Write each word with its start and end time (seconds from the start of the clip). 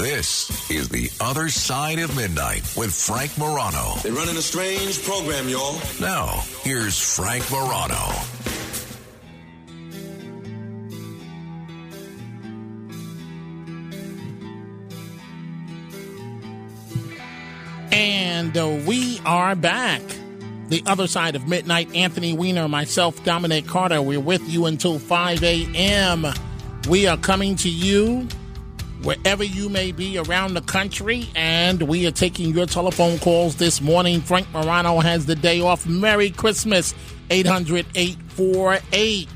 This 0.00 0.70
is 0.70 0.88
The 0.88 1.10
Other 1.20 1.50
Side 1.50 1.98
of 1.98 2.16
Midnight 2.16 2.62
with 2.74 2.90
Frank 2.90 3.36
Morano. 3.36 3.96
They're 4.02 4.14
running 4.14 4.38
a 4.38 4.40
strange 4.40 5.04
program, 5.04 5.46
y'all. 5.46 5.78
Now, 6.00 6.42
here's 6.62 6.98
Frank 6.98 7.44
Morano. 7.50 7.94
And 17.92 18.56
uh, 18.56 18.80
we 18.86 19.20
are 19.26 19.54
back. 19.54 20.00
The 20.68 20.82
other 20.86 21.08
side 21.08 21.36
of 21.36 21.46
midnight. 21.46 21.94
Anthony 21.94 22.32
Weiner, 22.32 22.68
myself, 22.68 23.22
Dominic 23.22 23.66
Carter. 23.66 24.00
We're 24.00 24.18
with 24.18 24.48
you 24.48 24.64
until 24.64 24.98
5 24.98 25.44
a.m. 25.44 26.24
We 26.88 27.06
are 27.06 27.18
coming 27.18 27.54
to 27.56 27.68
you 27.68 28.26
wherever 29.02 29.42
you 29.44 29.68
may 29.68 29.92
be 29.92 30.18
around 30.18 30.54
the 30.54 30.60
country, 30.62 31.28
and 31.34 31.82
we 31.82 32.06
are 32.06 32.10
taking 32.10 32.54
your 32.54 32.66
telephone 32.66 33.18
calls 33.18 33.56
this 33.56 33.80
morning. 33.80 34.20
Frank 34.20 34.46
Morano 34.52 35.00
has 35.00 35.26
the 35.26 35.34
day 35.34 35.60
off. 35.60 35.86
Merry 35.86 36.30
Christmas. 36.30 36.94
800 37.30 37.86
848 37.94 39.28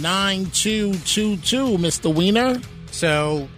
9222, 0.00 1.78
Mr. 1.78 2.12
Weiner. 2.14 2.60
So, 2.90 3.48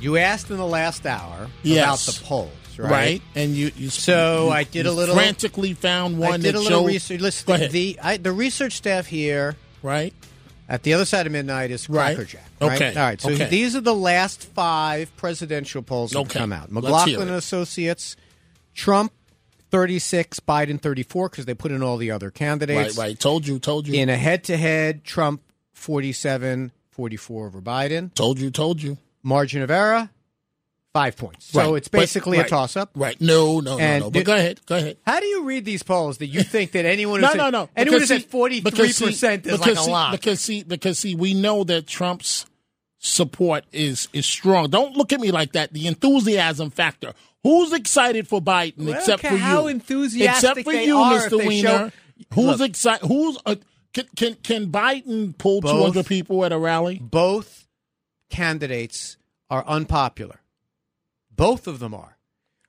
you 0.00 0.16
asked 0.16 0.50
in 0.50 0.56
the 0.58 0.66
last 0.66 1.04
hour 1.06 1.48
Yes. 1.62 2.06
about 2.06 2.14
the 2.14 2.24
polls, 2.24 2.50
right? 2.78 2.90
Right? 2.90 3.22
And 3.34 3.54
you, 3.56 3.70
you 3.76 3.90
So 3.90 4.46
you- 4.46 4.50
I 4.52 4.64
did 4.64 4.86
a 4.86 4.92
little- 4.92 5.14
frantically 5.14 5.74
found 5.74 6.18
one 6.18 6.32
I 6.34 6.36
did 6.36 6.54
that 6.54 6.58
a 6.58 6.60
little 6.60 6.80
showed- 6.80 6.86
research. 6.86 7.20
Listen, 7.20 7.70
the 7.70 7.98
I, 8.02 8.16
the 8.16 8.32
research 8.32 8.74
staff 8.74 9.06
here 9.06 9.56
right? 9.82 10.14
At 10.70 10.84
the 10.84 10.94
other 10.94 11.04
side 11.04 11.26
of 11.26 11.32
midnight 11.32 11.70
is 11.70 11.88
Right. 11.90 12.16
Crackerjack. 12.16 12.44
Right? 12.60 12.72
Okay. 12.80 12.88
All 12.98 13.02
right. 13.06 13.20
So 13.20 13.30
Okay. 13.30 13.48
these 13.50 13.76
are 13.76 13.80
the 13.82 13.94
last 13.94 14.44
five 14.54 15.14
presidential 15.16 15.82
polls 15.82 16.12
that 16.12 16.20
Okay. 16.20 16.38
come 16.38 16.52
out. 16.52 16.70
McLaughlin 16.72 17.22
and 17.28 17.30
Associates, 17.32 18.16
Trump, 18.74 19.12
thirty-six, 19.70 20.40
Biden, 20.40 20.80
thirty-four, 20.80 21.28
because 21.28 21.44
they 21.44 21.54
put 21.54 21.72
in 21.72 21.82
all 21.82 21.96
the 21.96 22.10
other 22.10 22.30
candidates. 22.30 22.96
Right, 22.96 23.08
right. 23.08 23.20
Told 23.20 23.46
you, 23.46 23.58
told 23.58 23.86
you. 23.88 23.94
In 23.94 24.08
a 24.08 24.16
head-to-head, 24.16 25.04
Trump 25.04 25.42
47, 25.72 26.72
44 26.90 27.46
over 27.46 27.60
Biden. 27.60 28.14
told 28.14 28.38
you, 28.38 28.50
told 28.50 28.82
you. 28.82 28.96
Margin 29.22 29.62
of 29.62 29.70
error, 29.70 30.08
five 30.92 31.16
points. 31.16 31.46
So 31.46 31.60
Right. 31.60 31.76
it's 31.76 31.88
basically 31.88 32.38
But- 32.38 32.46
a 32.46 32.48
toss-up. 32.50 32.90
Right. 32.94 33.20
No, 33.20 33.60
no, 33.60 33.76
no, 33.76 33.78
And 33.78 34.04
no. 34.04 34.10
did- 34.10 34.20
But 34.20 34.26
go 34.26 34.34
ahead. 34.36 34.60
Go 34.66 34.76
ahead. 34.76 34.96
How 35.06 35.20
do 35.20 35.26
you 35.26 35.44
read 35.44 35.64
these 35.64 35.82
polls 35.82 36.18
that 36.18 36.26
you 36.26 36.42
think 36.42 36.72
that 36.72 36.84
anyone 36.84 37.20
who 37.20 37.26
No, 37.26 37.34
no, 37.34 37.50
no. 37.50 37.68
anyone 37.76 38.00
who 38.00 38.06
Because 38.06 38.08
said 38.08 38.22
see- 38.22 38.28
forty 38.28 38.60
three 38.60 38.92
percent 38.92 39.46
is 39.46 39.60
like 39.60 39.72
a 39.72 39.76
see- 39.76 39.90
lock? 39.90 40.12
Because 40.12 40.40
see, 40.40 40.62
because 40.64 40.98
see, 40.98 41.14
we 41.14 41.32
know 41.34 41.62
that 41.64 41.86
Trump's 41.86 42.44
support 42.98 43.64
is 43.72 44.08
is 44.12 44.26
strong. 44.26 44.68
Don't 44.70 44.96
look 44.96 45.12
at 45.12 45.20
me 45.20 45.30
like 45.30 45.52
that. 45.52 45.72
The 45.72 45.86
enthusiasm 45.86 46.70
factor. 46.70 47.14
Who's 47.42 47.72
excited 47.72 48.28
for 48.28 48.42
Biden 48.42 48.84
Well, 48.86 48.94
except 48.98 49.22
for 49.22 49.30
you? 49.32 49.38
how 49.38 49.66
enthusiastic 49.68 50.50
except 50.58 50.64
for 50.64 50.72
you, 50.74 50.96
Mr. 50.96 51.46
Weiner. 51.46 51.62
show- 51.62 51.90
Who's 52.34 52.60
excited? 52.60 53.06
Who's 53.06 53.38
uh, 53.46 53.54
can, 53.94 54.04
can 54.16 54.34
can 54.42 54.66
Biden 54.70 55.38
pull 55.38 55.62
two 55.62 55.68
hundred 55.68 56.04
people 56.06 56.44
at 56.44 56.52
a 56.52 56.58
rally? 56.58 56.98
Both 57.02 57.66
candidates 58.28 59.16
are 59.48 59.64
unpopular. 59.66 60.40
Both 61.40 61.66
of 61.66 61.78
them 61.78 61.94
are. 61.94 62.16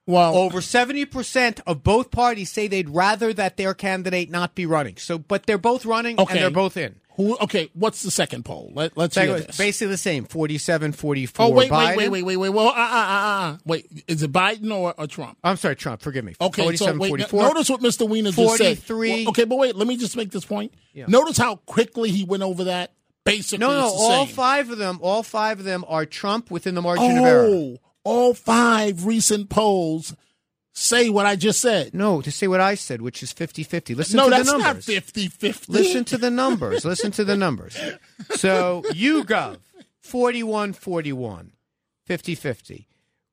Well, 0.08 0.36
Over 0.36 0.62
seventy 0.62 1.06
percent 1.06 1.60
of 1.68 1.84
both 1.84 2.10
parties 2.10 2.52
say 2.52 2.68
they'd 2.68 2.90
rather 2.90 3.32
that 3.34 3.56
their 3.58 3.74
candidate 3.74 4.32
not 4.32 4.56
be 4.56 4.66
running. 4.66 4.98
So, 4.98 5.20
but 5.20 5.46
they're 5.46 5.58
both 5.60 5.86
running 5.86 6.20
Okay. 6.20 6.34
and 6.34 6.42
they're 6.42 6.50
both 6.50 6.76
in. 6.76 6.96
who? 7.18 7.38
Okay, 7.38 7.70
what's 7.74 8.02
the 8.02 8.10
second 8.10 8.44
poll? 8.44 8.72
Let, 8.74 8.98
let's 8.98 9.16
hear 9.16 9.40
this. 9.40 9.58
basically 9.58 9.92
the 9.92 9.98
same 9.98 10.26
47, 10.26 10.94
44 10.94 11.46
Oh 11.46 11.50
wait, 11.52 11.70
Biden. 11.72 11.98
wait, 11.98 12.10
wait, 12.10 12.10
wait, 12.10 12.24
wait, 12.24 12.38
wait. 12.38 12.50
Well, 12.50 12.70
uh, 12.70 12.72
uh, 12.72 12.74
uh, 12.74 13.54
uh. 13.54 13.58
wait. 13.66 13.86
Is 14.08 14.24
it 14.24 14.32
Biden 14.32 14.74
or, 14.76 14.96
or 14.98 15.06
Trump? 15.06 15.38
I'm 15.44 15.58
sorry, 15.58 15.76
Trump. 15.76 16.02
Forgive 16.02 16.26
me. 16.26 16.34
Okay, 16.42 16.64
47, 16.64 16.96
so 16.96 17.00
wait, 17.00 17.10
44. 17.10 17.42
notice 17.44 17.70
what 17.70 17.82
Mr. 17.82 18.10
Weiner 18.10 18.32
just 18.32 18.58
said. 18.58 18.80
43. 18.80 19.10
Well, 19.12 19.30
okay, 19.30 19.44
but 19.44 19.58
wait, 19.58 19.76
let 19.76 19.88
me 19.88 19.98
just 19.98 20.18
make 20.18 20.32
this 20.32 20.46
point. 20.46 20.74
Yeah. 20.94 21.06
Notice 21.08 21.38
how 21.38 21.58
quickly 21.58 22.10
he 22.10 22.24
went 22.24 22.42
over 22.42 22.64
that. 22.66 22.94
Basically, 23.24 23.60
no, 23.60 23.70
no, 23.70 23.86
all 23.86 24.26
same. 24.26 24.36
five 24.36 24.72
of 24.72 24.80
them, 24.80 24.98
all 25.04 25.22
five 25.22 25.60
of 25.60 25.66
them 25.66 25.86
are 25.88 26.08
Trump 26.08 26.50
within 26.50 26.74
the 26.74 26.82
margin 26.82 27.20
of 27.20 27.24
error. 27.24 27.76
All 28.04 28.34
five 28.34 29.06
recent 29.06 29.50
polls 29.50 30.16
say 30.74 31.10
what 31.10 31.26
I 31.26 31.36
just 31.36 31.62
said. 31.62 31.94
No, 31.94 32.22
to 32.22 32.32
say 32.32 32.48
what 32.48 32.62
I 32.62 32.76
said, 32.76 33.02
which 33.02 33.22
is 33.22 33.34
50-50. 33.34 33.96
Listen 33.96 34.18
no, 34.18 34.26
to 34.26 34.30
that's 34.32 34.52
the 34.52 34.58
not 34.58 34.66
numbers. 34.66 34.86
50-50. 34.86 35.70
Listen 35.70 36.04
to 36.06 36.18
the 36.18 36.32
numbers. 36.32 36.86
Listen 36.86 37.12
to 37.12 37.24
the 37.24 37.36
numbers. 37.36 37.78
So 38.32 38.84
YouGov, 38.92 39.60
41-41, 40.06 41.52
50-50. 42.10 42.86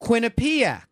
Quinnipiac, 0.03 0.83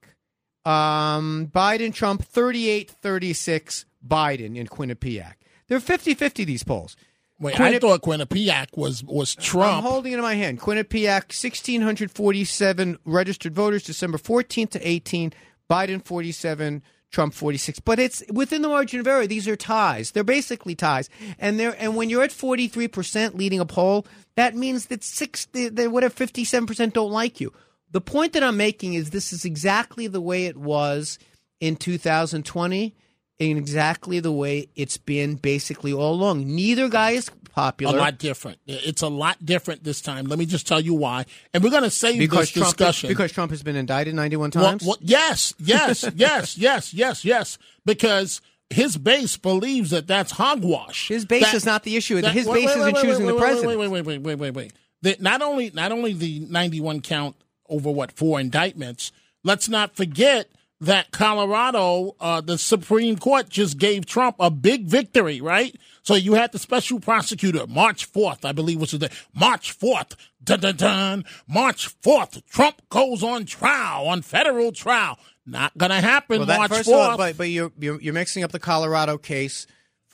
um, 0.65 1.51
Biden, 1.55 1.95
Trump, 1.95 2.27
38-36, 2.29 3.85
Biden 4.07 4.57
in 4.57 4.67
Quinnipiac. 4.67 5.35
They're 5.69 5.81
50-50, 5.81 6.47
these 6.47 6.65
polls. 6.65 6.97
Wait, 7.39 7.61
I 7.61 7.79
thought 7.79 8.03
Quinnipiac 8.03 8.77
was 8.77 9.05
was 9.05 9.35
Trump. 9.35 9.77
I'm 9.77 9.83
holding 9.83 10.13
it 10.13 10.17
in 10.17 10.23
my 10.23 10.35
hand. 10.35 10.59
Quinnipiac, 10.59 11.33
1,647 11.35 12.99
registered 13.05 13.55
voters, 13.55 13.83
December 13.83 14.17
14th 14.19 14.71
to 14.71 14.89
18. 14.89 15.33
Biden, 15.69 16.05
47. 16.05 16.83
Trump, 17.11 17.35
46. 17.35 17.81
But 17.81 17.99
it's 17.99 18.23
within 18.33 18.63
the 18.63 18.69
margin 18.69 19.01
of 19.01 19.07
error. 19.07 19.27
These 19.27 19.49
are 19.49 19.57
ties. 19.57 20.11
They're 20.11 20.25
basically 20.25 20.75
ties. 20.75 21.09
And 21.39 21.59
they're, 21.59 21.77
and 21.79 21.97
when 21.97 22.11
you're 22.11 22.25
at 22.25 22.31
43% 22.31 23.35
leading 23.35 23.61
a 23.61 23.65
poll, 23.65 24.07
that 24.35 24.55
means 24.55 24.87
that 24.87 25.05
six, 25.05 25.47
they, 25.47 25.69
they, 25.69 25.89
whatever, 25.89 26.15
57% 26.15 26.93
don't 26.93 27.13
like 27.13 27.41
you. 27.41 27.53
The 27.93 28.01
point 28.01 28.33
that 28.33 28.43
I'm 28.43 28.57
making 28.57 28.95
is 28.95 29.11
this 29.11 29.33
is 29.33 29.45
exactly 29.45 30.09
the 30.09 30.21
way 30.21 30.47
it 30.47 30.57
was 30.57 31.19
in 31.61 31.77
2020 31.77 32.95
and 33.39 33.59
exactly 33.59 34.21
the 34.21 34.33
way 34.33 34.69
it's 34.75 34.97
been 34.97 35.35
basically 35.37 35.93
all 35.93 36.15
along. 36.15 36.47
Neither 36.47 36.89
guy 36.89 37.13
is 37.13 37.31
popular. 37.55 37.97
a 37.97 38.01
lot 38.01 38.19
different. 38.19 38.59
It's 38.67 39.03
a 39.03 39.09
lot 39.09 39.45
different 39.45 39.85
this 39.85 40.01
time. 40.01 40.27
Let 40.27 40.39
me 40.39 40.47
just 40.47 40.67
tell 40.67 40.81
you 40.81 40.95
why. 40.95 41.27
And 41.53 41.63
we're 41.63 41.71
going 41.71 41.83
to 41.83 41.91
save 41.91 42.19
because 42.19 42.53
this 42.53 42.63
Trump, 42.63 42.77
discussion. 42.77 43.09
because 43.09 43.33
Trump 43.33 43.51
has 43.51 43.63
been 43.63 43.77
indicted 43.77 44.15
91 44.15 44.51
times. 44.53 44.85
well, 44.85 44.97
yes, 45.01 45.55
yes, 45.59 46.05
yes, 46.15 46.57
yes, 46.57 46.95
yes, 46.95 47.25
yes. 47.25 47.59
Because 47.85 48.41
his 48.71 48.97
base 48.97 49.37
believes 49.37 49.91
that 49.91 50.07
that's 50.07 50.33
hogwash. 50.33 51.09
His 51.09 51.25
base 51.25 51.45
That- 51.45 51.55
is 51.55 51.67
not 51.67 51.83
the 51.83 51.97
issue. 51.97 52.21
that- 52.21 52.33
His 52.33 52.47
wait, 52.47 52.65
base 52.65 52.67
wait, 52.69 52.79
isn't 52.81 52.93
wait, 52.95 53.03
choosing 53.03 53.27
wait, 53.27 53.33
the 53.33 53.35
wait, 53.37 53.41
president. 53.41 53.79
Wait, 53.79 53.89
wait, 53.89 54.05
wait, 54.05 54.19
wait, 54.23 54.35
wait, 54.39 54.51
wait. 54.55 54.73
That 55.03 55.21
not 55.21 55.43
only 55.43 55.71
not 55.73 55.93
only 55.93 56.15
the 56.15 56.41
ninety-one 56.41 57.01
count 57.03 57.37
over 57.69 57.91
what 57.91 58.13
four 58.13 58.41
indictments. 58.41 59.13
Let's 59.45 59.69
not 59.69 59.95
forget 59.95 60.49
that 60.81 61.11
Colorado, 61.11 62.15
uh, 62.21 62.41
the 62.41 62.59
Supreme 62.59 63.17
Court 63.17 63.49
just 63.49 63.79
gave 63.79 64.07
Trump 64.07 64.37
a 64.39 64.51
big 64.51 64.87
victory, 64.87 65.41
right? 65.41 65.75
So 66.03 66.15
you 66.15 66.35
had 66.35 66.53
the 66.53 66.59
special 66.59 67.01
prosecutor, 67.01 67.67
March 67.67 68.11
4th, 68.13 68.45
I 68.45 68.53
believe 68.53 68.81
was 68.81 68.91
the 68.91 68.99
day. 68.99 69.09
March 69.35 69.79
4th, 69.79 70.15
dun 70.43 70.61
dun 70.61 70.77
dun. 70.77 71.25
March 71.49 71.99
4th, 72.03 72.45
Trump 72.47 72.83
goes 72.91 73.23
on 73.23 73.47
trial, 73.47 74.07
on 74.07 74.23
federal 74.23 74.73
trial. 74.73 75.19
Not 75.47 75.77
going 75.79 75.91
to 75.91 76.01
happen 76.01 76.39
Well, 76.39 76.47
that, 76.47 76.59
March 76.59 76.71
first 76.71 76.89
4th. 76.89 76.93
of 76.93 77.11
all, 77.11 77.17
but, 77.17 77.37
but 77.39 77.49
you're, 77.49 77.73
you're 77.79 78.01
you're 78.01 78.15
mixing 78.15 78.43
up 78.43 78.51
the 78.53 78.59
Colorado 78.59 79.17
case 79.17 79.67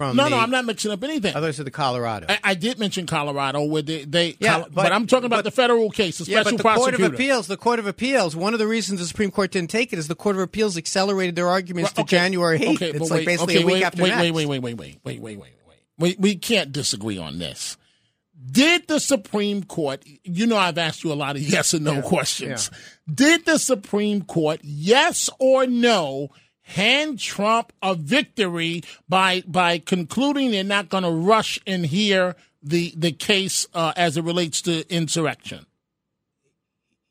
from 0.09 0.17
no, 0.17 0.25
the 0.25 0.31
no, 0.31 0.39
I'm 0.39 0.51
not 0.51 0.65
mixing 0.65 0.91
up 0.91 1.03
anything. 1.05 1.35
others 1.35 1.59
of 1.59 1.65
the 1.65 1.71
Colorado. 1.71 2.27
I, 2.29 2.39
I 2.45 2.55
did 2.55 2.79
mention 2.79 3.07
Colorado 3.07 3.63
where 3.65 3.83
they, 3.83 4.05
they 4.05 4.37
Yeah, 4.39 4.53
Col- 4.55 4.63
but- 4.65 4.75
but, 4.75 4.93
I'm 4.93 5.07
talking 5.07 5.27
about 5.27 5.37
but- 5.39 5.45
the 5.45 5.51
federal 5.51 5.91
case, 5.91 6.19
the 6.19 6.31
yeah, 6.31 6.43
but 6.43 6.57
the 6.57 6.63
Court 6.63 6.95
of 6.95 7.01
Appeals, 7.01 7.47
the 7.47 7.57
Court 7.57 7.79
of 7.79 7.87
Appeals, 7.87 8.35
one 8.37 8.53
of 8.53 8.59
the 8.59 8.67
reasons 8.67 9.01
the 9.01 9.07
Supreme 9.07 9.31
Court 9.31 9.51
didn't 9.51 9.71
take 9.71 9.93
it 9.93 9.99
is 9.99 10.09
the 10.09 10.15
Court 10.15 10.37
of 10.37 10.43
Appeals 10.43 10.77
accelerated 10.77 11.37
their 11.37 11.49
arguments 11.49 11.93
to 11.93 12.03
Okay, 12.03 12.17
January 12.17 12.59
8th. 12.59 12.75
Okay, 12.77 12.91
it's 12.91 12.99
but 12.99 13.11
like 13.11 13.19
wait, 13.19 13.27
basically 13.27 13.55
okay, 13.57 13.63
a 13.63 13.67
week 13.67 13.75
wait, 13.75 13.83
after 13.85 14.03
wait, 14.03 14.09
next. 14.11 14.23
wait, 14.23 14.33
wait, 14.33 14.47
wait, 14.47 14.61
wait, 14.63 14.77
wait, 14.77 15.01
wait, 15.05 15.21
wait, 15.21 15.39
wait, 15.39 15.39
wait. 15.39 15.57
We 15.99 16.17
we 16.19 16.37
can't 16.37 16.73
disagree 16.73 17.19
on 17.19 17.39
this. 17.39 17.77
Did 18.51 18.89
the 18.89 18.99
Supreme 18.99 19.63
Court? 19.63 20.03
You 20.25 20.47
know, 20.47 20.57
I've 20.57 20.79
asked 20.79 21.05
you 21.05 21.13
a 21.13 21.15
lot 21.15 21.37
of 21.37 21.43
yes 21.43 21.75
and 21.75 21.85
no 21.85 22.03
questions. 22.03 22.71
Did 23.13 23.45
the 23.45 23.59
Supreme 23.59 24.23
Court, 24.23 24.59
yes 24.63 25.31
or 25.39 25.67
no, 25.67 26.31
hand 26.63 27.19
Trump 27.19 27.73
a 27.83 27.95
victory 27.95 28.83
by 29.09 29.43
by 29.47 29.79
concluding 29.79 30.51
they're 30.51 30.65
not 30.65 30.89
going 30.89 31.05
to 31.05 31.11
rush 31.11 31.59
and 31.67 31.87
hear 31.87 32.37
the 32.63 32.93
the 32.97 33.13
case 33.13 33.67
uh, 33.75 33.93
as 33.97 34.17
it 34.17 34.25
relates 34.25 34.63
to 34.63 34.89
insurrection? 34.93 35.67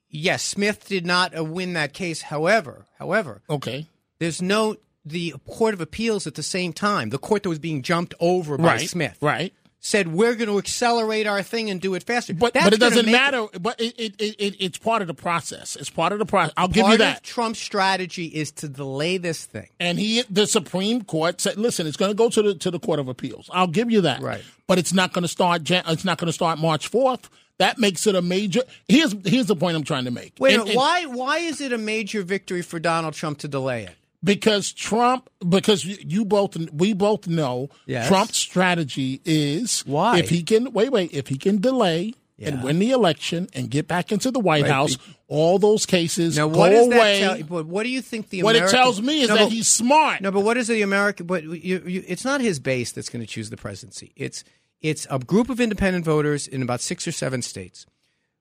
Yes, 0.09 0.43
Smith 0.43 0.87
did 0.87 1.05
not 1.05 1.37
uh, 1.37 1.43
win 1.43 1.73
that 1.73 1.93
case. 1.93 2.23
However, 2.23 2.85
however, 2.99 3.41
Okay, 3.49 3.87
there's 4.19 4.41
no 4.41 4.77
the 5.05 5.33
Court 5.47 5.73
of 5.73 5.81
Appeals 5.81 6.27
at 6.27 6.35
the 6.35 6.43
same 6.43 6.73
time. 6.73 7.09
The 7.09 7.17
court 7.17 7.43
that 7.43 7.49
was 7.49 7.59
being 7.59 7.81
jumped 7.81 8.13
over 8.19 8.57
by 8.57 8.63
right, 8.63 8.89
Smith 8.89 9.17
right. 9.21 9.53
Said 9.83 10.07
we're 10.13 10.35
going 10.35 10.47
to 10.47 10.57
accelerate 10.59 11.25
our 11.25 11.41
thing 11.41 11.69
and 11.71 11.81
do 11.81 11.95
it 11.95 12.03
faster. 12.03 12.33
But 12.35 12.53
but 12.53 12.71
it 12.71 12.79
doesn't 12.79 13.11
matter. 13.11 13.47
But 13.59 13.81
it, 13.81 13.99
it, 13.99 14.15
it, 14.21 14.35
it 14.39 14.55
it's 14.59 14.77
part 14.77 15.01
of 15.01 15.07
the 15.07 15.13
process. 15.13 15.75
It's 15.75 15.89
part 15.89 16.13
of 16.13 16.19
the 16.19 16.25
process. 16.25 16.53
I'll 16.55 16.67
give 16.67 16.87
you 16.87 16.97
that. 16.99 17.17
of 17.17 17.23
Trump's 17.23 17.59
strategy 17.59 18.25
is 18.27 18.51
to 18.53 18.69
delay 18.69 19.17
this 19.17 19.43
thing. 19.45 19.67
and 19.79 19.97
he, 19.99 20.23
the 20.29 20.45
Supreme 20.47 21.03
Court 21.03 21.41
said, 21.41 21.57
"Listen, 21.57 21.87
it's 21.87 21.97
going 21.97 22.11
to 22.11 22.15
go 22.15 22.29
to 22.29 22.41
the 22.41 22.55
to 22.55 22.69
the 22.71 22.79
Court 22.79 22.99
of 22.99 23.07
Appeals. 23.07 23.49
I'll 23.51 23.67
give 23.67 23.89
you 23.91 24.01
that. 24.01 24.21
Right. 24.21 24.43
But 24.67 24.77
it's 24.77 24.93
not 24.93 25.11
going 25.13 25.23
to 25.23 25.27
start. 25.27 25.69
It's 25.69 26.05
not 26.05 26.17
going 26.17 26.27
to 26.27 26.33
start 26.33 26.59
March 26.59 26.87
fourth. 26.87 27.29
that 27.57 27.77
makes 27.77 28.05
it 28.07 28.15
a 28.15 28.21
major. 28.21 28.61
Here's 28.87 29.13
here's 29.25 29.47
the 29.47 29.55
point 29.55 29.75
I'm 29.75 29.83
trying 29.83 30.05
to 30.05 30.11
make. 30.11 30.33
Wait, 30.39 30.53
And- 30.53 30.63
a 30.63 30.65
and- 30.67 30.75
why 30.75 31.05
why 31.05 31.39
is 31.39 31.59
it 31.59 31.73
a 31.73 31.77
major 31.77 32.21
victory 32.21 32.61
for 32.61 32.79
Donald 32.79 33.13
Trump 33.15 33.39
to 33.39 33.47
delay 33.47 33.83
it? 33.85 33.95
Because 34.23 34.71
Trump, 34.71 35.29
because 35.47 35.83
you- 35.85 36.25
both, 36.25 36.55
we 36.71 36.93
both 36.93 37.27
know 37.27 37.69
Yes. 37.85 38.07
Trump's 38.07 38.37
strategy 38.37 39.21
is 39.25 39.81
Why? 39.85 40.19
if 40.19 40.29
he 40.29 40.43
can 40.43 40.71
wait, 40.73 40.91
wait, 40.91 41.11
if 41.13 41.27
he 41.27 41.37
can 41.37 41.59
delay 41.59 42.13
and 42.43 42.63
win 42.63 42.79
the 42.79 42.89
election 42.89 43.47
and 43.53 43.69
get 43.69 43.87
back 43.87 44.11
into 44.11 44.31
the 44.31 44.39
White 44.39 44.63
Right, 44.63 44.71
House, 44.71 44.97
all 45.27 45.59
those 45.59 45.85
cases 45.85 46.37
Now, 46.37 46.47
go 46.47 46.57
what 46.57 46.69
does 46.69 46.87
away. 46.87 47.21
that 47.21 47.37
tell? 47.37 47.47
But 47.47 47.65
what 47.67 47.83
do 47.83 47.89
you 47.89 48.01
think 48.01 48.29
the 48.29 48.41
what 48.41 48.55
American, 48.55 48.75
it 48.79 48.81
tells 48.81 48.99
me 49.01 49.21
is 49.21 49.29
No, 49.29 49.35
that 49.35 49.43
but- 49.43 49.51
he's 49.51 49.67
smart. 49.67 50.21
No, 50.21 50.31
but 50.31 50.39
what 50.41 50.57
is 50.57 50.67
the 50.67 50.81
American? 50.81 51.27
But 51.27 51.43
you, 51.43 51.83
you, 51.85 52.03
it's 52.07 52.25
not 52.25 52.41
his 52.41 52.59
base 52.59 52.91
that's 52.91 53.09
going 53.09 53.23
to 53.23 53.27
choose 53.27 53.51
the 53.51 53.57
presidency. 53.57 54.11
It's 54.15 54.43
it's 54.81 55.05
a 55.11 55.19
group 55.19 55.51
of 55.51 55.61
independent 55.61 56.03
voters 56.03 56.47
in 56.47 56.63
about 56.63 56.81
six 56.81 57.07
or 57.07 57.11
seven 57.11 57.43
states. 57.43 57.85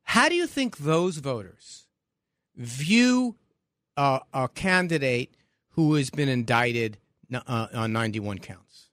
How 0.04 0.30
do 0.30 0.34
you 0.34 0.46
think 0.46 0.78
those 0.78 1.18
voters 1.18 1.86
view 2.56 3.36
uh, 3.98 4.20
a 4.32 4.48
candidate 4.48 5.34
who 5.72 5.94
has 5.94 6.10
been 6.10 6.28
indicted 6.28 6.98
uh, 7.32 7.66
on 7.74 7.92
91 7.92 8.38
counts? 8.38 8.88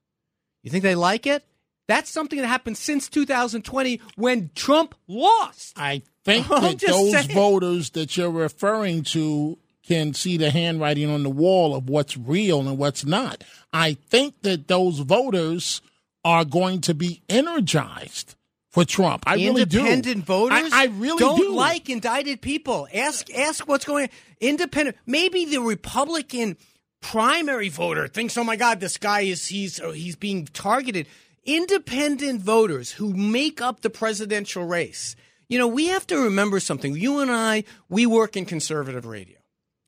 You 0.64 0.72
think 0.72 0.84
they 0.84 0.96
like 0.96 1.26
it? 1.26 1.44
That's 1.88 2.10
something 2.10 2.40
that 2.40 2.48
happened 2.48 2.78
since 2.78 3.08
2020 3.08 4.02
when 4.16 4.50
Trump 4.56 4.94
lost. 5.08 5.74
I 5.78 6.02
think 6.26 6.48
I'm 6.52 6.62
that 6.62 6.80
those 6.80 7.12
saying. 7.12 7.30
voters 7.30 7.92
that 7.92 8.18
you're 8.18 8.30
referring 8.30 9.04
to 9.06 9.58
can 9.84 10.14
see 10.14 10.36
the 10.36 10.52
handwriting 10.52 11.10
on 11.10 11.24
the 11.24 11.30
wall 11.30 11.74
of 11.74 11.90
what's 11.90 12.18
real 12.18 12.60
and 12.60 12.78
what's 12.78 13.06
not. 13.06 13.44
I 13.72 13.94
think 13.94 14.42
that 14.42 14.68
those 14.68 15.00
voters 15.00 15.82
are 16.26 16.44
going 16.44 16.82
to 16.82 16.94
be 16.94 17.22
energized 17.30 18.36
for 18.78 18.86
Trump. 18.86 19.24
I 19.26 19.36
really 19.36 19.66
do. 19.66 19.80
Independent 19.80 20.26
voters 20.26 20.72
I, 20.72 20.84
I 20.84 20.86
really 20.86 21.18
don't 21.18 21.38
do. 21.38 21.52
like 21.52 21.90
indicted 21.90 22.42
people. 22.42 22.88
Ask 22.94 23.34
ask 23.34 23.68
what's 23.68 23.86
going 23.86 24.04
on. 24.04 24.10
Independent. 24.40 24.98
Maybe 25.08 25.46
the 25.46 25.62
Republican 25.62 26.58
primary 27.02 27.70
voter 27.70 28.08
thinks, 28.08 28.38
"Oh 28.38 28.44
my 28.44 28.56
God, 28.56 28.80
this 28.80 28.98
guy 28.98 29.22
is 29.22 29.48
he's 29.48 29.80
uh, 29.80 29.92
he's 29.92 30.16
being 30.16 30.46
targeted." 30.46 31.08
Independent 31.44 32.42
voters 32.42 32.92
who 32.92 33.14
make 33.14 33.62
up 33.62 33.82
the 33.82 33.90
presidential 33.90 34.64
race. 34.64 35.16
You 35.50 35.58
know, 35.58 35.68
we 35.68 35.88
have 35.88 36.06
to 36.08 36.18
remember 36.18 36.60
something. 36.60 36.94
You 36.94 37.20
and 37.20 37.32
I, 37.32 37.64
we 37.90 38.06
work 38.06 38.36
in 38.36 38.46
conservative 38.46 39.06
radio, 39.06 39.38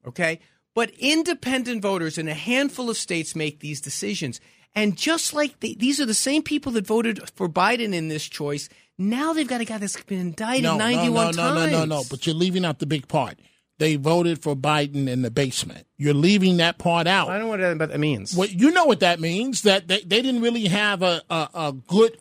okay? 0.08 0.40
But 0.74 0.92
independent 0.98 1.82
voters 1.82 2.18
in 2.18 2.30
a 2.30 2.34
handful 2.34 2.90
of 2.90 2.96
states 2.96 3.36
make 3.36 3.60
these 3.60 3.82
decisions. 3.82 4.40
And 4.76 4.96
just 4.98 5.34
like 5.34 5.60
the, 5.60 5.76
these 5.80 6.00
are 6.00 6.06
the 6.06 6.14
same 6.14 6.44
people 6.44 6.72
that 6.74 6.86
voted 6.86 7.28
for 7.36 7.50
Biden 7.50 7.94
in 7.94 8.08
this 8.08 8.28
choice, 8.28 8.70
now 8.98 9.34
they've 9.34 9.48
got 9.48 9.62
a 9.62 9.66
guy 9.66 9.78
that's 9.78 10.02
been 10.04 10.20
indicted 10.20 10.64
no, 10.64 10.78
91 10.78 11.14
no, 11.14 11.20
no, 11.20 11.32
times. 11.32 11.38
no, 11.38 11.66
no, 11.66 11.86
no, 11.86 11.86
no. 11.98 12.04
But 12.10 12.26
you're 12.26 12.36
leaving 12.36 12.66
out 12.66 12.80
the 12.80 12.86
big 12.86 13.08
part. 13.08 13.40
They 13.80 13.96
voted 13.96 14.42
for 14.44 14.56
Biden 14.56 15.08
in 15.08 15.22
the 15.22 15.32
basement. 15.32 15.88
You're 15.98 16.14
leaving 16.14 16.58
that 16.58 16.78
part 16.78 17.08
out. 17.08 17.30
I 17.30 17.34
don't 17.38 17.44
know 17.44 17.48
what 17.48 17.60
that, 17.62 17.80
what 17.80 17.90
that 17.90 18.00
means. 18.00 18.36
Well, 18.36 18.50
you 18.50 18.72
know 18.72 18.86
what 18.86 19.00
that 19.00 19.20
means. 19.22 19.62
That 19.62 19.88
they, 19.88 20.02
they 20.02 20.22
didn't 20.22 20.42
really 20.42 20.66
have 20.66 21.02
a, 21.02 21.22
a, 21.30 21.50
a 21.54 21.74
good 21.88 22.18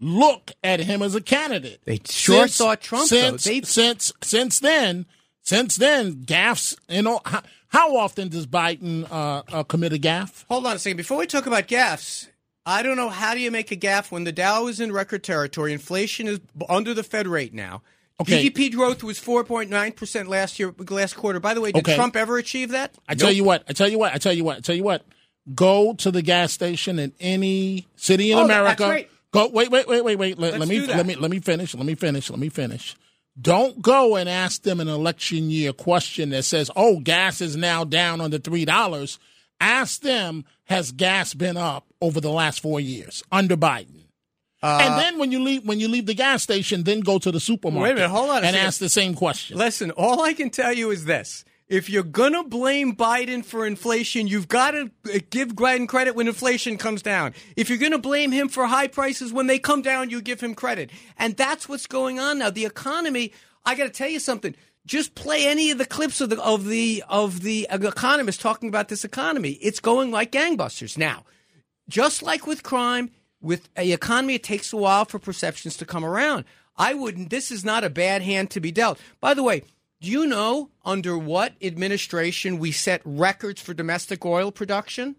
look 0.00 0.52
at 0.64 0.80
him 0.80 1.02
as 1.02 1.14
a 1.14 1.20
candidate. 1.20 1.80
They 1.84 2.00
sure 2.08 2.48
thought 2.48 2.80
Trump, 2.80 3.08
though. 3.10 3.36
Since 3.36 3.44
They- 3.44 3.60
since 3.60 4.12
since 4.22 4.58
then, 4.58 5.04
since 5.42 5.76
then, 5.76 6.24
gaffes. 6.24 6.76
You 6.88 7.02
know 7.02 7.20
how, 7.24 7.42
how 7.68 7.96
often 7.96 8.28
does 8.28 8.46
Biden 8.46 9.10
uh, 9.10 9.42
uh, 9.52 9.62
commit 9.64 9.92
a 9.92 9.98
gaffe? 9.98 10.44
Hold 10.48 10.66
on 10.66 10.76
a 10.76 10.78
second. 10.78 10.96
Before 10.96 11.18
we 11.18 11.26
talk 11.26 11.46
about 11.46 11.68
gaffes, 11.68 12.28
I 12.64 12.82
don't 12.82 12.96
know 12.96 13.08
how 13.08 13.34
do 13.34 13.40
you 13.40 13.50
make 13.50 13.70
a 13.72 13.76
gaffe 13.76 14.10
when 14.12 14.24
the 14.24 14.32
Dow 14.32 14.66
is 14.68 14.78
in 14.80 14.92
record 14.92 15.22
territory, 15.24 15.72
inflation 15.72 16.28
is 16.28 16.40
under 16.68 16.94
the 16.94 17.02
Fed 17.02 17.26
rate 17.26 17.52
now. 17.54 17.82
Okay. 18.20 18.48
GDP 18.50 18.72
growth 18.72 19.02
was 19.02 19.18
4.9% 19.18 20.28
last 20.28 20.58
year 20.60 20.72
last 20.90 21.14
quarter. 21.14 21.40
By 21.40 21.54
the 21.54 21.60
way, 21.60 21.72
did 21.72 21.80
Okay. 21.80 21.96
Trump 21.96 22.14
ever 22.14 22.36
achieve 22.38 22.70
that? 22.70 22.94
I 23.08 23.14
tell 23.14 23.32
you 23.32 23.42
what. 23.42 23.64
I 23.68 23.72
tell 23.72 23.88
you 23.88 23.98
what. 23.98 24.12
I 24.14 24.18
tell 24.18 24.32
you 24.32 24.44
what. 24.44 24.58
I 24.58 24.60
tell 24.60 24.76
you 24.76 24.84
what. 24.84 25.04
Go 25.56 25.94
to 25.94 26.10
the 26.12 26.22
gas 26.22 26.52
station 26.52 27.00
in 27.00 27.12
any 27.18 27.88
city 27.96 28.30
in 28.30 28.38
Oh, 28.38 28.46
that's 28.46 28.78
America. 28.80 29.08
Go. 29.32 29.48
Wait. 29.48 29.70
Wait. 29.72 29.88
Wait. 29.88 30.04
Wait. 30.04 30.16
Wait. 30.16 30.38
Let, 30.38 30.52
Let's 30.52 30.60
let 30.60 30.68
me. 30.68 30.78
do 30.78 30.86
that. 30.86 30.96
Let 30.98 31.06
me. 31.06 31.14
Let 31.16 31.30
me 31.32 31.40
finish. 31.40 31.74
Let 31.74 31.84
me 31.86 31.96
finish. 31.96 32.30
Let 32.30 32.38
me 32.38 32.48
finish. 32.48 32.94
Don't 33.40 33.80
go 33.80 34.16
and 34.16 34.28
ask 34.28 34.62
them 34.62 34.80
an 34.80 34.88
election 34.88 35.50
year 35.50 35.72
question 35.72 36.30
that 36.30 36.44
says, 36.44 36.70
"Oh, 36.76 37.00
gas 37.00 37.40
is 37.40 37.56
now 37.56 37.84
down 37.84 38.20
under 38.20 38.38
three 38.38 38.64
dollars." 38.64 39.18
Ask 39.60 40.02
them, 40.02 40.44
"Has 40.64 40.92
gas 40.92 41.34
been 41.34 41.56
up 41.56 41.86
over 42.00 42.20
the 42.20 42.30
last 42.30 42.60
four 42.60 42.80
years 42.80 43.22
under 43.32 43.56
Biden?" 43.56 44.02
Uh, 44.62 44.78
and 44.82 45.00
then 45.00 45.18
when 45.18 45.32
you 45.32 45.42
leave, 45.42 45.64
when 45.64 45.80
you 45.80 45.88
leave 45.88 46.06
the 46.06 46.14
gas 46.14 46.42
station, 46.42 46.84
then 46.84 47.00
go 47.00 47.18
to 47.18 47.32
the 47.32 47.40
supermarket. 47.40 47.96
minute, 47.96 48.10
hold 48.10 48.30
on 48.30 48.44
a 48.44 48.46
and 48.46 48.54
ask 48.54 48.78
the 48.78 48.88
same 48.88 49.14
question. 49.14 49.56
Listen, 49.56 49.90
all 49.92 50.22
I 50.22 50.34
can 50.34 50.50
tell 50.50 50.72
you 50.72 50.90
is 50.90 51.04
this. 51.04 51.44
If 51.72 51.88
you're 51.88 52.02
going 52.02 52.34
to 52.34 52.44
blame 52.44 52.94
Biden 52.94 53.42
for 53.42 53.66
inflation, 53.66 54.26
you've 54.26 54.46
got 54.46 54.72
to 54.72 54.90
give 55.30 55.54
Biden 55.54 55.88
credit 55.88 56.14
when 56.14 56.28
inflation 56.28 56.76
comes 56.76 57.00
down. 57.00 57.32
If 57.56 57.70
you're 57.70 57.78
going 57.78 57.92
to 57.92 57.98
blame 57.98 58.30
him 58.30 58.50
for 58.50 58.66
high 58.66 58.88
prices 58.88 59.32
when 59.32 59.46
they 59.46 59.58
come 59.58 59.80
down, 59.80 60.10
you 60.10 60.20
give 60.20 60.42
him 60.42 60.54
credit. 60.54 60.90
And 61.18 61.34
that's 61.34 61.70
what's 61.70 61.86
going 61.86 62.20
on 62.20 62.40
now. 62.40 62.50
The 62.50 62.66
economy, 62.66 63.32
I 63.64 63.74
got 63.74 63.84
to 63.84 63.88
tell 63.88 64.10
you 64.10 64.20
something. 64.20 64.54
Just 64.84 65.14
play 65.14 65.46
any 65.46 65.70
of 65.70 65.78
the 65.78 65.86
clips 65.86 66.20
of 66.20 66.28
the 66.28 66.38
of 66.42 66.66
the 66.66 67.02
of 67.08 67.40
the 67.40 67.66
economists 67.70 68.42
talking 68.42 68.68
about 68.68 68.88
this 68.88 69.02
economy. 69.02 69.52
It's 69.52 69.80
going 69.80 70.10
like 70.10 70.30
gangbusters. 70.30 70.98
Now, 70.98 71.24
just 71.88 72.22
like 72.22 72.46
with 72.46 72.62
crime, 72.62 73.12
with 73.40 73.70
a 73.78 73.92
economy, 73.92 74.34
it 74.34 74.42
takes 74.42 74.74
a 74.74 74.76
while 74.76 75.06
for 75.06 75.18
perceptions 75.18 75.78
to 75.78 75.86
come 75.86 76.04
around. 76.04 76.44
I 76.76 76.92
wouldn't. 76.92 77.30
This 77.30 77.50
is 77.50 77.64
not 77.64 77.82
a 77.82 77.88
bad 77.88 78.20
hand 78.20 78.50
to 78.50 78.60
be 78.60 78.72
dealt. 78.72 78.98
By 79.20 79.32
the 79.32 79.42
way, 79.42 79.62
do 80.02 80.10
you 80.10 80.26
know 80.26 80.68
under 80.84 81.16
what 81.16 81.52
administration 81.62 82.58
we 82.58 82.72
set 82.72 83.00
records 83.04 83.62
for 83.62 83.72
domestic 83.72 84.24
oil 84.26 84.50
production? 84.50 85.14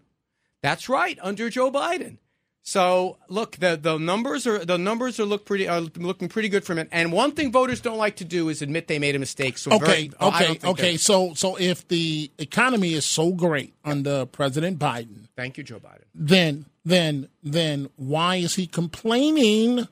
That's 0.62 0.88
right, 0.88 1.18
under 1.22 1.48
Joe 1.50 1.72
Biden. 1.72 2.18
So 2.66 3.18
look, 3.28 3.56
the 3.56 3.76
the 3.80 3.98
numbers 3.98 4.46
are 4.46 4.64
the 4.64 4.78
numbers 4.78 5.20
are 5.20 5.24
look 5.26 5.44
pretty 5.44 5.68
are 5.68 5.80
looking 5.80 6.28
pretty 6.28 6.48
good 6.48 6.64
for 6.64 6.74
him. 6.74 6.88
And 6.92 7.12
one 7.12 7.32
thing 7.32 7.52
voters 7.52 7.80
don't 7.82 7.98
like 7.98 8.16
to 8.16 8.24
do 8.24 8.48
is 8.48 8.62
admit 8.62 8.88
they 8.88 8.98
made 8.98 9.14
a 9.14 9.18
mistake. 9.18 9.58
So 9.58 9.72
Okay, 9.72 10.08
very- 10.08 10.10
okay, 10.20 10.58
okay. 10.64 10.96
So, 10.96 11.34
so 11.34 11.56
if 11.56 11.86
the 11.88 12.30
economy 12.38 12.94
is 12.94 13.04
so 13.04 13.32
great 13.32 13.74
under 13.84 14.24
President 14.24 14.78
Biden, 14.78 15.28
Thank 15.36 15.58
you, 15.58 15.64
Joe 15.64 15.78
Biden. 15.78 16.04
then, 16.14 16.64
then, 16.86 17.28
then, 17.42 17.90
why 17.96 18.36
is 18.36 18.54
he 18.54 18.66
complaining 18.66 19.86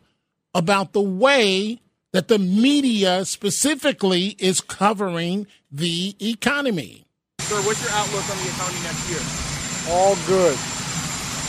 about 0.54 0.92
the 0.94 1.02
way 1.02 1.80
that 2.12 2.28
the 2.28 2.38
media 2.38 3.24
specifically 3.24 4.36
is 4.38 4.60
covering 4.60 5.46
the 5.70 6.14
economy? 6.20 7.06
Sir, 7.40 7.56
what's 7.62 7.82
your 7.82 7.90
outlook 7.92 8.28
on 8.30 8.36
the 8.36 8.48
economy 8.48 8.80
next 8.82 9.08
year? 9.10 9.94
All 9.94 10.16
good. 10.26 10.58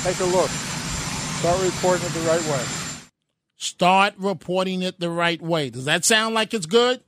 Take 0.03 0.20
a 0.20 0.25
look. 0.25 0.50
Start 1.39 1.62
reporting 1.62 2.05
it 2.08 2.13
the 2.13 2.20
right 2.22 2.41
way. 2.43 2.63
Start 3.58 4.13
reporting 4.17 4.82
it 4.82 5.00
the 5.00 5.10
right 5.10 5.41
way. 5.41 5.70
Does 5.70 5.86
that 5.86 6.03
sound 6.05 6.36
like 6.36 6.53
it's 6.53 6.65
good? 6.65 7.01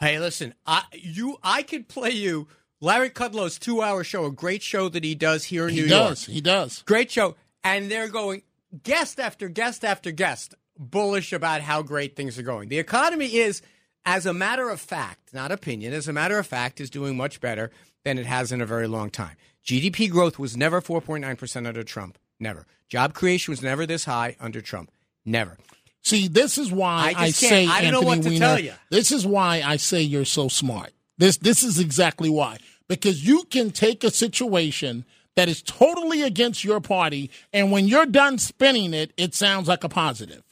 Hey, 0.00 0.18
listen, 0.18 0.54
I 0.66 0.84
you 0.92 1.36
I 1.42 1.62
could 1.62 1.86
play 1.88 2.10
you 2.10 2.48
Larry 2.80 3.10
Kudlow's 3.10 3.58
two-hour 3.58 4.02
show, 4.04 4.24
a 4.24 4.32
great 4.32 4.62
show 4.62 4.88
that 4.88 5.04
he 5.04 5.14
does 5.14 5.44
here 5.44 5.68
in 5.68 5.74
He 5.74 5.82
New 5.82 5.88
does. 5.88 6.26
York. 6.26 6.34
He 6.34 6.40
does. 6.40 6.82
Great 6.86 7.10
show, 7.10 7.36
and 7.62 7.90
they're 7.90 8.08
going 8.08 8.42
guest 8.82 9.20
after 9.20 9.48
guest 9.48 9.84
after 9.84 10.10
guest, 10.10 10.54
bullish 10.80 11.32
about 11.32 11.60
how 11.60 11.82
great 11.82 12.16
things 12.16 12.38
are 12.38 12.42
going. 12.42 12.68
The 12.68 12.78
economy 12.78 13.36
is, 13.36 13.62
as 14.04 14.26
a 14.26 14.32
matter 14.32 14.70
of 14.70 14.80
fact, 14.80 15.34
not 15.34 15.52
opinion, 15.52 15.92
as 15.92 16.08
a 16.08 16.12
matter 16.12 16.38
of 16.38 16.46
fact, 16.46 16.80
is 16.80 16.90
doing 16.90 17.16
much 17.16 17.40
better 17.40 17.70
than 18.04 18.18
it 18.18 18.26
has 18.26 18.50
in 18.50 18.60
a 18.60 18.66
very 18.66 18.88
long 18.88 19.10
time. 19.10 19.36
GDP 19.64 20.10
growth 20.10 20.38
was 20.38 20.56
never 20.56 20.80
4.9% 20.80 21.66
under 21.66 21.82
Trump. 21.82 22.18
Never. 22.40 22.66
Job 22.88 23.12
creation 23.12 23.52
was 23.52 23.62
never 23.62 23.86
this 23.86 24.06
high 24.06 24.36
under 24.40 24.62
Trump. 24.62 24.90
Never. 25.24 25.58
See, 26.02 26.28
this 26.28 26.56
is 26.56 26.72
why 26.72 27.12
I 27.14 27.24
I, 27.24 27.30
say 27.30 27.66
I 27.66 27.82
don't 27.82 27.92
know 27.92 28.10
Anthony 28.10 28.16
what 28.16 28.22
to 28.22 28.28
Weiner, 28.30 28.38
tell 28.38 28.58
you. 28.58 28.72
This 28.90 29.12
is 29.12 29.26
why 29.26 29.62
I 29.64 29.76
say 29.76 30.00
you're 30.00 30.24
so 30.24 30.48
smart. 30.48 30.92
This 31.18 31.36
this 31.36 31.62
is 31.62 31.78
exactly 31.78 32.30
why. 32.30 32.56
Because 32.88 33.24
you 33.24 33.44
can 33.44 33.70
take 33.70 34.02
a 34.02 34.10
situation 34.10 35.04
that 35.36 35.50
is 35.50 35.62
totally 35.62 36.22
against 36.22 36.64
your 36.64 36.80
party, 36.80 37.30
and 37.52 37.70
when 37.70 37.86
you're 37.86 38.06
done 38.06 38.38
spinning 38.38 38.94
it, 38.94 39.12
it 39.18 39.34
sounds 39.34 39.68
like 39.68 39.84
a 39.84 39.88
positive 39.90 40.42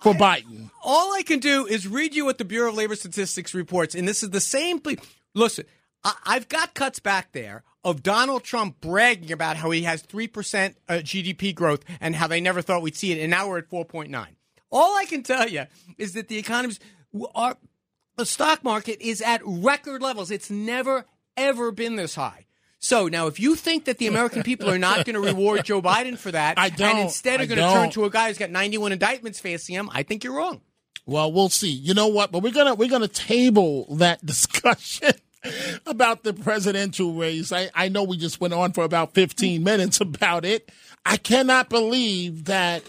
for 0.00 0.12
Biden. 0.14 0.70
all 0.82 1.12
I 1.14 1.22
can 1.22 1.38
do 1.40 1.66
is 1.66 1.86
read 1.86 2.14
you 2.14 2.24
what 2.24 2.38
the 2.38 2.44
Bureau 2.44 2.70
of 2.70 2.76
Labor 2.76 2.96
Statistics 2.96 3.54
reports, 3.54 3.94
and 3.94 4.06
this 4.06 4.22
is 4.22 4.30
the 4.30 4.40
same. 4.40 4.78
ple- 4.80 4.96
Listen, 5.34 5.64
I, 6.04 6.14
I've 6.24 6.48
got 6.48 6.74
cuts 6.74 6.98
back 7.00 7.32
there 7.32 7.62
of 7.84 8.02
Donald 8.02 8.42
Trump 8.44 8.80
bragging 8.80 9.32
about 9.32 9.56
how 9.56 9.70
he 9.70 9.82
has 9.82 10.02
three 10.02 10.26
percent 10.28 10.76
uh, 10.88 10.94
GDP 10.94 11.54
growth 11.54 11.84
and 12.00 12.14
how 12.16 12.26
they 12.26 12.40
never 12.40 12.62
thought 12.62 12.82
we'd 12.82 12.96
see 12.96 13.12
it, 13.12 13.18
and 13.20 13.30
now 13.30 13.48
we're 13.48 13.58
at 13.58 13.68
four 13.68 13.84
point 13.84 14.10
nine. 14.10 14.36
All 14.70 14.96
I 14.96 15.04
can 15.06 15.22
tell 15.22 15.48
you 15.48 15.64
is 15.96 16.12
that 16.14 16.28
the 16.28 16.38
economies 16.38 16.78
are 17.34 17.56
the 18.16 18.26
stock 18.26 18.62
market 18.64 19.00
is 19.00 19.22
at 19.22 19.40
record 19.44 20.02
levels. 20.02 20.30
It's 20.30 20.50
never 20.50 21.06
ever 21.36 21.70
been 21.70 21.96
this 21.96 22.16
high. 22.16 22.46
So 22.80 23.08
now, 23.08 23.26
if 23.26 23.40
you 23.40 23.56
think 23.56 23.86
that 23.86 23.98
the 23.98 24.06
American 24.06 24.42
people 24.42 24.70
are 24.70 24.78
not 24.78 25.04
going 25.04 25.14
to 25.14 25.20
reward 25.20 25.64
Joe 25.64 25.82
Biden 25.82 26.16
for 26.16 26.30
that, 26.30 26.58
I 26.58 26.66
and 26.66 26.76
don't. 26.76 26.98
instead 27.00 27.40
are 27.40 27.46
going 27.46 27.58
to 27.58 27.72
turn 27.72 27.90
to 27.90 28.04
a 28.04 28.10
guy 28.10 28.28
who's 28.28 28.38
got 28.38 28.50
91 28.50 28.92
indictments 28.92 29.40
facing 29.40 29.74
him, 29.74 29.90
I 29.92 30.04
think 30.04 30.22
you're 30.22 30.36
wrong. 30.36 30.60
Well, 31.04 31.32
we'll 31.32 31.48
see. 31.48 31.70
You 31.72 31.94
know 31.94 32.08
what? 32.08 32.30
But 32.30 32.42
we're 32.42 32.52
gonna 32.52 32.74
we're 32.74 32.90
gonna 32.90 33.08
table 33.08 33.96
that 33.96 34.24
discussion 34.26 35.12
about 35.86 36.22
the 36.22 36.34
presidential 36.34 37.14
race. 37.14 37.50
I, 37.50 37.70
I 37.74 37.88
know 37.88 38.02
we 38.02 38.18
just 38.18 38.40
went 38.40 38.52
on 38.52 38.72
for 38.72 38.84
about 38.84 39.14
15 39.14 39.64
minutes 39.64 40.00
about 40.02 40.44
it. 40.44 40.70
I 41.06 41.16
cannot 41.16 41.70
believe 41.70 42.44
that 42.44 42.82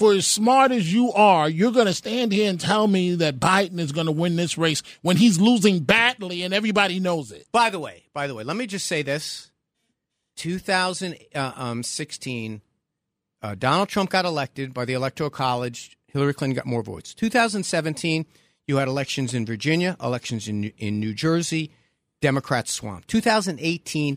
for 0.00 0.14
as 0.14 0.26
smart 0.26 0.72
as 0.72 0.90
you 0.90 1.12
are, 1.12 1.46
you're 1.46 1.72
going 1.72 1.84
to 1.84 1.92
stand 1.92 2.32
here 2.32 2.48
and 2.48 2.58
tell 2.58 2.86
me 2.86 3.16
that 3.16 3.38
Biden 3.38 3.78
is 3.78 3.92
going 3.92 4.06
to 4.06 4.12
win 4.12 4.34
this 4.34 4.56
race 4.56 4.82
when 5.02 5.18
he's 5.18 5.38
losing 5.38 5.80
badly 5.80 6.42
and 6.42 6.54
everybody 6.54 6.98
knows 6.98 7.30
it. 7.30 7.46
By 7.52 7.68
the 7.68 7.78
way, 7.78 8.04
by 8.14 8.26
the 8.26 8.34
way, 8.34 8.42
let 8.42 8.56
me 8.56 8.66
just 8.66 8.86
say 8.86 9.02
this: 9.02 9.50
2016, 10.36 12.62
uh, 13.42 13.54
Donald 13.56 13.90
Trump 13.90 14.08
got 14.08 14.24
elected 14.24 14.72
by 14.72 14.86
the 14.86 14.94
Electoral 14.94 15.28
College. 15.28 15.98
Hillary 16.06 16.32
Clinton 16.32 16.56
got 16.56 16.64
more 16.64 16.82
votes. 16.82 17.12
2017, 17.12 18.24
you 18.66 18.78
had 18.78 18.88
elections 18.88 19.34
in 19.34 19.44
Virginia, 19.44 19.98
elections 20.02 20.48
in 20.48 20.72
in 20.78 20.98
New 20.98 21.12
Jersey. 21.12 21.72
Democrats 22.22 22.72
swamped. 22.72 23.08
2018 23.08 24.16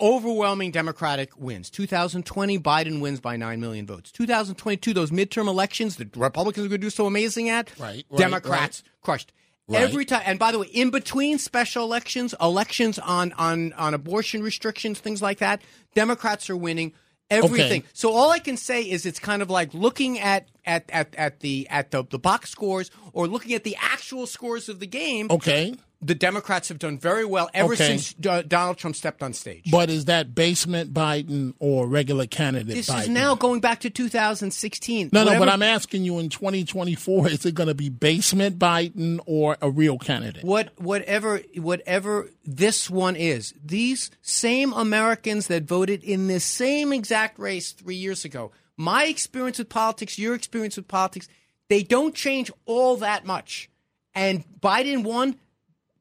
overwhelming 0.00 0.70
Democratic 0.70 1.36
wins. 1.38 1.70
2020, 1.70 2.58
Biden 2.58 3.00
wins 3.00 3.20
by 3.20 3.36
9 3.36 3.60
million 3.60 3.86
votes. 3.86 4.10
2022, 4.12 4.94
those 4.94 5.10
midterm 5.10 5.46
elections, 5.46 5.96
the 5.96 6.08
Republicans 6.16 6.66
are 6.66 6.68
going 6.68 6.80
to 6.80 6.86
do 6.86 6.90
so 6.90 7.06
amazing 7.06 7.48
at, 7.48 7.70
right, 7.78 8.04
right 8.08 8.18
Democrats 8.18 8.82
right. 8.84 9.02
crushed. 9.02 9.32
Right. 9.68 9.82
Every 9.82 10.04
time, 10.04 10.22
and 10.24 10.38
by 10.38 10.52
the 10.52 10.60
way, 10.60 10.68
in 10.68 10.90
between 10.90 11.38
special 11.38 11.82
elections, 11.82 12.36
elections 12.40 13.00
on 13.00 13.32
on 13.32 13.72
on 13.72 13.94
abortion 13.94 14.40
restrictions, 14.40 15.00
things 15.00 15.20
like 15.20 15.38
that, 15.38 15.60
Democrats 15.92 16.48
are 16.48 16.56
winning 16.56 16.92
everything. 17.30 17.80
Okay. 17.80 17.88
So 17.92 18.12
all 18.12 18.30
I 18.30 18.38
can 18.38 18.56
say 18.56 18.82
is 18.82 19.06
it's 19.06 19.18
kind 19.18 19.42
of 19.42 19.50
like 19.50 19.74
looking 19.74 20.20
at 20.20 20.46
at 20.64 20.88
at, 20.90 21.14
at 21.16 21.40
the 21.40 21.66
at 21.68 21.90
the, 21.90 22.04
the 22.04 22.18
box 22.18 22.50
scores 22.50 22.92
or 23.12 23.26
looking 23.26 23.54
at 23.54 23.64
the 23.64 23.76
actual 23.80 24.28
scores 24.28 24.68
of 24.68 24.78
the 24.78 24.86
game. 24.86 25.26
Okay. 25.30 25.74
The 26.06 26.14
Democrats 26.14 26.68
have 26.68 26.78
done 26.78 26.98
very 26.98 27.24
well 27.24 27.50
ever 27.52 27.72
Okay. 27.72 27.98
since 27.98 28.14
uh, 28.28 28.42
Donald 28.46 28.78
Trump 28.78 28.94
stepped 28.94 29.22
on 29.22 29.32
stage. 29.32 29.70
But 29.70 29.90
is 29.90 30.04
that 30.04 30.34
basement 30.36 30.94
Biden 30.94 31.54
or 31.58 31.88
regular 31.88 32.26
candidate 32.26 32.74
This 32.76 32.88
Biden? 32.88 33.00
is 33.02 33.08
now 33.08 33.34
going 33.34 33.60
back 33.60 33.80
to 33.80 33.90
2016. 33.90 35.10
No, 35.12 35.24
no, 35.24 35.38
but 35.38 35.48
I'm 35.48 35.62
asking 35.62 36.04
you 36.04 36.18
in 36.20 36.28
2024, 36.28 37.28
is 37.28 37.44
it 37.44 37.54
going 37.56 37.66
to 37.68 37.74
be 37.74 37.88
basement 37.88 38.58
Biden 38.58 39.18
or 39.26 39.56
a 39.60 39.68
real 39.70 39.98
candidate? 39.98 40.44
what 40.44 40.70
whatever 40.80 41.40
whatever 41.56 42.30
this 42.44 42.88
one 42.88 43.16
is. 43.16 43.52
These 43.64 44.10
same 44.22 44.72
Americans 44.72 45.48
that 45.48 45.64
voted 45.64 46.04
in 46.04 46.28
this 46.28 46.44
same 46.44 46.92
exact 46.92 47.38
race 47.38 47.72
3 47.72 47.96
years 47.96 48.24
ago. 48.24 48.52
My 48.76 49.06
experience 49.06 49.58
with 49.58 49.68
politics, 49.68 50.18
your 50.18 50.34
experience 50.34 50.76
with 50.76 50.86
politics, 50.86 51.26
they 51.68 51.82
don't 51.82 52.14
change 52.14 52.50
all 52.66 52.96
that 52.98 53.24
much. 53.26 53.68
And 54.14 54.44
Biden 54.60 55.02
won 55.02 55.36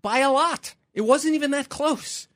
by 0.05 0.19
a 0.19 0.31
lot. 0.31 0.75
It 0.93 1.01
wasn't 1.01 1.33
even 1.33 1.49
that 1.49 1.67
close. 1.67 2.27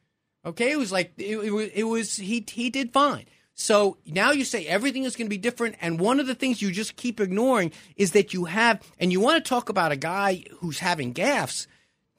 Okay, 0.43 0.71
it 0.71 0.79
was 0.79 0.91
like 0.91 1.13
it, 1.19 1.37
it, 1.37 1.51
was, 1.51 1.69
was 1.83 2.15
he 2.15 2.43
he 2.49 2.71
did 2.71 2.91
fine. 2.91 3.25
So 3.53 3.97
now 4.07 4.31
you 4.31 4.43
say 4.43 4.65
everything 4.65 5.03
is 5.03 5.15
going 5.15 5.27
to 5.27 5.29
be 5.29 5.37
different, 5.37 5.75
and 5.79 5.99
one 5.99 6.19
of 6.19 6.25
the 6.25 6.33
things 6.33 6.63
you 6.63 6.71
just 6.71 6.95
keep 6.95 7.19
ignoring 7.19 7.71
is 7.95 8.13
that 8.13 8.33
you 8.33 8.45
have, 8.45 8.81
and 8.97 9.11
you 9.11 9.19
want 9.19 9.43
to 9.43 9.47
talk 9.47 9.69
about 9.69 9.91
a 9.91 9.97
guy 9.97 10.45
who's 10.57 10.79
having 10.79 11.13
gaffes. 11.13 11.67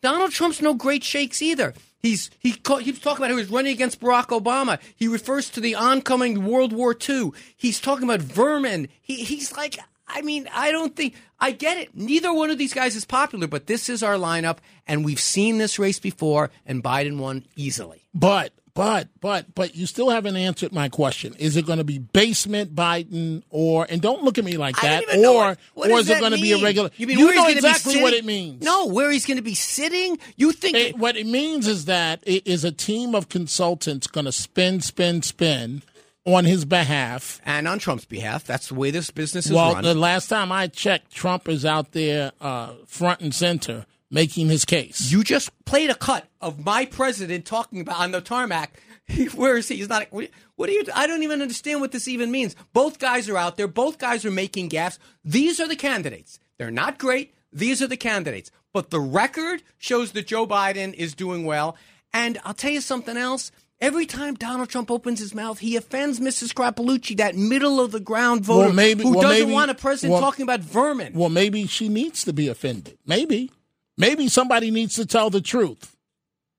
Donald 0.02 0.30
Trump's 0.30 0.62
no 0.62 0.72
great 0.72 1.02
shakes 1.02 1.42
either. 1.42 1.74
He's 1.98 2.30
he 2.38 2.52
keeps 2.52 3.00
talking 3.00 3.24
about 3.24 3.32
how 3.32 3.36
he's 3.36 3.50
running 3.50 3.72
against 3.72 4.00
Barack 4.00 4.28
Obama. 4.28 4.78
He 4.94 5.08
refers 5.08 5.50
to 5.50 5.60
the 5.60 5.74
oncoming 5.74 6.44
World 6.44 6.72
War 6.72 6.96
II. 6.96 7.32
He's 7.56 7.80
talking 7.80 8.04
about 8.04 8.20
vermin. 8.20 8.88
He 9.00 9.24
he's 9.24 9.56
like, 9.56 9.80
I 10.12 10.22
mean, 10.22 10.48
I 10.52 10.72
don't 10.72 10.94
think 10.94 11.14
I 11.38 11.52
get 11.52 11.78
it. 11.78 11.94
Neither 11.94 12.32
one 12.32 12.50
of 12.50 12.58
these 12.58 12.74
guys 12.74 12.96
is 12.96 13.04
popular, 13.04 13.46
but 13.46 13.66
this 13.66 13.88
is 13.88 14.02
our 14.02 14.14
lineup, 14.14 14.58
and 14.86 15.04
we've 15.04 15.20
seen 15.20 15.58
this 15.58 15.78
race 15.78 15.98
before, 15.98 16.50
and 16.66 16.82
Biden 16.82 17.18
won 17.18 17.46
easily. 17.56 18.04
But, 18.14 18.52
but, 18.74 19.08
but, 19.20 19.54
but 19.54 19.74
you 19.74 19.86
still 19.86 20.10
haven't 20.10 20.36
answered 20.36 20.72
my 20.72 20.88
question. 20.88 21.34
Is 21.38 21.56
it 21.56 21.66
going 21.66 21.78
to 21.78 21.84
be 21.84 21.98
basement 21.98 22.74
Biden 22.74 23.42
or, 23.50 23.86
and 23.88 24.00
don't 24.00 24.22
look 24.22 24.38
at 24.38 24.44
me 24.44 24.56
like 24.56 24.76
that, 24.80 25.02
don't 25.02 25.10
even 25.10 25.22
know 25.22 25.36
or, 25.36 25.46
what, 25.46 25.58
what 25.74 25.90
or 25.90 25.98
is 26.00 26.10
it 26.10 26.20
going 26.20 26.32
to 26.32 26.40
be 26.40 26.52
a 26.52 26.62
regular? 26.62 26.90
You 26.96 27.06
mean 27.06 27.18
you 27.18 27.34
know 27.34 27.48
exactly 27.48 28.02
what 28.02 28.12
it 28.12 28.24
means. 28.24 28.62
No, 28.62 28.86
where 28.86 29.10
he's 29.10 29.26
going 29.26 29.38
to 29.38 29.42
be 29.42 29.54
sitting? 29.54 30.18
You 30.36 30.52
think 30.52 30.76
It, 30.76 30.98
what 30.98 31.16
it 31.16 31.26
means 31.26 31.66
is 31.66 31.86
that 31.86 32.22
it 32.24 32.46
is 32.46 32.64
a 32.64 32.72
team 32.72 33.14
of 33.14 33.28
consultants 33.28 34.06
going 34.06 34.26
to 34.26 34.32
spin, 34.32 34.80
spin, 34.80 35.22
spin 35.22 35.82
on 36.26 36.44
his 36.44 36.64
behalf. 36.64 37.40
and 37.46 37.66
on 37.66 37.78
Trump's 37.78 38.04
behalf, 38.04 38.44
that's 38.44 38.68
the 38.68 38.74
way 38.74 38.90
this 38.90 39.10
business 39.10 39.46
is 39.46 39.52
Well, 39.52 39.74
run. 39.74 39.84
the 39.84 39.94
last 39.94 40.28
time 40.28 40.52
I 40.52 40.66
checked, 40.66 41.12
Trump 41.12 41.48
is 41.48 41.64
out 41.64 41.92
there 41.92 42.32
uh, 42.40 42.74
front 42.86 43.20
and 43.20 43.34
center 43.34 43.86
making 44.10 44.48
his 44.48 44.64
case. 44.64 45.10
You 45.10 45.22
just 45.24 45.50
played 45.64 45.88
a 45.90 45.94
cut 45.94 46.26
of 46.40 46.64
my 46.64 46.84
president 46.84 47.44
talking 47.46 47.80
about 47.80 48.00
on 48.00 48.10
the 48.10 48.20
tarmac. 48.20 48.80
Where 49.34 49.56
is 49.56 49.68
he? 49.68 49.76
He's 49.76 49.88
not. 49.88 50.06
What 50.10 50.30
do 50.66 50.72
you? 50.72 50.84
I 50.94 51.06
don't 51.06 51.22
even 51.22 51.40
understand 51.42 51.80
what 51.80 51.92
this 51.92 52.06
even 52.06 52.30
means. 52.30 52.54
Both 52.72 52.98
guys 52.98 53.28
are 53.28 53.36
out 53.36 53.56
there. 53.56 53.66
Both 53.68 53.98
guys 53.98 54.24
are 54.24 54.30
making 54.30 54.70
gaffes. 54.70 54.98
These 55.24 55.58
are 55.58 55.66
the 55.68 55.76
candidates. 55.76 56.38
They're 56.58 56.70
not 56.70 56.98
great. 56.98 57.34
These 57.52 57.82
are 57.82 57.86
the 57.88 57.96
candidates. 57.96 58.50
But 58.72 58.90
the 58.90 59.00
record 59.00 59.62
shows 59.78 60.12
that 60.12 60.26
Joe 60.28 60.46
Biden 60.46 60.92
is 60.94 61.14
doing 61.14 61.44
well. 61.44 61.76
And 62.12 62.38
I'll 62.44 62.54
tell 62.54 62.70
you 62.72 62.80
something 62.80 63.16
else. 63.16 63.50
Every 63.80 64.04
time 64.04 64.34
Donald 64.34 64.68
Trump 64.68 64.90
opens 64.90 65.20
his 65.20 65.34
mouth, 65.34 65.58
he 65.60 65.74
offends 65.74 66.20
Mrs. 66.20 66.52
Scrapalucci, 66.52 67.16
that 67.16 67.34
middle 67.34 67.80
of 67.80 67.92
the 67.92 68.00
ground 68.00 68.44
voter 68.44 68.66
Well, 68.66 68.74
maybe- 68.74 69.02
who 69.04 69.12
well, 69.12 69.22
doesn't 69.22 69.38
maybe- 69.40 69.52
want 69.52 69.70
a 69.70 69.74
president 69.74 70.12
well- 70.12 70.20
talking 70.20 70.42
about 70.42 70.60
vermin. 70.60 71.14
Well, 71.14 71.30
maybe 71.30 71.66
she 71.66 71.88
needs 71.88 72.22
to 72.24 72.32
be 72.34 72.46
offended. 72.48 72.98
Maybe. 73.06 73.50
Maybe 73.96 74.28
somebody 74.28 74.70
needs 74.70 74.94
to 74.96 75.06
tell 75.06 75.30
the 75.30 75.40
truth. 75.40 75.96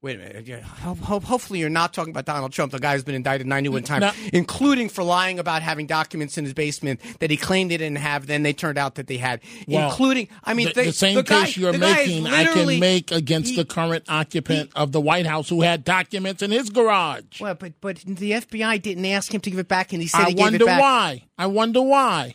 Wait 0.04 0.16
a 0.16 0.18
minute. 0.18 0.48
Yeah, 0.48 0.62
ho- 0.62 0.96
ho- 0.96 1.20
Hopefully, 1.20 1.60
you're 1.60 1.70
not 1.70 1.94
talking 1.94 2.10
about 2.10 2.26
Donald 2.26 2.52
Trump, 2.52 2.72
the 2.72 2.80
guy 2.80 2.94
who's 2.94 3.04
been 3.04 3.14
indicted 3.14 3.46
91 3.46 3.84
times, 3.84 4.02
No. 4.02 4.12
including 4.34 4.90
for 4.90 5.04
lying 5.04 5.38
about 5.38 5.62
having 5.62 5.86
documents 5.86 6.40
in 6.40 6.44
his 6.44 6.56
basement 6.56 7.00
that 7.20 7.30
he 7.30 7.38
claimed 7.38 7.70
he 7.70 7.78
didn't 7.78 8.00
have. 8.00 8.26
Then 8.26 8.42
they 8.42 8.52
turned 8.52 8.80
out 8.80 8.96
that 8.96 9.06
they 9.06 9.18
had, 9.18 9.42
Well, 9.68 9.90
including. 9.92 10.28
I 10.44 10.56
mean, 10.56 10.70
the, 10.70 10.74
they- 10.74 10.86
the 10.86 10.92
same 10.94 11.14
the 11.14 11.24
case 11.24 11.56
you're 11.56 11.72
the 11.72 11.78
guy 11.78 12.00
is 12.00 12.08
making, 12.24 12.28
I 12.28 12.46
can 12.46 12.80
make 12.80 13.12
against 13.12 13.52
he- 13.52 13.56
the 13.56 13.64
current 13.64 14.06
occupant 14.10 14.72
of 14.76 14.92
the 14.92 15.00
White 15.00 15.28
House 15.28 15.50
who 15.50 15.62
had 15.62 15.84
documents 15.84 16.42
in 16.42 16.50
his 16.50 16.72
garage. 16.72 17.40
Well, 17.40 17.54
but 17.54 17.74
but 17.80 17.98
the 17.98 18.32
FBI 18.32 18.82
didn't 18.82 19.06
ask 19.06 19.32
him 19.32 19.42
to 19.42 19.52
give 19.52 19.60
it 19.60 19.68
back, 19.68 19.94
and 19.94 20.02
he 20.02 20.08
said 20.08 20.22
I 20.22 20.30
he 20.30 20.34
gave 20.34 20.40
wonder 20.46 20.64
it 20.64 20.66
back. 20.66 20.82
why. 20.82 21.24
I 21.38 21.46
wonder 21.46 21.82
why. 21.84 22.34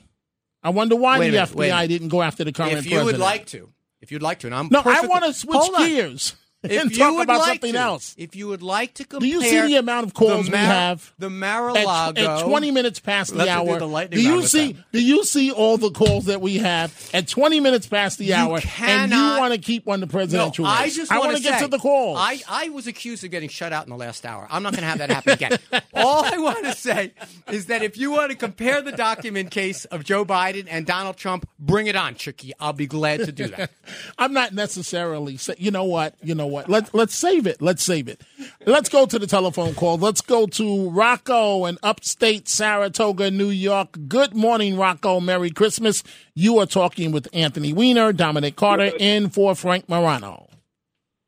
I 0.62 0.70
wonder 0.70 0.94
why 0.94 1.18
Wait 1.18 1.30
the 1.30 1.32
minute, 1.38 1.49
FBI 1.50 1.88
didn't 1.88 2.08
go 2.11 2.23
after 2.23 2.44
the 2.44 2.52
current 2.52 2.75
If 2.75 2.85
you 2.87 2.90
president. 2.92 3.06
would 3.06 3.18
like 3.20 3.46
to, 3.46 3.70
if 4.00 4.12
you'd 4.12 4.23
like 4.23 4.38
to, 4.40 4.46
and 4.46 4.54
I'm 4.54 4.68
no, 4.70 4.82
I 4.85 5.04
want 5.06 5.25
to 5.25 5.32
switch 5.32 5.61
gears. 5.78 6.32
on. 6.32 6.38
And 6.70 6.90
you 6.90 6.96
talk 6.99 7.23
about 7.23 7.40
like 7.40 7.49
something 7.49 7.73
to, 7.73 7.78
else. 7.78 8.14
if 8.18 8.37
you 8.37 8.49
would 8.49 8.62
like 8.62 8.94
to 8.94 9.04
compare, 9.04 9.20
Do 9.20 9.28
you 9.28 9.42
see 9.42 9.61
the 9.66 9.76
amount 9.76 10.06
of 10.06 10.14
calls 10.14 10.46
the 10.46 10.52
we 10.52 10.58
have? 10.58 11.12
the 11.18 11.26
At, 11.26 11.32
Mar-a-Lago 11.32 12.38
at 12.38 12.44
20 12.44 12.70
minutes 12.70 13.00
past 13.00 13.32
the 13.32 13.38
Let's 13.38 13.50
do 13.50 13.70
hour. 13.70 13.78
the 13.78 14.08
do 14.11 14.20
you 14.23 14.42
see? 14.46 14.73
them. 14.73 14.85
Do 14.92 15.02
you 15.02 15.25
see 15.25 15.50
all 15.50 15.78
the 15.78 15.90
calls 15.90 16.26
that 16.26 16.40
we 16.40 16.58
have 16.58 17.11
at 17.12 17.28
20 17.28 17.61
minutes 17.61 17.87
past 17.87 18.18
the 18.18 18.35
hour? 18.35 18.61
and 18.80 19.12
you 19.12 19.18
want 19.18 19.52
to 19.54 19.58
keep 19.58 19.88
on 19.88 20.00
the 20.00 20.06
presidential 20.06 20.64
no. 20.64 20.70
I 20.70 20.90
just 20.90 21.11
I 21.11 21.18
want 21.18 21.32
wanna 21.32 21.40
get 21.40 21.62
to 21.62 21.68
the 21.68 21.78
calls. 21.78 22.18
I, 22.20 22.40
I 22.49 22.68
was 22.70 22.87
accused 22.87 23.25
of 23.25 23.30
getting 23.30 23.49
shut 23.49 23.73
out 23.73 23.85
in 23.85 23.90
the 23.90 23.96
last 23.96 24.25
hour. 24.25 24.46
I'm 24.50 24.62
not 24.62 24.73
going 24.73 24.82
to 24.82 24.88
have 24.88 24.99
that 24.99 25.11
happen 25.11 25.32
again. 25.32 25.58
All 25.94 26.25
I 26.25 26.38
want 26.38 26.64
to 26.64 26.73
say 26.73 27.12
is 27.49 27.66
that 27.66 27.82
if 27.82 27.96
you 27.96 28.11
want 28.11 28.30
to 28.30 28.37
compare 28.37 28.82
the 28.82 28.92
document 28.92 29.50
case 29.50 29.85
of 29.87 30.04
Joe 30.04 30.25
Biden 30.25 30.66
and 30.68 30.87
Donald 30.87 31.16
Trump, 31.16 31.49
bring 31.58 31.87
it 31.87 31.96
on, 31.96 32.14
Chicky. 32.14 32.52
I'll 32.58 32.73
be 32.73 32.87
glad 32.87 33.20
to 33.20 33.32
do 33.32 33.49
that. 33.49 33.70
I'm 34.18 34.32
not 34.32 34.52
necessarily. 34.52 35.37
Say, 35.37 35.54
you 35.58 35.70
know 35.70 35.85
what? 35.85 36.14
You 36.23 36.35
know 36.35 36.46
what? 36.46 36.55
Let 36.68 36.94
Let's 36.94 37.14
save 37.14 37.46
it. 37.46 37.60
Let's 37.60 37.82
save 37.82 38.08
it. 38.08 38.22
Let's 38.66 38.88
go 38.88 39.06
to 39.06 39.18
the 39.18 39.26
telephone 39.26 39.75
call. 39.75 39.98
Let's 39.98 40.20
go 40.20 40.46
to 40.46 40.90
Rocco 40.90 41.66
in 41.66 41.78
upstate 41.82 42.48
Saratoga, 42.48 43.30
New 43.30 43.50
York. 43.50 43.96
Good 44.08 44.34
morning, 44.34 44.76
Rocco. 44.76 45.20
Merry 45.20 45.50
Christmas. 45.50 46.02
You 46.34 46.58
are 46.58 46.66
talking 46.66 47.12
with 47.12 47.28
Anthony 47.32 47.72
Weiner, 47.72 48.12
Dominic 48.12 48.56
Carter, 48.56 48.92
in 48.98 49.30
for 49.30 49.54
Frank 49.54 49.88
Morano. 49.88 50.48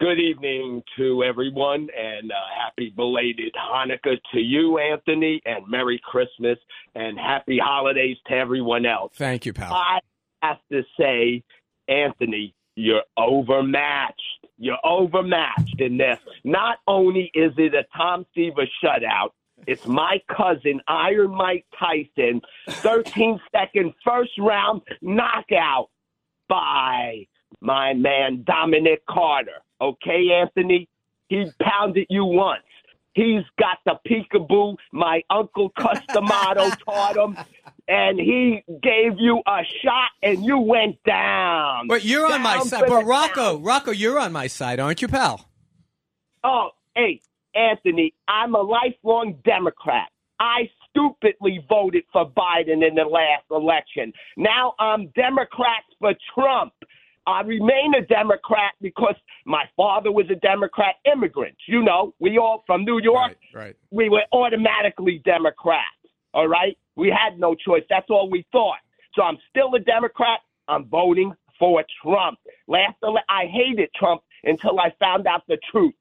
Good 0.01 0.21
evening 0.21 0.85
to 0.97 1.25
everyone, 1.25 1.89
and 1.99 2.31
uh, 2.31 2.35
happy 2.57 2.93
belated 2.95 3.53
Hanukkah 3.55 4.17
to 4.33 4.39
you, 4.39 4.79
Anthony, 4.79 5.41
and 5.45 5.67
Merry 5.67 6.01
Christmas 6.05 6.57
and 6.95 7.19
happy 7.19 7.59
holidays 7.61 8.17
to 8.29 8.35
everyone 8.35 8.87
else. 8.87 9.13
Thank 9.17 9.45
you, 9.45 9.53
pal. 9.53 9.73
I 9.73 9.99
have 10.41 10.59
to 10.71 10.83
say, 10.97 11.43
Anthony, 11.89 12.55
you're 12.77 13.03
overmatched. 13.17 14.38
You're 14.59 14.79
overmatched 14.85 15.81
in 15.81 15.99
this. 15.99 16.19
Not 16.45 16.79
only 16.87 17.31
is 17.35 17.53
it 17.57 17.75
a 17.75 17.85
Tom 17.97 18.27
Seaver 18.35 18.67
shutout, 18.83 19.31
it's 19.67 19.87
my 19.87 20.21
cousin, 20.29 20.81
Iron 20.87 21.31
Mike 21.35 21.67
Tyson, 21.79 22.41
13 22.69 23.41
second 23.53 23.95
first 24.05 24.33
round 24.39 24.83
knockout 25.01 25.91
by 26.49 27.27
my 27.61 27.95
man 27.95 28.45
Dominic 28.45 29.05
Carter. 29.07 29.63
Okay, 29.81 30.31
Anthony? 30.33 30.89
He 31.29 31.45
pounded 31.61 32.07
you 32.09 32.25
once. 32.25 32.63
He's 33.19 33.43
got 33.59 33.79
the 33.85 33.99
peekaboo. 34.09 34.77
My 34.93 35.25
uncle 35.29 35.71
Customato 35.71 36.71
taught 36.85 37.17
him. 37.17 37.37
And 37.89 38.21
he 38.21 38.63
gave 38.81 39.19
you 39.19 39.43
a 39.45 39.63
shot 39.83 40.11
and 40.23 40.45
you 40.45 40.59
went 40.59 41.03
down. 41.03 41.89
But 41.89 42.05
you're 42.05 42.33
on 42.33 42.43
my 42.43 42.61
side. 42.61 42.85
But 42.87 43.05
Rocco, 43.07 43.55
count. 43.55 43.65
Rocco, 43.65 43.91
you're 43.91 44.21
on 44.21 44.31
my 44.31 44.47
side, 44.47 44.79
aren't 44.79 45.03
you, 45.03 45.09
pal? 45.09 45.49
Oh, 46.45 46.71
hey, 46.95 47.21
Anthony, 47.57 48.15
I'm 48.29 48.55
a 48.55 48.61
lifelong 48.61 49.41
Democrat. 49.45 50.11
I 50.39 50.71
stupidly 50.89 51.65
voted 51.69 52.05
for 52.13 52.31
Biden 52.31 52.87
in 52.87 52.95
the 52.95 53.05
last 53.05 53.47
election. 53.51 54.13
Now 54.37 54.75
I'm 54.79 55.09
Democrats 55.09 55.87
for 55.99 56.15
Trump. 56.35 56.73
I 57.29 57.43
remain 57.43 57.93
a 57.95 58.01
Democrat 58.01 58.73
because 58.81 59.15
my 59.45 59.65
father 59.77 60.11
was 60.11 60.27
a 60.31 60.35
Democrat 60.37 60.95
immigrant. 61.05 61.57
You 61.67 61.83
know, 61.83 62.15
we 62.19 62.39
all 62.39 62.65
from 62.67 62.87
New 62.87 63.01
York, 63.03 63.37
right. 63.55 63.77
we 63.91 64.09
were 64.09 64.23
automatically 64.33 65.21
Democrats. 65.27 65.85
All 66.33 66.49
right? 66.49 66.79
We 66.97 67.11
had 67.11 67.39
no 67.39 67.55
choice. 67.55 67.83
That's 67.91 68.09
all 68.09 68.31
we 68.31 68.47
thought. 68.51 68.79
So 69.15 69.23
I'm 69.23 69.37
still 69.51 69.75
a 69.75 69.79
Democrat. 69.79 70.41
I'm 70.69 70.87
voting 70.87 71.35
for 71.59 71.85
Trump. 72.03 72.39
Last 72.67 72.97
ele- 73.03 73.19
I 73.29 73.45
hated 73.47 73.91
Trump 73.95 74.23
until 74.45 74.81
I 74.81 74.95
found 74.99 75.27
out 75.27 75.43
the 75.49 75.59
truth. 75.71 75.95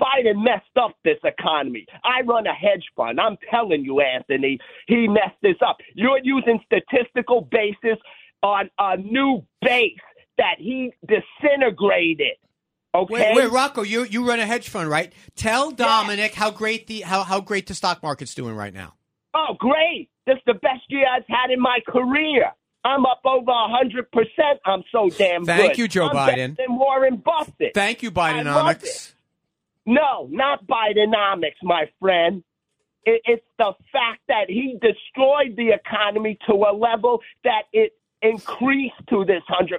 Biden 0.00 0.42
messed 0.44 0.76
up 0.80 0.92
this 1.04 1.18
economy. 1.24 1.84
I 2.04 2.22
run 2.22 2.46
a 2.46 2.54
hedge 2.54 2.84
fund. 2.96 3.20
I'm 3.20 3.36
telling 3.50 3.84
you, 3.84 4.00
Anthony, 4.00 4.58
he 4.86 5.08
messed 5.08 5.40
this 5.42 5.56
up. 5.66 5.78
You're 5.94 6.20
using 6.22 6.60
statistical 6.64 7.42
basis 7.42 7.98
on 8.42 8.70
a 8.78 8.96
new 8.96 9.44
base 9.60 9.98
that 10.40 10.56
he 10.58 10.92
disintegrated. 11.06 12.36
Okay. 12.94 13.14
Wait, 13.14 13.36
wait, 13.36 13.52
Rocco, 13.52 13.82
you 13.82 14.04
you 14.04 14.26
run 14.26 14.40
a 14.40 14.46
hedge 14.46 14.68
fund, 14.68 14.88
right? 14.90 15.12
Tell 15.36 15.70
Dominic 15.70 16.34
how 16.34 16.50
great 16.50 16.88
the 16.88 17.02
how, 17.02 17.22
how 17.22 17.40
great 17.40 17.68
the 17.68 17.74
stock 17.74 18.02
market's 18.02 18.34
doing 18.34 18.56
right 18.56 18.74
now. 18.74 18.94
Oh, 19.34 19.54
great. 19.58 20.08
This 20.26 20.36
is 20.36 20.42
the 20.46 20.54
best 20.54 20.82
year 20.88 21.04
I've 21.06 21.26
had 21.28 21.50
in 21.52 21.60
my 21.60 21.78
career. 21.86 22.50
I'm 22.82 23.04
up 23.04 23.20
over 23.24 23.50
a 23.50 23.84
100%. 23.84 24.04
I'm 24.64 24.82
so 24.90 25.10
damn 25.10 25.44
good. 25.44 25.46
Thank 25.46 25.78
you, 25.78 25.86
Joe 25.86 26.08
I'm 26.08 26.16
Biden. 26.16 26.56
than 26.56 26.78
Warren 26.78 27.16
Buffett. 27.16 27.72
Thank 27.74 28.02
you, 28.02 28.10
Bidenomics. 28.10 29.12
No, 29.86 30.28
not 30.30 30.66
Bidenomics, 30.66 31.62
my 31.62 31.84
friend. 32.00 32.42
It, 33.04 33.20
it's 33.24 33.44
the 33.58 33.72
fact 33.92 34.22
that 34.28 34.46
he 34.48 34.78
destroyed 34.80 35.56
the 35.56 35.72
economy 35.74 36.38
to 36.48 36.54
a 36.54 36.72
level 36.74 37.20
that 37.44 37.62
it 37.72 37.92
increased 38.22 38.94
to 39.08 39.24
this 39.24 39.42
100% 39.50 39.78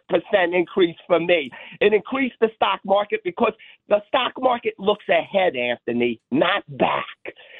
increase 0.56 0.98
for 1.08 1.20
me. 1.20 1.50
It 1.80 1.94
increased 1.94 2.36
the 2.42 2.50
stock 2.56 2.80
market 2.86 3.22
because 3.24 3.54
the 3.88 4.02
stock 4.08 4.34
market 4.40 4.74
looks 4.80 5.06
ahead, 5.10 5.56
Anthony, 5.56 6.20
not 6.32 6.64
back. 6.78 7.06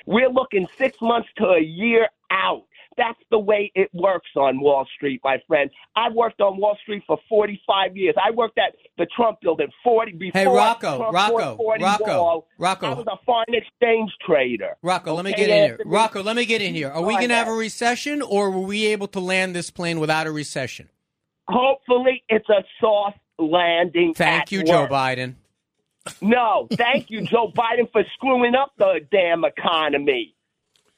We're 0.06 0.30
looking 0.30 0.68
six 0.78 0.98
months 1.02 1.30
to 1.38 1.46
a 1.46 1.62
year 1.62 2.08
out. 2.32 2.64
That's 2.98 3.20
the 3.30 3.40
way 3.40 3.72
it 3.74 3.90
works 3.94 4.30
on 4.36 4.60
Wall 4.60 4.86
Street, 4.96 5.22
my 5.24 5.38
friend. 5.48 5.70
I 5.96 6.10
worked 6.10 6.42
on 6.42 6.58
Wall 6.58 6.78
Street 6.82 7.04
for 7.08 7.18
45 7.30 7.96
years. 7.96 8.16
I 8.22 8.32
worked 8.32 8.58
at 8.58 8.76
the 8.98 9.06
Trump 9.16 9.40
building 9.42 9.70
40 9.84 10.12
before 10.14 10.42
Hey, 10.42 10.46
Rocco, 10.46 10.98
Trump 10.98 11.14
Rocco, 11.14 11.56
40 11.56 11.84
Rocco, 11.84 12.06
Wall, 12.06 12.48
Rocco. 12.58 12.88
I 12.88 12.94
was 12.94 13.08
a 13.08 13.18
foreign 13.26 13.54
exchange 13.54 14.12
trader. 14.26 14.76
Rocco, 14.82 15.14
let 15.14 15.24
me 15.24 15.32
Okay, 15.32 15.46
get 15.46 15.50
in 15.50 15.64
here. 15.64 15.80
Rocco, 15.86 16.22
let 16.22 16.36
me 16.36 16.46
get 16.46 16.62
in 16.62 16.76
here. 16.76 16.90
Are 16.90 17.02
we 17.02 17.14
going 17.14 17.30
to 17.30 17.36
have 17.36 17.48
a 17.48 17.54
recession, 17.54 18.22
or 18.22 18.52
were 18.52 18.60
we 18.60 18.88
able 18.88 19.08
to 19.10 19.22
land 19.22 19.56
this 19.56 19.72
plane 19.72 20.00
without 20.02 20.28
a 20.28 20.32
recession? 20.32 20.90
Hopefully, 21.48 22.24
it's 22.28 22.50
a 22.50 22.64
soft 22.80 23.20
landing. 23.40 24.14
Thank 24.14 24.52
you, 24.52 24.64
Joe. 24.64 24.88
Biden. 24.88 25.36
No, 26.22 26.68
thank 26.74 27.10
you, 27.10 27.22
Joe 27.22 27.52
Biden, 27.56 27.92
for 27.92 28.04
screwing 28.16 28.56
up 28.56 28.74
the 28.78 29.00
damn 29.12 29.46
economy. 29.46 30.36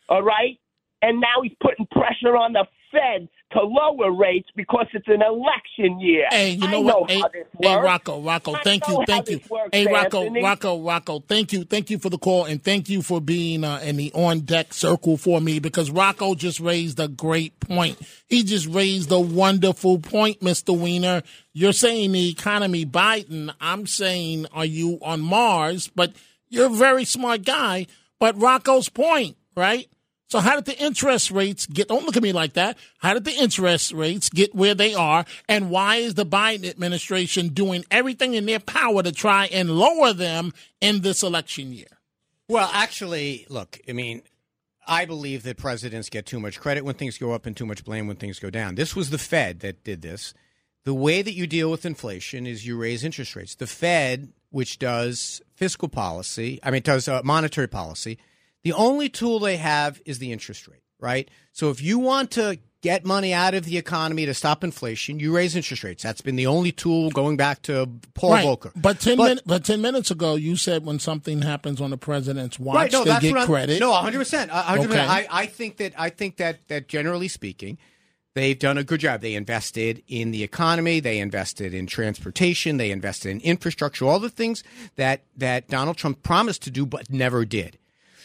All 0.09 0.23
right? 0.23 0.59
And 1.03 1.19
now 1.19 1.43
he's 1.43 1.51
putting 1.61 1.85
pressure 1.87 2.37
on 2.37 2.53
the 2.53 2.65
Fed 2.89 3.27
to 3.51 3.59
lower 3.59 4.11
rates 4.11 4.47
because 4.55 4.85
it's 4.93 5.07
an 5.07 5.21
election 5.21 5.99
year. 5.99 6.27
Hey, 6.29 6.51
you 6.51 6.67
know 6.69 6.79
I 6.79 6.81
what? 6.81 6.93
Know 6.93 7.05
hey, 7.09 7.19
how 7.19 7.27
this 7.27 7.45
hey. 7.61 7.75
Rocco, 7.75 8.21
Rocco, 8.21 8.55
thank 8.63 8.87
you, 8.87 9.03
thank 9.05 9.29
you. 9.29 9.41
works, 9.49 9.69
hey, 9.73 9.85
Rocco, 9.85 10.21
Anthony. 10.21 10.43
Rocco, 10.43 10.81
Rocco, 10.81 11.19
thank 11.19 11.51
you, 11.51 11.65
thank 11.65 11.89
you 11.89 11.97
for 11.99 12.09
the 12.09 12.17
call, 12.17 12.45
and 12.45 12.63
thank 12.63 12.87
you 12.87 13.01
for 13.01 13.19
being 13.19 13.63
uh, 13.63 13.81
in 13.83 13.97
the 13.97 14.13
on 14.13 14.41
deck 14.41 14.73
circle 14.73 15.17
for 15.17 15.41
me 15.41 15.59
because 15.59 15.91
Rocco 15.91 16.35
just 16.35 16.61
raised 16.61 16.99
a 16.99 17.09
great 17.09 17.59
point. 17.59 17.99
He 18.27 18.43
just 18.43 18.67
raised 18.67 19.11
a 19.11 19.19
wonderful 19.19 19.99
point, 19.99 20.41
Mister 20.41 20.71
Weiner. 20.71 21.21
You're 21.51 21.73
saying 21.73 22.13
the 22.13 22.29
economy 22.29 22.85
Biden. 22.85 23.53
I'm 23.59 23.87
saying, 23.87 24.45
are 24.53 24.65
you 24.65 24.99
on 25.01 25.19
Mars? 25.19 25.89
But 25.93 26.13
you're 26.47 26.67
a 26.67 26.69
very 26.69 27.05
smart 27.05 27.43
guy. 27.43 27.87
But 28.19 28.39
Rocco's 28.39 28.87
point, 28.87 29.35
right? 29.57 29.87
So 30.33 30.39
how 30.39 30.55
did 30.55 30.65
the 30.65 30.83
interest 30.83 31.29
rates 31.29 31.67
get? 31.67 31.89
Don't 31.89 32.07
look 32.07 32.17
at 32.17 32.23
me 32.23 32.33
like 32.33 32.53
that. 32.53 32.79
How 32.97 33.13
did 33.13 33.23
the 33.23 33.39
interest 33.39 33.91
rates 33.91 34.29
get 34.29 34.55
where 34.55 34.73
they 34.73 34.95
are? 34.95 35.25
And 35.47 35.69
why 35.69 35.97
is 35.97 36.15
the 36.15 36.25
Biden 36.25 36.67
administration 36.67 37.49
doing 37.49 37.85
everything 37.91 38.33
in 38.33 38.47
their 38.47 38.57
power 38.59 39.03
to 39.03 39.11
try 39.11 39.45
and 39.45 39.69
lower 39.69 40.11
them 40.11 40.51
in 40.81 41.01
this 41.01 41.21
election 41.21 41.71
year? 41.71 41.99
Well, 42.49 42.67
actually, 42.73 43.45
look, 43.47 43.79
I 43.87 43.91
mean, 43.91 44.23
I 44.87 45.05
believe 45.05 45.43
that 45.43 45.57
presidents 45.57 46.09
get 46.09 46.25
too 46.25 46.39
much 46.39 46.59
credit 46.59 46.83
when 46.83 46.95
things 46.95 47.19
go 47.19 47.33
up 47.33 47.45
and 47.45 47.55
too 47.55 47.67
much 47.67 47.85
blame 47.85 48.07
when 48.07 48.15
things 48.15 48.39
go 48.39 48.49
down. 48.49 48.73
This 48.73 48.95
was 48.95 49.11
the 49.11 49.19
Fed 49.19 49.59
that 49.59 49.83
did 49.83 50.01
this. 50.01 50.33
The 50.83 50.95
way 50.95 51.21
that 51.21 51.33
you 51.33 51.45
deal 51.45 51.69
with 51.69 51.85
inflation 51.85 52.47
is 52.47 52.65
you 52.65 52.75
raise 52.75 53.03
interest 53.03 53.35
rates. 53.35 53.53
The 53.53 53.67
Fed, 53.67 54.33
which 54.49 54.79
does 54.79 55.43
fiscal 55.53 55.89
policy, 55.89 56.59
I 56.63 56.71
mean, 56.71 56.81
does 56.81 57.07
uh, 57.07 57.21
monetary 57.23 57.67
policy, 57.67 58.17
the 58.63 58.73
only 58.73 59.09
tool 59.09 59.39
they 59.39 59.57
have 59.57 60.01
is 60.05 60.19
the 60.19 60.31
interest 60.31 60.67
rate, 60.67 60.83
right? 60.99 61.29
So 61.51 61.69
if 61.69 61.81
you 61.81 61.99
want 61.99 62.31
to 62.31 62.59
get 62.81 63.05
money 63.05 63.33
out 63.33 63.53
of 63.53 63.63
the 63.63 63.77
economy 63.77 64.25
to 64.25 64.33
stop 64.33 64.61
inflation, 64.63 65.17
you 65.19 65.33
raise 65.33 65.55
interest 65.55 65.83
rates. 65.85 66.03
That's 66.03 66.19
been 66.19 66.35
the 66.35 66.47
only 66.47 66.71
tool 66.73 67.11
going 67.11 67.37
back 67.37 67.61
to 67.63 67.89
Paul 68.13 68.31
Volcker. 68.31 68.71
But 68.75 68.99
ten 68.99 69.15
But- 69.17 69.23
minutes. 69.23 69.41
But 69.45 69.63
ten 69.65 69.81
minutes 69.81 70.11
ago, 70.11 70.35
you 70.35 70.55
said 70.57 70.85
when 70.85 70.99
something 70.99 71.41
happens 71.41 71.79
on 71.79 71.91
the 71.91 71.97
president's 71.97 72.59
watch, 72.59 72.75
Right, 72.75 72.91
no, 72.91 73.03
they 73.05 73.19
get 73.19 73.45
credit. 73.45 73.79
No, 73.79 73.91
100. 73.91 74.17
percent 74.17 74.51
100. 74.51 74.89
Okay. 74.91 74.99
I, 74.99 75.27
I 75.29 75.45
think 75.45 75.77
that 75.77 75.93
I 75.97 76.09
think 76.09 76.37
that 76.37 76.67
that 76.67 76.87
generally 76.89 77.29
speaking, 77.29 77.77
they've 78.35 78.59
done 78.59 78.77
a 78.77 78.83
good 78.83 78.99
job. 78.99 79.21
They 79.21 79.35
invested 79.35 80.03
in 80.09 80.31
the 80.31 80.43
economy, 80.43 80.99
they 80.99 81.19
invested 81.19 81.73
in 81.73 81.87
transportation, 81.87 82.75
they 82.77 82.91
invested 82.91 83.29
in 83.29 83.39
infrastructure, 83.41 84.05
all 84.05 84.19
the 84.19 84.29
things 84.29 84.61
that 84.97 85.23
that 85.37 85.69
Donald 85.69 85.95
Trump 85.95 86.21
promised 86.23 86.63
to 86.63 86.71
do 86.71 86.85
but 86.85 87.09
never 87.09 87.45
did. 87.45 87.77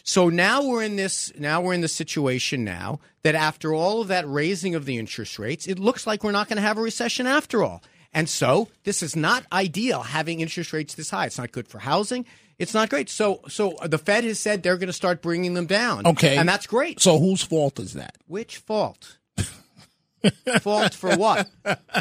So 0.09 0.31
now 0.31 0.65
we're 0.65 0.83
in 0.85 0.97
this 0.97 1.35
now 1.39 1.61
we're 1.61 1.75
in 1.75 1.83
the 1.83 1.87
situation 1.87 2.65
now 2.65 2.99
that 3.25 3.35
after 3.35 3.75
all 3.75 4.01
of 4.01 4.09
that 4.09 4.27
raising 4.27 4.75
of 4.75 4.87
the 4.87 4.97
interest 4.97 5.39
rates, 5.39 5.67
it 5.67 5.79
looks 5.79 6.07
like 6.07 6.25
we're 6.25 6.33
not 6.33 6.49
going 6.49 6.57
to 6.57 6.63
have 6.63 6.79
a 6.79 6.81
recession 6.81 7.27
after 7.27 7.63
all. 7.63 7.83
And 8.15 8.27
so 8.27 8.69
this 8.85 9.03
is 9.03 9.15
not 9.15 9.45
ideal 9.53 10.01
having 10.01 10.41
interest 10.41 10.73
rates 10.73 10.95
this 10.95 11.11
high. 11.11 11.27
It's 11.27 11.37
not 11.37 11.53
good 11.53 11.69
for 11.69 11.81
housing. 11.81 12.25
It's 12.59 12.73
not 12.73 12.89
great. 12.89 13.11
So 13.11 13.43
so 13.49 13.77
the 13.85 13.99
Fed 13.99 14.25
has 14.25 14.41
said 14.41 14.63
they're 14.63 14.79
going 14.79 14.87
to 14.87 14.95
start 14.95 15.21
bringing 15.21 15.53
them 15.53 15.67
down. 15.67 16.07
Okay, 16.07 16.39
And 16.39 16.49
that's 16.49 16.67
great. 16.67 17.01
So 17.01 17.19
whose 17.19 17.43
fault 17.43 17.79
is 17.79 17.93
that? 17.93 18.17
Which 18.27 18.57
fault? 18.57 19.19
fault 20.63 20.95
for 20.95 21.17
what? 21.19 21.51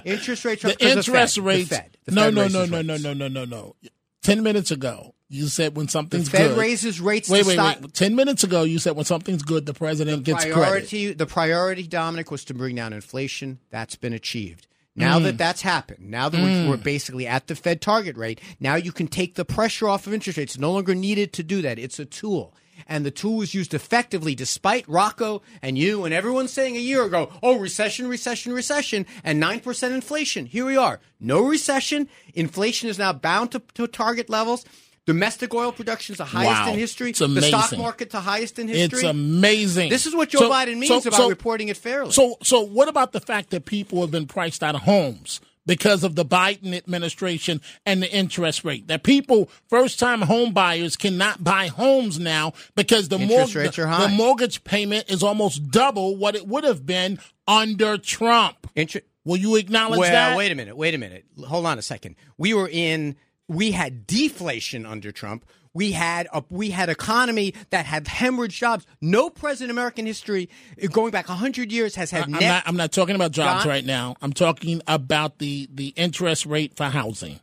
Interest 0.06 0.46
rates 0.46 0.62
The 0.62 0.78
interest 0.80 1.36
the 1.36 1.42
Fed. 1.42 1.46
rates. 1.46 1.70
The 1.70 1.76
Fed. 1.76 1.98
The 2.06 2.12
no, 2.14 2.24
Fed 2.24 2.36
no, 2.36 2.48
no, 2.48 2.66
no, 2.66 2.78
rates. 2.78 3.04
no, 3.04 3.14
no, 3.14 3.14
no, 3.14 3.28
no, 3.28 3.44
no. 3.44 3.76
Ten 4.24 4.44
minutes 4.44 4.72
ago, 4.72 5.14
you 5.30 5.48
said 5.48 5.76
when 5.76 5.88
The 5.88 5.92
something's 5.92 6.30
Fed 6.30 6.50
good. 6.52 6.58
raises 6.58 7.02
rates 7.02 7.30
Wait, 7.30 7.46
wait, 7.46 7.58
wait. 7.60 7.94
Ten 7.94 8.16
minutes 8.16 8.44
ago, 8.44 8.64
you 8.64 8.80
said 8.80 8.96
when 8.96 9.06
something's 9.06 9.44
good, 9.44 9.66
the 9.66 9.74
president 9.74 10.24
gets 10.24 10.44
credit. 10.46 10.54
priority, 10.58 11.14
The 11.14 11.26
priority, 11.26 11.88
Dominic, 11.88 12.32
was 12.32 12.46
to 12.46 12.54
bring 12.54 12.76
down 12.76 12.94
inflation. 12.94 13.60
That's 13.70 13.96
been 13.96 14.14
achieved. 14.14 14.68
Now 14.96 15.20
Mm. 15.20 15.24
that 15.24 15.38
that's 15.38 15.62
happened, 15.62 16.10
now 16.10 16.28
that 16.30 16.42
we're, 16.42 16.70
we're 16.72 16.78
basically 16.78 17.28
at 17.28 17.46
the 17.48 17.56
Fed 17.56 17.82
target 17.82 18.18
rate, 18.18 18.42
now 18.60 18.76
you 18.76 18.92
can 18.92 19.08
take 19.08 19.36
the 19.36 19.46
pressure 19.46 19.88
off 19.88 20.08
of 20.08 20.14
interest 20.14 20.38
rates. 20.38 20.56
It's 20.56 20.60
no 20.62 20.72
longer 20.72 20.96
needed 20.96 21.34
to 21.34 21.44
do 21.44 21.62
that. 21.62 21.78
It's 21.78 22.00
a 22.00 22.06
tool. 22.06 22.56
And 22.88 23.06
the 23.06 23.12
tool 23.12 23.38
was 23.38 23.54
used 23.54 23.74
effectively 23.74 24.34
despite 24.34 24.88
Rocco 24.88 25.42
and 25.62 25.78
you 25.78 26.04
and 26.06 26.14
everyone 26.14 26.48
saying 26.48 26.76
a 26.78 26.80
year 26.80 27.04
ago, 27.04 27.30
oh, 27.44 27.58
recession, 27.60 28.08
recession, 28.08 28.54
recession, 28.54 29.06
and 29.24 29.40
9% 29.42 29.94
inflation. 29.94 30.46
Here 30.48 30.66
we 30.66 30.78
are. 30.78 31.00
No 31.20 31.42
recession. 31.44 32.08
Inflation 32.34 32.88
is 32.90 32.98
now 32.98 33.14
bound 33.14 33.52
to, 33.52 33.62
to 33.76 33.88
target 33.88 34.30
levels. 34.30 34.64
Domestic 35.08 35.54
oil 35.54 35.72
production 35.72 36.14
is 36.14 36.18
the 36.18 36.26
highest 36.26 36.62
Wow. 36.66 36.74
in 36.74 36.80
history. 36.80 37.10
It's 37.12 37.20
the 37.20 37.28
stock 37.42 37.62
amazing. 37.72 37.80
market 37.80 38.10
the 38.12 38.20
highest 38.20 38.60
in 38.60 38.68
history. 38.68 39.00
It's 39.00 39.04
amazing. 39.08 39.90
This 39.90 40.06
is 40.06 40.14
what 40.14 40.30
Joe 40.30 40.40
So- 40.40 40.50
Biden 40.52 40.78
means 40.78 40.90
so- 40.90 40.98
about 41.08 41.14
so- 41.14 41.30
reporting 41.30 41.70
it 41.70 41.78
fairly. 41.78 42.12
So, 42.12 42.38
so 42.44 42.60
what 42.62 42.90
about 42.90 43.14
the 43.14 43.22
fact 43.22 43.50
that 43.52 43.66
people 43.66 44.02
have 44.02 44.12
been 44.12 44.26
priced 44.28 44.62
out 44.62 44.76
of 44.76 44.82
homes 44.82 45.40
because 45.66 46.04
of 46.04 46.16
the 46.16 46.26
Biden 46.26 46.76
administration 46.76 47.62
and 47.86 48.04
the 48.04 48.12
interest 48.12 48.66
rate? 48.66 48.88
That 48.88 49.04
people, 49.04 49.50
first-time 49.70 50.24
home 50.24 50.52
buyers, 50.52 50.98
cannot 50.98 51.42
buy 51.42 51.68
homes 51.68 52.20
now 52.20 52.52
because 52.76 53.08
the, 53.08 53.16
Interest 53.16 53.38
mortgage 53.38 53.56
rates 53.56 53.80
are 53.80 53.88
high. 53.88 54.02
the 54.08 54.10
mortgage 54.10 54.66
payment 54.66 55.10
is 55.10 55.24
almost 55.24 55.72
double 55.72 56.18
what 56.18 56.36
it 56.36 56.46
would 56.48 56.66
have 56.66 56.86
been 56.86 57.18
under 57.48 57.98
Trump. 57.98 58.68
Inter- 58.76 59.02
Will 59.24 59.38
you 59.38 59.56
acknowledge 59.58 60.00
well, 60.00 60.10
that? 60.12 60.38
wait 60.38 60.54
a 60.54 60.56
minute. 60.56 60.78
Wait 60.78 60.94
a 60.94 60.98
minute. 60.98 61.26
Hold 61.48 61.66
on 61.66 61.78
a 61.78 61.82
second. 61.82 62.16
We 62.38 62.54
were 62.54 62.70
in 62.70 63.18
we 63.48 63.72
had 63.72 64.06
deflation 64.08 64.86
under 64.86 65.12
Trump. 65.12 65.46
We 65.74 65.92
had 65.92 66.28
a 66.34 66.44
we 66.50 66.72
had 66.72 66.90
economy 66.90 67.54
that 67.70 67.86
had 67.86 68.06
hemorrhaged 68.06 68.50
jobs. 68.50 68.86
No 69.00 69.30
president 69.30 69.70
in 69.70 69.78
American 69.78 70.06
history, 70.08 70.50
going 70.92 71.12
back 71.12 71.28
hundred 71.28 71.72
years, 71.72 71.96
has 71.96 72.10
had 72.10 72.24
I'm 72.24 72.32
not. 72.32 72.64
I'm 72.66 72.78
not 72.78 72.92
talking 72.92 73.16
about 73.16 73.32
jobs 73.32 73.66
right 73.66 73.86
now. 73.86 74.16
I'm 74.22 74.34
talking 74.34 74.82
about 74.88 75.38
the 75.38 75.70
the 75.72 75.90
interest 75.90 76.46
rate 76.46 76.76
for 76.76 76.86
housing. 76.86 77.40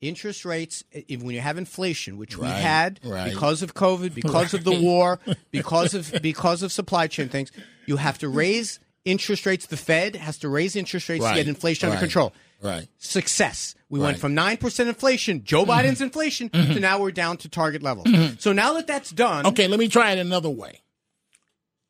interest 0.00 0.44
rates 0.44 0.84
if, 0.90 1.22
when 1.22 1.34
you 1.34 1.40
have 1.40 1.56
inflation 1.58 2.18
which 2.18 2.36
we 2.36 2.46
had 2.46 3.00
right. 3.02 3.32
because 3.32 3.62
of 3.62 3.72
covid 3.72 4.14
because 4.14 4.52
of 4.52 4.62
the 4.62 4.78
war 4.78 5.18
because 5.50 5.94
of 5.94 6.12
because 6.20 6.62
of 6.62 6.70
supply 6.70 7.06
chain 7.06 7.28
things 7.30 7.50
you 7.86 7.96
have 7.96 8.18
to 8.18 8.28
raise 8.28 8.78
interest 9.06 9.46
rates 9.46 9.64
the 9.66 9.76
fed 9.78 10.16
has 10.16 10.36
to 10.38 10.48
raise 10.50 10.76
interest 10.76 11.08
rates 11.08 11.24
to 11.24 11.34
get 11.34 11.48
inflation 11.48 11.88
under 11.88 11.98
control. 12.00 12.34
Right. 12.62 12.88
success. 12.98 13.74
We 13.88 14.00
went 14.00 14.18
from 14.18 14.34
9% 14.34 14.88
inflation 14.88 15.44
joe 15.44 15.62
Mm-hmm. 15.64 15.70
biden's 15.70 16.00
inflation 16.00 16.48
to 16.50 16.80
now 16.80 16.98
we're 17.00 17.10
down 17.12 17.36
to 17.38 17.48
target 17.48 17.82
levels. 17.82 18.08
So 18.40 18.52
now 18.52 18.72
that 18.74 18.86
that's 18.86 19.10
done 19.10 19.46
Okay, 19.46 19.68
let 19.68 19.78
me 19.78 19.88
try 19.88 20.12
it 20.12 20.18
another 20.18 20.50
way. 20.50 20.80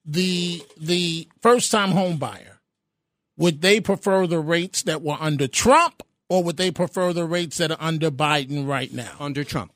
The 0.05 0.62
the 0.76 1.29
first 1.42 1.72
time 1.72 1.90
home 1.90 2.16
buyer, 2.18 2.61
would 3.37 3.61
they 3.61 3.81
prefer 3.81 4.26
the 4.26 4.38
rates 4.38 4.83
that 4.83 5.02
were 5.02 5.16
under 5.18 5.48
Trump 5.48 6.02
or 6.29 6.42
would 6.44 6.57
they 6.57 6.70
prefer 6.70 7.12
the 7.12 7.24
rates 7.24 7.57
that 7.59 7.70
are 7.70 7.76
under 7.81 8.11
Biden 8.11 8.66
right 8.68 8.92
now? 8.92 9.12
under 9.20 9.42
trump 9.44 9.72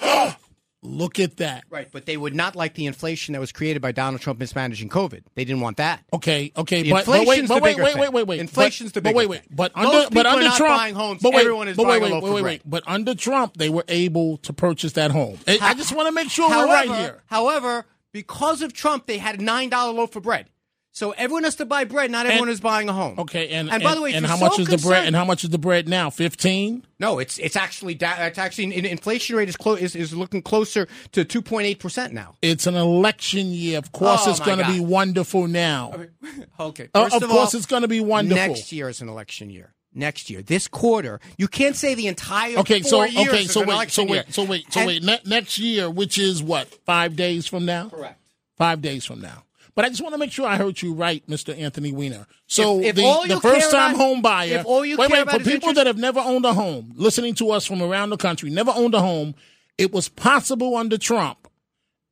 Look 0.82 1.18
at 1.18 1.38
that. 1.38 1.64
right 1.70 1.88
but 1.90 2.06
they 2.06 2.16
would 2.16 2.34
not 2.34 2.54
like 2.54 2.74
the 2.74 2.86
inflation 2.86 3.32
that 3.32 3.40
was 3.40 3.50
created 3.50 3.82
by 3.82 3.90
donald 3.92 4.20
trump 4.22 4.38
mismanaging 4.38 4.88
covid 4.88 5.22
they 5.34 5.44
didn't 5.44 5.60
want 5.60 5.78
that 5.78 6.04
Okay, 6.12 6.52
okay, 6.56 6.82
The 6.82 6.90
but, 6.90 7.06
but 7.06 7.26
wait, 7.26 7.48
but 7.48 7.62
wait, 7.62 7.76
wait, 7.76 7.96
wait, 7.96 8.12
wait, 8.12 8.26
wait. 8.26 8.40
Inflation's 8.40 8.92
but, 8.92 8.94
the 8.94 9.00
but 9.02 9.14
wait, 9.14 9.28
bigger 9.28 9.30
wait, 9.30 9.56
but 9.56 9.76
Most 9.76 9.86
under, 9.86 10.08
people 10.08 10.14
but 10.22 10.26
under 10.26 10.50
Trump, 10.56 10.76
buying 10.78 10.94
homes. 10.94 11.22
But 11.22 11.32
wait, 11.34 11.40
Everyone 11.40 11.68
is 11.68 11.76
but 11.76 11.84
buying 11.84 12.02
wait, 12.02 12.22
wait, 12.22 12.32
wait, 12.32 12.44
wait. 12.44 12.62
But 12.64 12.84
under 12.86 13.14
Trump, 13.14 13.56
they 13.56 13.68
were 13.68 13.84
able 13.88 14.36
to 14.38 14.52
purchase 14.52 14.92
that 14.92 15.10
home. 15.10 15.38
I- 15.46 15.58
I 15.60 15.74
just 15.74 15.92
want 15.94 16.06
to 16.06 16.12
make 16.12 16.30
sure 16.30 16.48
we're 16.48 16.66
right 16.66 16.88
here. 16.88 17.22
However, 17.26 17.84
because 18.12 18.62
of 18.62 18.72
Trump, 18.72 19.06
they 19.06 19.18
had 19.18 19.40
a 19.40 19.42
nine 19.42 19.68
dollar 19.68 19.92
loaf 19.92 20.16
of 20.16 20.22
bread. 20.22 20.46
So 20.98 21.12
everyone 21.12 21.44
has 21.44 21.54
to 21.56 21.64
buy 21.64 21.84
bread. 21.84 22.10
Not 22.10 22.26
everyone 22.26 22.48
And- 22.48 22.54
is 22.54 22.60
buying 22.60 22.88
a 22.88 22.92
home. 22.92 23.20
Okay, 23.20 23.50
and 23.50 23.70
and 23.70 23.80
by 23.84 23.94
the 23.94 24.02
way, 24.02 24.14
and 24.14 24.26
how 24.26 24.36
much 24.36 24.56
so 24.56 24.62
is 24.62 24.66
the 24.68 24.78
bread? 24.78 25.06
And 25.06 25.14
how 25.14 25.24
much 25.24 25.44
is 25.44 25.50
the 25.50 25.56
bread 25.58 25.88
now? 25.88 26.10
Fifteen. 26.10 26.84
No, 26.98 27.20
it's 27.20 27.38
it's 27.38 27.54
actually 27.54 27.96
it's 28.00 28.38
actually 28.38 28.74
in, 28.76 28.84
inflation 28.84 29.36
rate 29.36 29.48
is, 29.48 29.56
clo- 29.56 29.74
is 29.76 29.94
is 29.94 30.12
looking 30.12 30.42
closer 30.42 30.88
to 31.12 31.24
two 31.24 31.40
point 31.40 31.66
eight 31.68 31.78
percent 31.78 32.12
now. 32.12 32.34
It's 32.42 32.66
an 32.66 32.74
election 32.74 33.52
year. 33.52 33.78
Of 33.78 33.92
course, 33.92 34.22
Oh, 34.26 34.30
it's 34.32 34.40
going 34.40 34.58
to 34.58 34.66
be 34.66 34.80
wonderful 34.80 35.46
now. 35.46 35.94
Okay, 36.58 36.88
Uh, 36.92 37.08
of 37.12 37.22
all, 37.22 37.28
course, 37.28 37.54
it's 37.54 37.66
going 37.66 37.82
to 37.82 37.88
be 37.88 38.00
wonderful. 38.00 38.48
Next 38.48 38.72
year 38.72 38.88
is 38.88 39.00
an 39.00 39.08
election 39.08 39.50
year. 39.50 39.74
Next 39.94 40.28
year, 40.28 40.42
this 40.42 40.66
quarter, 40.66 41.20
you 41.36 41.46
can't 41.46 41.76
say 41.76 41.94
the 41.94 42.08
entire 42.08 42.58
Okay, 42.58 42.82
so 42.82 43.04
years 43.04 43.28
okay, 43.28 43.44
so 43.44 43.64
wait, 43.64 43.90
so 43.92 44.02
year. 44.02 44.10
wait, 44.10 44.34
so 44.34 44.42
wait, 44.44 44.72
so 44.72 44.80
And- 44.80 44.86
wait. 44.88 45.02
Ne- 45.04 45.20
next 45.24 45.60
year, 45.60 45.88
which 45.88 46.18
is 46.18 46.42
what 46.42 46.66
five 46.84 47.14
days 47.14 47.46
from 47.46 47.64
now? 47.64 47.88
Correct. 47.88 48.20
Five 48.56 48.82
days 48.82 49.04
from 49.04 49.20
now. 49.20 49.44
But 49.78 49.84
I 49.84 49.90
just 49.90 50.02
want 50.02 50.12
to 50.12 50.18
make 50.18 50.32
sure 50.32 50.44
I 50.44 50.56
heard 50.56 50.82
you 50.82 50.92
right, 50.92 51.24
Mr. 51.28 51.56
Anthony 51.56 51.92
Weiner. 51.92 52.26
So 52.48 52.80
If- 52.80 52.86
if 52.86 52.94
the, 52.96 53.24
the 53.36 53.40
first 53.40 53.70
time 53.70 53.94
about- 53.94 54.04
home 54.04 54.22
buyer. 54.22 54.58
if 54.58 54.66
all 54.66 54.84
you 54.84 54.96
wait, 54.96 55.08
wait, 55.08 55.30
for 55.30 55.38
people 55.38 55.52
interest- 55.54 55.76
that 55.76 55.86
have 55.86 55.96
never 55.96 56.18
owned 56.18 56.44
a 56.44 56.52
home, 56.52 56.94
listening 56.96 57.34
to 57.34 57.52
us 57.52 57.64
from 57.64 57.80
around 57.80 58.10
the 58.10 58.16
country, 58.16 58.50
never 58.50 58.72
owned 58.74 58.94
a 58.94 59.00
home, 59.00 59.36
it 59.78 59.92
was 59.92 60.08
possible 60.08 60.74
under 60.76 60.98
Trump. 60.98 61.46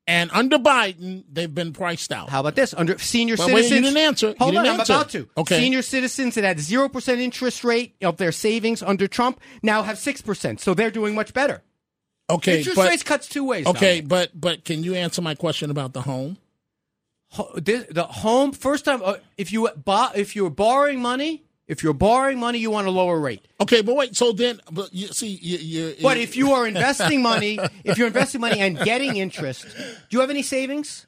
And 0.06 0.30
under 0.32 0.58
Biden, 0.60 1.24
they've 1.28 1.52
been 1.52 1.72
priced 1.72 2.12
out. 2.12 2.28
How 2.30 2.38
about 2.38 2.54
this? 2.54 2.72
Under 2.72 2.96
senior 2.98 3.34
Well, 3.36 3.48
wait, 3.48 3.56
you 3.56 3.62
citizens. 3.64 3.86
didn't 3.94 3.98
answer. 4.06 4.34
Hold 4.38 4.52
didn't 4.52 4.66
on, 4.68 4.78
answer. 4.78 4.92
I'm 4.92 4.98
about 5.00 5.10
to. 5.10 5.28
Okay. 5.36 5.58
Senior 5.58 5.82
citizens 5.82 6.36
that 6.36 6.44
had 6.44 6.60
zero 6.60 6.88
percent 6.88 7.18
interest 7.20 7.64
rate 7.64 7.96
of 8.00 8.16
their 8.16 8.30
savings 8.30 8.80
under 8.80 9.08
Trump 9.08 9.40
now 9.64 9.82
have 9.82 9.98
six 9.98 10.22
percent. 10.22 10.60
So 10.60 10.72
they're 10.72 10.92
doing 10.92 11.16
much 11.16 11.34
better. 11.34 11.64
okay, 12.30 12.58
interest 12.58 12.76
but 12.76 12.88
rates 12.88 13.02
cuts 13.02 13.26
two 13.28 13.42
ways. 13.42 13.66
okay, 13.66 14.00
but 14.02 14.30
but 14.40 14.64
can 14.64 14.84
you 14.84 14.94
answer 14.94 15.20
my 15.20 15.34
question 15.34 15.72
about 15.72 15.94
the 15.94 16.02
home? 16.02 16.36
The 17.36 18.06
home 18.08 18.52
first 18.52 18.84
time 18.84 19.02
uh, 19.04 19.16
if 19.36 19.52
you 19.52 19.68
if 20.14 20.36
you're 20.36 20.50
borrowing 20.50 21.00
money, 21.00 21.44
if 21.66 21.82
you're 21.82 21.94
borrowing 21.94 22.38
money, 22.38 22.58
you 22.58 22.70
want 22.70 22.86
a 22.86 22.90
lower 22.90 23.18
rate. 23.18 23.44
Okay, 23.60 23.82
but 23.82 23.96
wait. 23.96 24.16
So 24.16 24.32
then, 24.32 24.60
but 24.70 24.94
you 24.94 25.08
see, 25.08 25.38
you, 25.42 25.58
you, 25.58 25.94
But 26.00 26.16
if 26.16 26.36
you 26.36 26.52
are 26.52 26.66
investing 26.66 27.22
money, 27.22 27.58
if 27.84 27.98
you're 27.98 28.06
investing 28.06 28.40
money 28.40 28.60
and 28.60 28.78
getting 28.78 29.16
interest, 29.16 29.66
do 29.76 29.82
you 30.10 30.20
have 30.20 30.30
any 30.30 30.42
savings? 30.42 31.06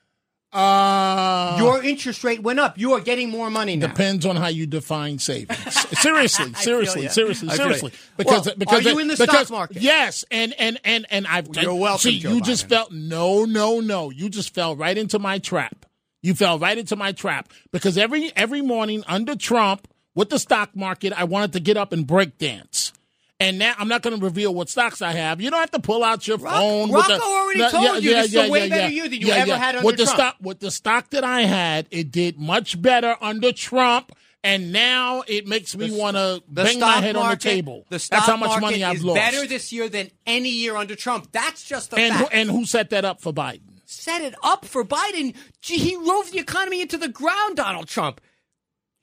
uh, 0.53 1.57
Your 1.59 1.83
interest 1.83 2.25
rate 2.25 2.43
went 2.43 2.59
up. 2.59 2.79
You 2.79 2.95
are 2.95 3.01
getting 3.01 3.31
more 3.31 3.51
money 3.51 3.77
now. 3.77 3.87
depends 3.89 4.25
on 4.27 4.37
how 4.37 4.49
you 4.49 4.67
define 4.67 5.19
savings. 5.19 5.59
seriously, 6.01 6.55
seriously, 6.55 7.09
seriously, 7.09 7.51
seriously. 7.51 7.93
Because 8.17 8.47
Well, 8.47 8.55
because 8.57 8.87
are 8.87 8.91
you 8.91 8.99
in 8.99 9.09
the 9.09 9.17
because, 9.17 9.47
stock 9.47 9.51
market? 9.51 9.77
Yes, 9.83 10.25
and 10.31 10.55
and 10.59 10.81
and 10.85 11.07
and 11.11 11.27
I've 11.27 11.49
You're 11.55 11.75
welcome, 11.75 12.01
See, 12.01 12.19
Joe 12.19 12.33
you 12.33 12.41
just 12.41 12.67
Biden. 12.67 12.71
felt 12.71 12.93
no, 12.93 13.45
no, 13.45 13.81
no. 13.81 14.11
You 14.11 14.29
just 14.29 14.55
fell 14.55 14.75
right 14.75 14.97
into 14.97 15.19
my 15.19 15.39
trap. 15.39 15.85
You 16.23 16.35
fell 16.35 16.59
right 16.59 16.77
into 16.77 16.97
my 16.97 17.13
trap 17.13 17.49
because 17.73 17.97
every 17.97 18.33
every 18.37 18.61
morning 18.63 19.05
under 19.07 19.37
Trump 19.37 19.87
with 20.15 20.31
the 20.31 20.39
stock 20.39 20.75
market, 20.75 21.13
I 21.13 21.25
wanted 21.25 21.53
to 21.53 21.61
get 21.61 21.77
up 21.77 21.93
and 21.93 22.07
break 22.07 22.39
dance. 22.39 22.93
And 23.41 23.57
now 23.57 23.73
I'm 23.79 23.87
not 23.87 24.03
going 24.03 24.19
to 24.19 24.25
reveal 24.25 24.53
what 24.53 24.69
stocks 24.69 25.01
I 25.01 25.13
have. 25.13 25.41
You 25.41 25.49
don't 25.49 25.61
have 25.61 25.71
to 25.71 25.79
pull 25.79 26.03
out 26.03 26.27
your 26.27 26.39
Rock- 26.39 26.55
phone. 26.55 26.89
with 26.89 27.03
Rocco 27.09 27.19
the- 27.19 27.23
already 27.23 27.61
told 27.71 28.03
you 28.03 28.11
this 28.15 28.27
is 28.27 28.35
a 28.35 28.51
way 28.51 28.69
better 28.69 28.89
year 28.93 29.09
than 29.09 29.21
you 29.21 29.31
ever 29.31 29.57
had 29.57 29.77
under 29.77 29.87
with 29.87 29.97
the 29.97 30.05
Trump. 30.07 30.17
stock 30.19 30.37
with 30.41 30.59
the 30.59 30.73
stock 30.73 31.11
that 31.11 31.23
I 31.23 31.43
had, 31.43 31.87
it 31.93 32.11
did 32.11 32.37
much 32.37 32.83
better 32.83 33.17
under 33.21 33.53
Trump, 33.53 34.11
and 34.43 34.73
now 34.73 35.23
it 35.29 35.47
makes 35.47 35.77
me 35.77 35.97
want 35.97 36.17
to 36.17 36.43
bang 36.49 36.81
my 36.81 36.95
head 37.01 37.15
on 37.15 37.31
the 37.31 37.37
table. 37.37 37.87
The 37.91 38.01
stock 38.01 38.19
That's 38.19 38.29
how 38.29 38.37
much 38.39 38.49
market 38.49 38.61
money 38.63 38.83
I've 38.83 38.97
is 38.97 39.05
lost. 39.05 39.15
better 39.21 39.47
this 39.47 39.73
year 39.73 39.89
than 39.89 40.11
any 40.27 40.49
year 40.51 40.75
under 40.75 40.97
Trump. 40.97 41.31
That's 41.31 41.63
just 41.63 41.91
the 41.93 41.99
and 41.99 42.13
who, 42.15 42.25
fact. 42.25 42.35
and 42.35 42.51
who 42.51 42.67
set 42.67 42.91
that 42.91 43.05
up 43.05 43.21
for 43.21 43.33
Biden? 43.33 43.61
Set 43.91 44.21
it 44.23 44.35
up 44.43 44.65
for 44.65 44.85
Biden. 44.85 45.35
He 45.63 45.95
drove 45.95 46.31
the 46.31 46.39
economy 46.39 46.83
into 46.83 46.99
the 46.99 47.09
ground, 47.09 47.57
Donald 47.57 47.89
Trump. 47.89 48.21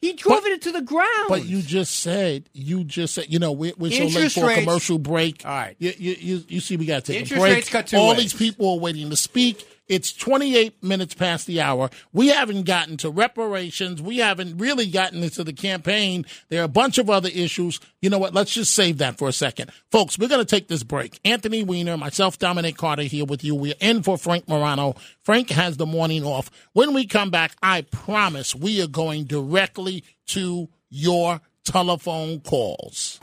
He 0.02 0.14
drove 0.14 0.42
But- 0.44 0.52
it 0.52 0.54
into 0.56 0.72
the 0.72 0.82
ground. 0.82 1.26
But 1.30 1.46
you 1.46 1.62
just 1.62 1.96
said, 2.02 2.50
you 2.54 2.84
just 2.84 3.16
said, 3.16 3.26
you 3.30 3.40
know, 3.40 3.52
we're, 3.52 3.74
we're 3.78 3.92
so 3.92 4.06
late 4.20 4.32
for 4.32 4.52
a 4.52 4.56
commercial 4.56 5.00
break. 5.00 5.44
All 5.46 5.52
right. 5.52 5.76
You, 5.80 5.94
you, 5.98 6.16
you, 6.20 6.44
you 6.48 6.60
see, 6.60 6.78
we 6.78 6.86
got 6.86 7.04
to 7.06 7.12
take 7.14 7.22
Interest 7.22 7.40
a 7.40 7.42
break. 7.42 7.56
rates 7.56 7.70
cut 7.70 7.88
two 7.88 7.98
All 7.98 8.10
ways. 8.10 8.18
these 8.20 8.34
people 8.34 8.70
are 8.74 8.80
waiting 8.80 9.10
to 9.10 9.16
speak. 9.16 9.68
It's 9.88 10.12
28 10.14 10.84
minutes 10.84 11.14
past 11.14 11.46
the 11.46 11.62
hour. 11.62 11.90
We 12.12 12.30
haven't 12.30 12.64
gotten 12.64 12.98
to 12.98 13.10
reparations. 13.10 14.02
We 14.02 14.18
haven't 14.18 14.58
really 14.58 14.88
gotten 14.88 15.22
into 15.24 15.44
the 15.44 15.54
campaign. 15.54 16.26
There 16.50 16.62
are 16.62 16.66
a 16.66 16.70
bunch 16.70 16.98
of 16.98 17.10
other 17.10 17.30
issues. 17.30 17.80
You 18.02 18.10
know 18.10 18.18
what? 18.18 18.34
Let's 18.34 18.54
just 18.54 18.74
save 18.74 18.98
that 18.98 19.18
for 19.18 19.28
a 19.28 19.34
second. 19.34 19.72
Folks, 19.92 20.18
we're 20.18 20.28
going 20.28 20.44
to 20.44 20.46
take 20.46 20.68
this 20.68 20.84
break. 20.84 21.20
Anthony 21.24 21.64
Weiner, 21.64 21.98
myself, 21.98 22.40
Dominic 22.40 22.78
Carter 22.78 23.04
here 23.04 23.26
with 23.26 23.44
you. 23.44 23.54
We're 23.54 23.76
in 23.80 24.02
for 24.02 24.18
Frank 24.18 24.48
Morano. 24.48 24.96
Frank 25.22 25.50
has 25.52 25.78
the 25.78 25.86
morning 25.86 26.24
off. 26.24 26.50
When 26.74 26.94
we 26.94 27.06
come 27.06 27.30
back, 27.30 27.56
I 27.62 27.82
promise 27.82 28.56
we 28.56 28.82
are 28.82 28.88
going 28.88 29.26
directly 29.26 30.04
to 30.28 30.70
your 30.90 31.42
telephone 31.64 32.40
calls. 32.40 33.20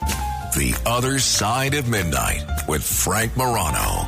The 0.55 0.79
Other 0.85 1.17
Side 1.19 1.73
of 1.73 1.89
Midnight 1.89 2.45
with 2.67 2.83
Frank 2.83 3.35
Morano. 3.35 4.07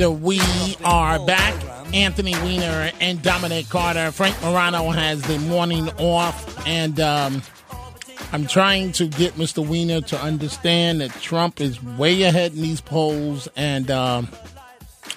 And 0.00 0.22
we 0.22 0.40
are 0.84 1.24
back. 1.24 1.54
Anthony 1.94 2.32
Weiner 2.32 2.90
and 3.00 3.22
Dominic 3.22 3.68
Carter. 3.68 4.10
Frank 4.10 4.40
Morano 4.42 4.90
has 4.90 5.22
the 5.22 5.38
morning 5.38 5.88
off, 5.98 6.66
and 6.66 6.98
um, 6.98 7.40
I'm 8.32 8.46
trying 8.48 8.90
to 8.92 9.06
get 9.06 9.34
Mr. 9.34 9.64
Weiner 9.64 10.00
to 10.08 10.20
understand 10.20 11.00
that 11.00 11.12
Trump 11.20 11.60
is 11.60 11.80
way 11.80 12.22
ahead 12.24 12.54
in 12.54 12.62
these 12.62 12.80
polls. 12.80 13.46
And 13.54 13.90
um, 13.92 14.28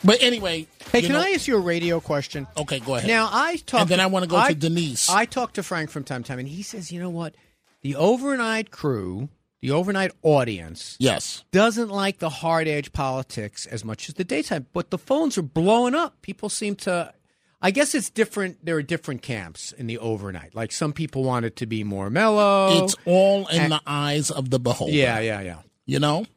but 0.03 0.21
anyway, 0.21 0.67
hey, 0.91 1.01
can 1.01 1.13
know- 1.13 1.21
I 1.21 1.31
ask 1.31 1.47
you 1.47 1.57
a 1.57 1.61
radio 1.61 1.99
question? 1.99 2.45
Okay, 2.55 2.79
go 2.79 2.95
ahead. 2.95 3.07
Now 3.07 3.29
I 3.31 3.55
talk, 3.65 3.81
And 3.81 3.89
then 3.89 3.99
I 3.99 4.05
wanna 4.05 4.27
go 4.27 4.47
to 4.47 4.53
Denise. 4.53 5.09
I 5.09 5.25
talk 5.25 5.53
to 5.53 5.63
Frank 5.63 5.89
from 5.89 6.03
time 6.03 6.21
to 6.21 6.27
time, 6.27 6.37
and 6.39 6.47
he 6.47 6.61
says, 6.61 6.91
"You 6.91 6.99
know 6.99 7.09
what? 7.09 7.33
The 7.81 7.95
overnight 7.95 8.69
crew, 8.69 9.29
the 9.61 9.71
overnight 9.71 10.11
audience, 10.21 10.95
yes. 10.99 11.43
doesn't 11.51 11.89
like 11.89 12.19
the 12.19 12.29
hard 12.29 12.67
edge 12.67 12.93
politics 12.93 13.65
as 13.65 13.83
much 13.83 14.07
as 14.09 14.15
the 14.15 14.23
daytime, 14.23 14.67
but 14.73 14.91
the 14.91 14.97
phones 14.97 15.37
are 15.37 15.41
blowing 15.43 15.95
up. 15.95 16.21
People 16.21 16.49
seem 16.49 16.75
to. 16.77 17.13
I 17.59 17.71
guess 17.71 17.95
it's 17.95 18.11
different. 18.11 18.63
There 18.63 18.75
are 18.75 18.83
different 18.83 19.23
camps 19.23 19.71
in 19.71 19.87
the 19.87 19.97
overnight. 19.97 20.53
Like 20.53 20.71
some 20.71 20.93
people 20.93 21.23
want 21.23 21.43
it 21.43 21.55
to 21.55 21.65
be 21.65 21.83
more 21.83 22.11
mellow. 22.11 22.83
It's 22.83 22.95
all 23.05 23.47
in 23.47 23.61
And- 23.61 23.71
the 23.71 23.81
eyes 23.87 24.29
of 24.29 24.51
the 24.51 24.59
beholder. 24.59 24.93
yeah, 24.93 25.19
yeah, 25.19 25.41
yeah. 25.41 25.61
You 25.85 25.97
know? 25.99 26.27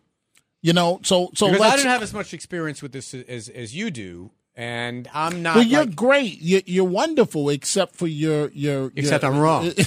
You 0.63 0.73
know, 0.73 1.01
so 1.03 1.31
so 1.35 1.49
I 1.49 1.77
don't 1.77 1.87
have 1.87 2.03
as 2.03 2.13
much 2.15 2.33
experience 2.35 2.81
with 2.83 2.93
this 2.93 3.13
as 3.15 3.49
as 3.49 3.75
you 3.75 3.91
do, 3.91 4.31
and 4.61 5.09
I'm 5.15 5.43
not. 5.43 5.57
well, 5.57 5.65
you're 5.65 5.87
like- 5.87 5.97
great. 5.97 6.39
You're, 6.43 6.61
you're 6.67 6.85
wonderful, 6.85 7.49
except 7.49 7.97
for 7.97 8.07
your 8.07 8.51
your. 8.51 8.93
Except 8.95 9.23
your- 9.23 9.33
I'm 9.33 9.41
wrong. 9.41 9.73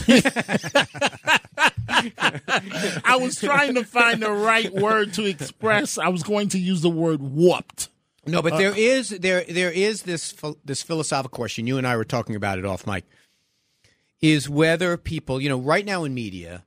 I 3.05 3.17
was 3.21 3.39
trying 3.39 3.75
to 3.75 3.83
find 3.83 4.21
the 4.21 4.31
right 4.31 4.73
word 4.73 5.13
to 5.13 5.25
express. 5.25 5.99
I 5.99 6.07
was 6.07 6.23
going 6.23 6.49
to 6.49 6.57
use 6.59 6.81
the 6.81 6.89
word 6.89 7.21
warped. 7.21 7.89
No, 8.25 8.41
but 8.41 8.57
there 8.57 8.71
uh, 8.71 8.75
is 8.75 9.09
there 9.09 9.43
there 9.47 9.71
is 9.71 10.03
this 10.03 10.33
this 10.65 10.81
philosophical 10.81 11.35
question. 11.35 11.67
You 11.67 11.77
and 11.77 11.85
I 11.85 11.95
were 11.95 12.05
talking 12.05 12.35
about 12.35 12.57
it 12.57 12.65
off 12.65 12.87
mic. 12.87 13.05
Is 14.21 14.49
whether 14.49 14.97
people, 14.97 15.39
you 15.39 15.49
know, 15.49 15.59
right 15.59 15.85
now 15.85 16.03
in 16.03 16.13
media, 16.13 16.63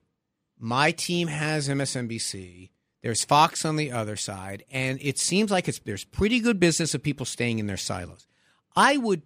my 0.60 0.92
team 0.92 1.26
has 1.28 1.68
MSNBC. 1.68 2.68
There's 3.02 3.24
Fox 3.24 3.64
on 3.64 3.76
the 3.76 3.92
other 3.92 4.16
side, 4.16 4.64
and 4.70 4.98
it 5.00 5.18
seems 5.18 5.50
like 5.50 5.68
it's 5.68 5.78
there's 5.80 6.04
pretty 6.04 6.40
good 6.40 6.58
business 6.58 6.94
of 6.94 7.02
people 7.02 7.26
staying 7.26 7.58
in 7.58 7.66
their 7.66 7.76
silos. 7.76 8.26
I 8.74 8.96
would, 8.96 9.22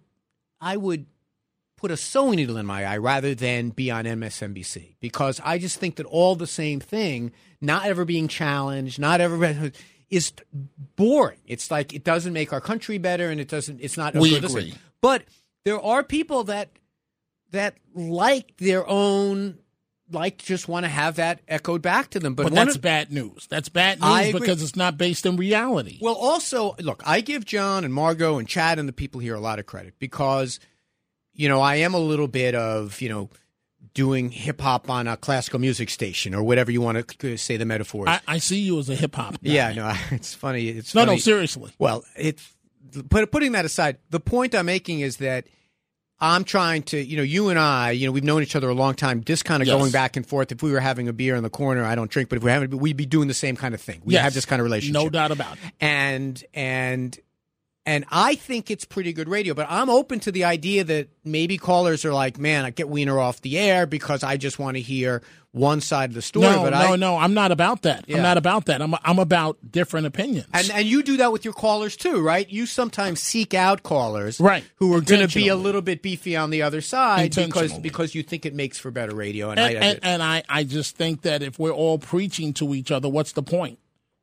I 0.59 0.77
would 0.77 1.07
put 1.77 1.89
a 1.89 1.97
sewing 1.97 2.35
needle 2.35 2.57
in 2.57 2.65
my 2.65 2.85
eye 2.85 2.97
rather 2.97 3.33
than 3.33 3.69
be 3.69 3.89
on 3.89 4.05
MSNBC 4.05 4.95
because 4.99 5.41
I 5.43 5.57
just 5.57 5.79
think 5.79 5.95
that 5.95 6.05
all 6.05 6.35
the 6.35 6.45
same 6.45 6.79
thing, 6.79 7.31
not 7.59 7.85
ever 7.85 8.05
being 8.05 8.27
challenged, 8.27 8.99
not 8.99 9.19
ever 9.19 9.71
is 10.11 10.33
boring. 10.95 11.39
It's 11.47 11.71
like 11.71 11.93
it 11.93 12.03
doesn't 12.03 12.33
make 12.33 12.53
our 12.53 12.61
country 12.61 12.99
better, 12.99 13.29
and 13.29 13.41
it 13.41 13.47
doesn't. 13.47 13.79
It's 13.81 13.97
not. 13.97 14.13
We 14.13 14.35
agree. 14.35 14.75
but 15.01 15.23
there 15.63 15.81
are 15.81 16.03
people 16.03 16.43
that 16.45 16.69
that 17.51 17.75
like 17.95 18.57
their 18.57 18.87
own, 18.87 19.57
like 20.11 20.37
just 20.39 20.67
want 20.67 20.85
to 20.85 20.89
have 20.89 21.15
that 21.15 21.39
echoed 21.47 21.81
back 21.81 22.09
to 22.11 22.19
them. 22.19 22.33
But, 22.35 22.43
But 22.43 22.53
that's 22.53 22.75
of- 22.75 22.81
bad 22.81 23.11
news. 23.11 23.47
That's 23.49 23.69
bad 23.69 23.99
news 24.01 24.33
because 24.33 24.61
it's 24.61 24.75
not 24.75 24.97
based 24.97 25.25
in 25.25 25.37
reality. 25.37 25.99
Well, 26.01 26.15
also, 26.15 26.75
look, 26.79 27.01
I 27.05 27.21
give 27.21 27.45
John 27.45 27.83
and 27.83 27.93
Margot 27.93 28.37
and 28.37 28.47
Chad 28.47 28.79
and 28.79 28.87
the 28.89 28.93
people 28.93 29.21
here 29.21 29.35
a 29.35 29.39
lot 29.39 29.59
of 29.59 29.65
credit 29.65 29.95
because, 29.99 30.59
you 31.33 31.47
know, 31.49 31.61
I 31.61 31.75
am 31.77 31.93
a 31.93 31.99
little 31.99 32.27
bit 32.27 32.55
of, 32.55 32.99
you 33.01 33.09
know, 33.09 33.29
doing 33.93 34.31
hip 34.31 34.61
hop 34.61 34.89
on 34.89 35.07
a 35.07 35.17
classical 35.17 35.59
music 35.59 35.89
station 35.89 36.33
or 36.33 36.43
whatever 36.43 36.71
you 36.71 36.79
want 36.81 37.17
to 37.19 37.37
say 37.37 37.57
the 37.57 37.65
metaphor 37.65 38.05
is. 38.07 38.19
I, 38.27 38.35
I 38.35 38.37
see 38.37 38.59
you 38.59 38.79
as 38.79 38.89
a 38.89 38.95
hip 38.95 39.15
hop. 39.15 39.35
yeah, 39.41 39.73
no, 39.73 39.93
it's 40.11 40.33
funny. 40.33 40.67
It's 40.69 40.95
No, 40.95 41.01
funny. 41.01 41.13
no, 41.13 41.17
seriously. 41.17 41.73
Well, 41.77 42.03
it's 42.15 42.53
put, 43.09 43.29
putting 43.31 43.51
that 43.53 43.65
aside, 43.65 43.97
the 44.09 44.19
point 44.19 44.55
I'm 44.55 44.65
making 44.67 45.01
is 45.01 45.17
that 45.17 45.45
I'm 46.23 46.43
trying 46.43 46.83
to, 46.83 46.97
you 47.03 47.17
know, 47.17 47.23
you 47.23 47.49
and 47.49 47.57
I, 47.57 47.91
you 47.91 48.05
know, 48.05 48.11
we've 48.11 48.23
known 48.23 48.43
each 48.43 48.55
other 48.55 48.69
a 48.69 48.75
long 48.75 48.93
time, 48.93 49.23
just 49.23 49.43
kind 49.43 49.61
of 49.63 49.67
Yes. 49.67 49.75
going 49.77 49.91
back 49.91 50.15
and 50.15 50.25
forth. 50.25 50.51
If 50.51 50.61
we 50.61 50.71
were 50.71 50.79
having 50.79 51.07
a 51.07 51.13
beer 51.13 51.35
in 51.35 51.41
the 51.41 51.49
corner, 51.49 51.83
I 51.83 51.95
don't 51.95 52.11
drink, 52.11 52.29
but 52.29 52.37
if 52.37 52.43
we're 52.43 52.51
having, 52.51 52.77
we'd 52.77 52.95
be 52.95 53.07
doing 53.07 53.27
the 53.27 53.33
same 53.33 53.55
kind 53.55 53.73
of 53.73 53.81
thing. 53.81 54.01
We 54.05 54.13
Yes. 54.13 54.23
have 54.25 54.33
this 54.35 54.45
kind 54.45 54.59
of 54.61 54.65
relationship 54.65 54.93
No 54.93 55.09
doubt 55.09 55.31
about 55.31 55.53
it. 55.53 55.73
and 55.81 56.41
and 56.53 57.17
and 57.85 58.05
I 58.11 58.35
think 58.35 58.69
it's 58.69 58.85
pretty 58.85 59.11
good 59.13 59.27
radio. 59.27 59.53
But 59.53 59.67
I'm 59.69 59.89
open 59.89 60.19
to 60.21 60.31
the 60.31 60.43
idea 60.45 60.83
that 60.83 61.09
maybe 61.23 61.57
callers 61.57 62.05
are 62.05 62.13
like, 62.13 62.37
"Man, 62.37 62.65
I 62.65 62.69
get 62.69 62.87
Weiner 62.89 63.19
off 63.19 63.41
the 63.41 63.57
air 63.57 63.85
because 63.85 64.23
I 64.23 64.37
just 64.37 64.59
want 64.59 64.77
to 64.77 64.81
hear 64.81 65.23
one 65.51 65.81
side 65.81 66.11
of 66.11 66.13
the 66.13 66.21
story." 66.21 66.45
No, 66.45 66.61
but 66.63 66.69
no, 66.71 66.93
I, 66.93 66.95
no. 66.95 67.17
I'm 67.17 67.33
not 67.33 67.51
about 67.51 67.81
that. 67.81 68.05
Yeah. 68.07 68.17
I'm 68.17 68.23
not 68.23 68.37
about 68.37 68.65
that. 68.65 68.81
I'm 68.83 68.93
I'm 69.03 69.17
about 69.17 69.57
different 69.71 70.05
opinions. 70.05 70.47
And 70.53 70.69
and 70.69 70.85
you 70.85 71.01
do 71.01 71.17
that 71.17 71.31
with 71.31 71.43
your 71.43 71.55
callers 71.55 71.95
too, 71.97 72.21
right? 72.21 72.47
You 72.47 72.67
sometimes 72.67 73.19
seek 73.19 73.53
out 73.55 73.81
callers, 73.81 74.39
Right. 74.39 74.63
who 74.75 74.93
are 74.93 75.01
going 75.01 75.27
to 75.27 75.33
be 75.33 75.47
a 75.47 75.55
little 75.55 75.81
bit 75.81 76.03
beefy 76.03 76.35
on 76.35 76.51
the 76.51 76.61
other 76.61 76.81
side 76.81 77.33
because 77.35 77.73
because 77.79 78.13
you 78.13 78.21
think 78.21 78.45
it 78.45 78.53
makes 78.53 78.77
for 78.77 78.91
better 78.91 79.15
radio. 79.15 79.49
And, 79.49 79.59
and, 79.59 79.77
I, 79.77 79.87
and, 79.87 79.99
and 80.03 80.23
I, 80.23 80.43
I 80.47 80.63
just 80.65 80.97
think 80.97 81.23
that 81.23 81.41
if 81.41 81.57
we're 81.57 81.71
all 81.71 81.97
preaching 81.97 82.53
to 82.53 82.75
each 82.75 82.91
other, 82.91 83.09
what's 83.09 83.31
the 83.31 83.43
point? 83.43 83.79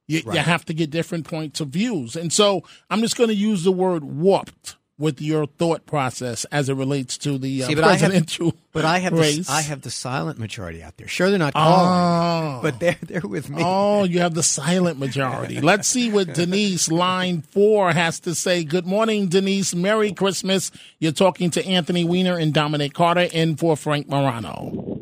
You, 0.09 0.23
you 0.33 0.38
have 0.40 0.64
to 0.64 0.75
get 0.75 0.90
different 0.90 1.27
points 1.29 1.61
of 1.61 1.68
views. 1.68 2.16
And 2.16 2.33
so 2.33 2.64
I'm 2.90 3.01
just 3.03 3.16
going 3.16 3.29
to 3.29 3.35
use 3.37 3.62
the 3.62 3.71
word 3.73 4.03
warped 4.03 4.75
with 4.99 5.23
your 5.23 5.47
thought 5.47 5.87
process 5.87 6.44
as 6.47 6.68
it 6.68 6.75
relates 6.75 7.16
to 7.18 7.38
the 7.38 7.62
uh, 7.62 7.66
See, 7.68 7.77
but 7.77 7.85
I 7.85 7.90
have- 7.92 8.01
presidential 8.01 8.53
but 8.73 8.85
I 8.85 8.99
have 8.99 9.12
race. 9.12 9.47
the, 9.47 9.53
I 9.53 9.61
have 9.61 9.83
the 9.83 9.90
silent 9.90 10.40
majority 10.40 10.83
out 10.83 10.97
there. 10.97 11.07
Sure, 11.07 11.31
they're 11.31 11.38
not 11.38 11.53
calling, 11.53 12.59
Oh. 12.59 12.61
but 12.62 12.81
they're 12.81 12.97
they're 13.03 13.21
with 13.21 13.49
me. 13.49 13.62
Oh, 13.64 14.03
you 14.05 14.18
have 14.21 14.35
the 14.35 14.42
silent 14.42 14.99
majority. 14.99 15.61
Let's 15.61 15.87
see 15.87 16.11
what 16.11 16.33
Denise, 16.35 16.90
line 16.90 17.42
four, 17.42 17.92
has 17.92 18.18
to 18.21 18.35
say. 18.35 18.64
Good 18.64 18.87
morning, 18.87 19.29
Denise. 19.29 19.73
Merry 19.75 20.11
Christmas. 20.12 20.73
You're 20.99 21.12
talking 21.12 21.51
to 21.53 21.64
Anthony 21.64 22.05
Weiner 22.05 22.37
and 22.37 22.53
Dominic 22.53 22.92
Carter 22.94 23.29
in 23.33 23.55
for 23.57 23.77
Frank 23.77 24.09
Morano. 24.09 24.97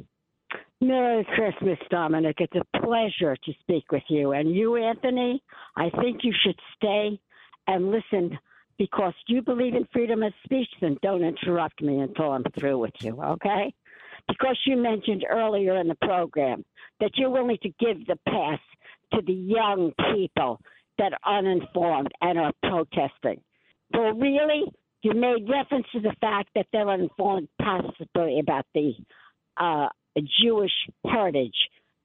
Merry 0.80 1.26
Christmas, 1.34 1.78
Dominic. 1.90 2.36
It's 2.38 2.54
a 2.54 2.78
pleasure 2.78 3.36
to 3.36 3.52
speak 3.60 3.90
with 3.90 4.02
you. 4.08 4.32
And 4.32 4.54
you, 4.54 4.76
Anthony, 4.76 5.42
I 5.74 5.88
think 5.90 6.20
you 6.22 6.34
should 6.44 6.58
stay 6.76 7.18
and 7.66 7.90
listen 7.90 8.38
because 8.78 9.14
you 9.26 9.40
believe 9.40 9.74
in 9.74 9.86
freedom 9.92 10.22
of 10.22 10.34
speech, 10.44 10.68
then 10.80 10.98
don't 11.02 11.24
interrupt 11.24 11.80
me 11.80 12.00
until 12.00 12.32
I'm 12.32 12.44
through 12.58 12.78
with 12.78 12.92
you, 13.00 13.20
okay? 13.22 13.72
Because 14.28 14.58
you 14.66 14.76
mentioned 14.76 15.24
earlier 15.30 15.80
in 15.80 15.88
the 15.88 15.94
program 15.94 16.62
that 17.00 17.12
you're 17.16 17.30
willing 17.30 17.58
to 17.62 17.70
give 17.80 18.06
the 18.06 18.18
pass 18.28 18.60
to 19.14 19.22
the 19.26 19.32
young 19.32 19.92
people 20.12 20.60
that 20.98 21.12
are 21.24 21.38
uninformed 21.38 22.10
and 22.20 22.38
are 22.38 22.52
protesting. 22.62 23.40
Well, 23.94 24.12
really, 24.12 24.64
you 25.02 25.14
made 25.14 25.48
reference 25.48 25.86
to 25.92 26.00
the 26.00 26.14
fact 26.20 26.50
that 26.54 26.66
they're 26.72 26.88
uninformed 26.88 27.48
possibly 27.60 28.40
about 28.40 28.66
the 28.74 28.92
uh, 29.56 29.88
Jewish 30.42 30.72
heritage, 31.04 31.56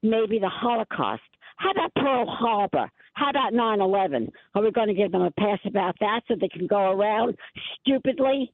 maybe 0.04 0.40
the 0.40 0.50
Holocaust. 0.50 1.22
How 1.58 1.72
about 1.72 1.94
Pearl 1.96 2.26
Harbor? 2.28 2.90
How 3.14 3.30
about 3.30 3.54
9 3.54 3.82
11? 3.82 4.32
Are 4.56 4.64
we 4.64 4.72
going 4.72 4.88
to 4.88 4.94
give 4.94 5.12
them 5.12 5.22
a 5.22 5.32
pass 5.32 5.60
about 5.66 5.96
that 6.00 6.22
so 6.28 6.36
they 6.40 6.48
can 6.48 6.66
go 6.68 6.92
around 6.92 7.36
stupidly? 7.82 8.52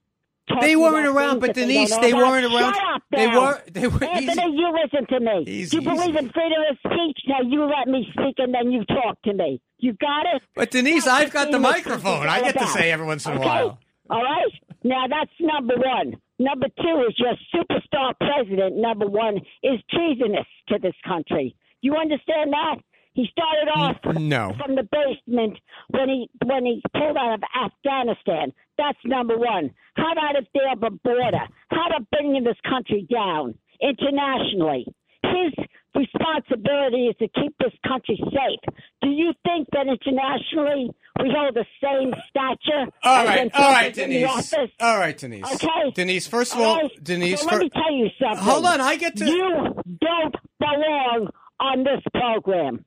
They 0.62 0.78
weren't 0.78 1.06
around, 1.08 1.39
but 1.39 1.48
that 1.48 1.56
they 1.56 1.62
Denise, 1.74 1.96
they 1.98 2.13
weren't 2.13 2.46
around. 2.46 2.74
Shut 2.74 2.84
up, 2.96 3.04
They 3.12 3.28
were- 3.28 3.62
they 3.70 3.88
were 3.88 4.02
Anthony, 4.04 4.32
easy. 4.32 4.58
you 4.58 4.72
listen 4.82 5.06
to 5.08 5.20
me. 5.20 5.43
Easy, 5.46 5.76
you 5.78 5.82
believe 5.84 6.15
easy. 6.15 6.20
in 6.20 6.30
freedom 6.30 6.62
of 6.72 6.78
speech. 6.80 7.20
Now 7.28 7.41
you 7.43 7.65
let 7.65 7.88
me 7.89 8.08
speak 8.13 8.36
and 8.38 8.54
then 8.54 8.72
you 8.72 8.86
talk 8.86 9.22
to 9.24 9.34
me. 9.34 9.60
You 9.80 9.91
got 9.93 10.26
it? 10.36 10.41
But 10.56 10.72
Denise, 10.72 11.06
I've 11.06 11.32
got 11.32 11.52
the 11.52 11.60
freedom 11.60 11.65
of 11.65 11.72
speech 11.76 11.86
microphone. 11.86 12.28
I 12.28 12.41
get 12.41 12.58
to 12.60 12.67
say 12.67 12.91
every 12.91 13.06
once 13.06 13.26
in 13.26 13.34
a 13.34 13.36
Okay? 13.36 13.46
while. 13.46 13.78
All 14.10 14.24
right. 14.24 14.52
Now 14.84 15.06
that's 15.10 15.32
number 15.41 15.76
one. 15.76 16.15
Number 16.39 16.67
two 16.67 17.06
is 17.10 17.15
your 17.17 17.34
superstar 17.54 18.13
president. 18.19 18.78
Number 18.78 19.08
one 19.08 19.38
is 19.63 19.80
treasonous 19.89 20.45
to 20.69 20.78
this 20.80 20.95
country. 21.06 21.56
You 21.82 21.95
understand 21.95 22.54
that? 22.54 22.78
He 23.13 23.28
started 23.32 23.71
off 23.76 23.97
no. 24.19 24.54
from 24.63 24.76
the 24.76 24.84
basement 24.84 25.58
when 25.89 26.08
he 26.08 26.30
when 26.45 26.65
he 26.65 26.84
pulled 26.93 27.17
out 27.17 27.34
of 27.34 27.41
Afghanistan. 27.65 28.54
That's 28.78 29.00
number 29.06 29.36
one. 29.36 29.71
How 29.95 30.12
about 30.12 30.36
if 30.36 30.45
they 30.54 30.60
have 30.69 30.84
a 30.84 30.91
border? 30.91 31.47
How 31.71 31.88
about 31.88 32.08
bringing 32.12 32.43
this 32.43 32.58
country 32.69 33.08
down 33.12 33.56
internationally? 33.82 34.86
His 35.23 35.65
responsibility 35.95 37.08
is 37.08 37.15
to 37.17 37.28
keep 37.39 37.56
this 37.60 37.73
country 37.88 38.17
safe. 38.23 38.76
Do 39.02 39.10
you 39.10 39.34
think 39.43 39.67
that 39.71 39.88
internationally 39.88 40.91
we 41.19 41.34
hold 41.36 41.56
the 41.56 41.65
same 41.82 42.13
stature? 42.30 42.91
All 43.04 43.26
right, 43.26 43.50
all 43.54 43.71
right, 43.71 43.93
Trump 43.93 43.97
is 43.97 43.97
in 43.97 44.10
the 44.10 44.19
Denise. 44.19 44.54
All 44.80 44.97
right, 44.97 45.17
Denise. 45.17 45.54
Okay. 45.56 45.91
Denise, 45.93 46.28
first 46.28 46.54
of 46.54 46.60
All 46.60 46.65
all, 46.65 46.76
right? 46.82 47.04
Denise, 47.04 47.41
so 47.41 47.47
let 47.47 47.60
me 47.60 47.69
tell 47.69 47.93
you 47.93 48.08
something. 48.21 48.43
Hold 48.43 48.65
on, 48.65 48.82
I 48.82 48.95
get 48.97 49.15
to- 49.17 49.26
You 49.26 49.73
don't 50.02 50.36
belong 50.60 51.30
on 51.60 51.84
this 51.84 52.02
program. 52.13 52.86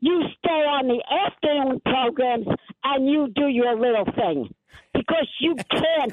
You 0.00 0.22
stay 0.38 0.50
on 0.50 0.88
the 0.88 1.02
afternoon 1.26 1.80
programs 1.84 2.46
and 2.84 3.06
you 3.08 3.28
do 3.34 3.48
your 3.48 3.78
little 3.78 4.04
thing 4.14 4.54
because 4.94 5.28
you 5.40 5.54
can't 5.70 6.12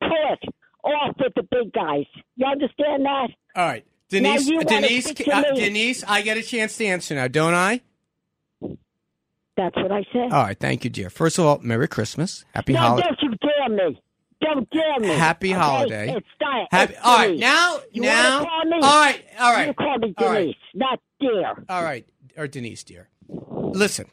pull 0.00 0.32
it 0.32 0.54
off 0.84 1.16
with 1.18 1.32
the 1.34 1.42
big 1.42 1.72
guys. 1.72 2.04
You 2.36 2.46
understand 2.46 3.04
that? 3.06 3.28
all 3.56 3.66
right, 3.66 3.84
Denise, 4.10 4.46
Denise, 4.66 5.10
uh. 5.28 5.42
Denise, 5.54 6.04
I 6.06 6.22
get 6.22 6.36
a 6.36 6.42
chance 6.42 6.76
to 6.76 6.84
answer 6.86 7.14
now, 7.14 7.28
don't 7.28 7.54
I? 7.54 7.80
That's 9.56 9.76
what 9.76 9.92
I 9.92 10.04
said. 10.12 10.32
All 10.32 10.42
right, 10.42 10.58
thank 10.58 10.84
you, 10.84 10.90
dear. 10.90 11.10
First 11.10 11.38
of 11.38 11.46
all, 11.46 11.58
Merry 11.62 11.86
Christmas, 11.88 12.44
Happy 12.54 12.72
no, 12.72 12.80
Holiday. 12.80 13.08
don't 13.08 13.22
you 13.22 13.38
dare 13.38 13.68
me. 13.88 14.02
Don't 14.40 14.68
dare 14.70 14.98
me. 15.00 15.08
Happy 15.08 15.50
okay? 15.50 15.58
holiday. 15.58 16.14
It's 16.16 16.26
di- 16.40 16.66
Happy. 16.70 16.92
it's 16.94 17.02
All 17.04 17.16
right, 17.18 17.26
Denise. 17.28 17.40
now, 17.40 17.78
You 17.92 18.02
now. 18.02 18.44
call 18.44 18.64
me? 18.64 18.76
All 18.82 19.00
right, 19.00 19.24
all 19.40 19.52
right. 19.52 19.66
You 19.68 19.74
call 19.74 19.98
me 19.98 20.14
all 20.18 20.28
right. 20.28 20.40
Denise, 20.40 20.56
not 20.74 21.00
dear. 21.20 21.64
All 21.68 21.82
right, 21.84 22.06
or 22.36 22.46
Denise, 22.48 22.82
dear. 22.84 23.08
Listen, 23.28 24.06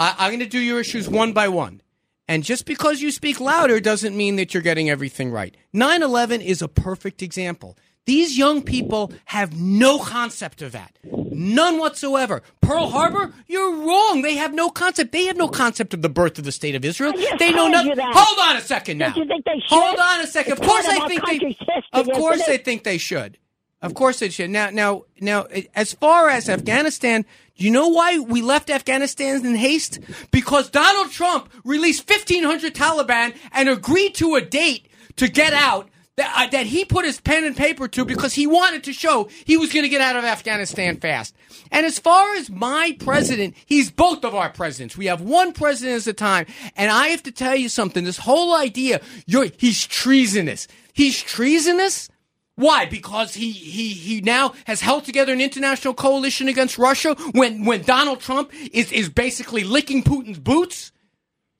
I, 0.00 0.14
I'm 0.18 0.30
going 0.30 0.40
to 0.40 0.46
do 0.46 0.58
your 0.58 0.80
issues 0.80 1.08
one 1.08 1.32
by 1.32 1.48
one. 1.48 1.82
And 2.28 2.42
just 2.42 2.66
because 2.66 3.00
you 3.02 3.12
speak 3.12 3.38
louder 3.38 3.78
doesn't 3.78 4.16
mean 4.16 4.34
that 4.36 4.52
you're 4.52 4.62
getting 4.62 4.90
everything 4.90 5.30
right. 5.30 5.56
9 5.72 6.02
11 6.02 6.40
is 6.40 6.60
a 6.60 6.66
perfect 6.66 7.22
example. 7.22 7.78
These 8.06 8.38
young 8.38 8.62
people 8.62 9.12
have 9.26 9.60
no 9.60 9.98
concept 9.98 10.62
of 10.62 10.72
that. 10.72 10.96
None 11.04 11.78
whatsoever. 11.78 12.40
Pearl 12.60 12.88
Harbor, 12.88 13.34
you're 13.48 13.74
wrong. 13.84 14.22
They 14.22 14.36
have 14.36 14.54
no 14.54 14.70
concept. 14.70 15.10
They 15.12 15.24
have 15.26 15.36
no 15.36 15.48
concept 15.48 15.92
of 15.92 16.02
the 16.02 16.08
birth 16.08 16.38
of 16.38 16.44
the 16.44 16.52
state 16.52 16.76
of 16.76 16.84
Israel. 16.84 17.12
They 17.38 17.52
know 17.52 17.68
nothing. 17.68 17.94
Hold 17.98 18.38
on 18.48 18.56
a 18.56 18.60
second 18.60 18.98
now. 18.98 19.12
Don't 19.12 19.24
you 19.24 19.26
think 19.26 19.44
they 19.44 19.60
should? 19.60 19.76
Hold 19.76 19.98
on 19.98 20.20
a 20.20 20.26
second. 20.26 20.52
Of 20.52 20.60
course, 20.60 20.86
I 20.86 21.06
think 21.08 21.26
they. 21.26 21.56
Of 21.92 22.06
course, 22.12 22.46
they 22.46 22.58
think 22.58 22.84
they 22.84 22.96
should. 22.98 23.38
Of 23.82 23.94
course, 23.94 24.20
they 24.20 24.30
should. 24.30 24.50
Now, 24.50 24.70
now, 24.70 25.02
now. 25.20 25.46
As 25.74 25.92
far 25.92 26.28
as 26.28 26.48
Afghanistan, 26.48 27.26
do 27.58 27.64
you 27.64 27.70
know 27.72 27.88
why 27.88 28.20
we 28.20 28.40
left 28.40 28.70
Afghanistan 28.70 29.44
in 29.44 29.56
haste? 29.56 29.98
Because 30.30 30.70
Donald 30.70 31.10
Trump 31.10 31.52
released 31.64 32.08
1,500 32.08 32.72
Taliban 32.74 33.34
and 33.52 33.68
agreed 33.68 34.14
to 34.14 34.36
a 34.36 34.40
date 34.40 34.88
to 35.16 35.28
get 35.28 35.52
out 35.52 35.88
that, 36.16 36.32
uh, 36.34 36.50
that 36.50 36.66
he 36.66 36.84
put 36.84 37.04
his 37.04 37.20
pen 37.20 37.44
and 37.44 37.56
paper 37.56 37.88
to 37.88 38.04
because 38.04 38.34
he 38.34 38.46
wanted 38.46 38.84
to 38.84 38.92
show 38.92 39.28
he 39.44 39.56
was 39.56 39.72
going 39.72 39.82
to 39.82 39.88
get 39.88 40.00
out 40.00 40.16
of 40.16 40.24
Afghanistan 40.24 40.96
fast. 40.96 41.34
And 41.70 41.84
as 41.84 41.98
far 41.98 42.34
as 42.34 42.48
my 42.48 42.96
president, 42.98 43.54
he's 43.66 43.90
both 43.90 44.24
of 44.24 44.34
our 44.34 44.48
presidents. 44.48 44.96
We 44.96 45.06
have 45.06 45.20
one 45.20 45.52
president 45.52 46.06
at 46.06 46.06
a 46.06 46.12
time. 46.14 46.46
And 46.74 46.90
I 46.90 47.08
have 47.08 47.22
to 47.24 47.32
tell 47.32 47.54
you 47.54 47.68
something. 47.68 48.04
This 48.04 48.18
whole 48.18 48.56
idea, 48.56 49.00
he's 49.26 49.86
treasonous. 49.86 50.68
He's 50.94 51.22
treasonous. 51.22 52.08
Why? 52.54 52.86
Because 52.86 53.34
he, 53.34 53.50
he, 53.50 53.90
he 53.90 54.20
now 54.22 54.54
has 54.64 54.80
held 54.80 55.04
together 55.04 55.34
an 55.34 55.42
international 55.42 55.92
coalition 55.92 56.48
against 56.48 56.78
Russia 56.78 57.14
when, 57.32 57.66
when 57.66 57.82
Donald 57.82 58.20
Trump 58.20 58.50
is, 58.72 58.90
is 58.90 59.10
basically 59.10 59.64
licking 59.64 60.02
Putin's 60.02 60.38
boots? 60.38 60.92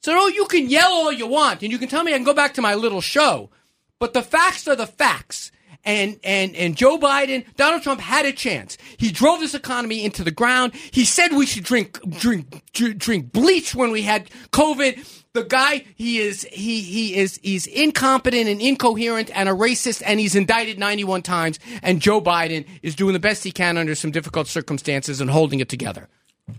So 0.00 0.28
you 0.28 0.46
can 0.46 0.70
yell 0.70 0.92
all 0.92 1.12
you 1.12 1.26
want, 1.26 1.62
and 1.62 1.70
you 1.70 1.78
can 1.78 1.88
tell 1.88 2.04
me 2.04 2.14
I 2.14 2.16
can 2.16 2.24
go 2.24 2.32
back 2.32 2.54
to 2.54 2.62
my 2.62 2.74
little 2.74 3.00
show, 3.00 3.50
but 3.98 4.12
the 4.12 4.22
facts 4.22 4.66
are 4.68 4.76
the 4.76 4.86
facts. 4.86 5.50
And 5.84 6.18
and 6.24 6.56
and 6.56 6.76
Joe 6.76 6.98
Biden, 6.98 7.44
Donald 7.54 7.82
Trump 7.82 8.00
had 8.00 8.26
a 8.26 8.32
chance. 8.32 8.76
He 8.96 9.12
drove 9.12 9.38
this 9.38 9.54
economy 9.54 10.04
into 10.04 10.24
the 10.24 10.32
ground. 10.32 10.74
He 10.74 11.04
said 11.04 11.32
we 11.32 11.46
should 11.46 11.62
drink 11.62 12.00
drink 12.18 12.64
drink 12.72 13.30
bleach 13.30 13.72
when 13.72 13.92
we 13.92 14.02
had 14.02 14.28
COVID. 14.50 15.22
The 15.34 15.44
guy, 15.44 15.84
he 15.94 16.18
is 16.18 16.42
he 16.50 16.80
he 16.80 17.14
is 17.14 17.38
he's 17.40 17.68
incompetent 17.68 18.48
and 18.48 18.60
incoherent 18.60 19.30
and 19.32 19.48
a 19.48 19.52
racist, 19.52 20.02
and 20.04 20.18
he's 20.18 20.34
indicted 20.34 20.78
91 20.78 21.22
times. 21.22 21.60
And 21.84 22.00
Joe 22.00 22.20
Biden 22.20 22.66
is 22.82 22.96
doing 22.96 23.12
the 23.12 23.20
best 23.20 23.44
he 23.44 23.52
can 23.52 23.76
under 23.76 23.94
some 23.94 24.10
difficult 24.10 24.48
circumstances 24.48 25.20
and 25.20 25.30
holding 25.30 25.60
it 25.60 25.68
together. 25.68 26.08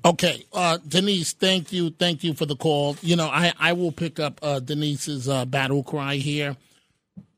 Okay, 0.05 0.43
uh, 0.53 0.77
Denise, 0.87 1.33
thank 1.33 1.71
you, 1.71 1.89
thank 1.89 2.23
you 2.23 2.33
for 2.33 2.45
the 2.45 2.55
call. 2.55 2.97
You 3.01 3.15
know, 3.15 3.27
I, 3.27 3.53
I 3.59 3.73
will 3.73 3.91
pick 3.91 4.19
up 4.19 4.39
uh, 4.41 4.59
Denise's 4.59 5.27
uh, 5.27 5.45
battle 5.45 5.81
cry 5.83 6.15
here, 6.15 6.55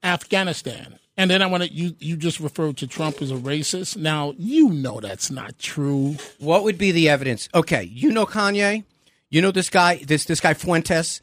Afghanistan, 0.03 0.99
and 1.17 1.29
then 1.29 1.41
I 1.41 1.47
want 1.47 1.63
to 1.63 1.71
you 1.71 1.95
you 1.99 2.15
just 2.15 2.39
referred 2.39 2.77
to 2.77 2.87
Trump 2.87 3.21
as 3.21 3.31
a 3.31 3.35
racist. 3.35 3.97
Now 3.97 4.33
you 4.37 4.69
know 4.69 4.99
that's 4.99 5.29
not 5.29 5.59
true. 5.59 6.15
What 6.39 6.63
would 6.63 6.77
be 6.77 6.91
the 6.91 7.09
evidence? 7.09 7.49
Okay, 7.53 7.83
you 7.83 8.11
know 8.11 8.25
Kanye, 8.25 8.83
you 9.29 9.41
know 9.41 9.51
this 9.51 9.69
guy, 9.69 9.97
this 10.05 10.25
this 10.25 10.39
guy 10.39 10.53
Fuentes. 10.53 11.21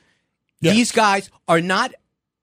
Yes. 0.61 0.75
These 0.75 0.93
guys 0.93 1.31
are 1.49 1.61
not 1.61 1.93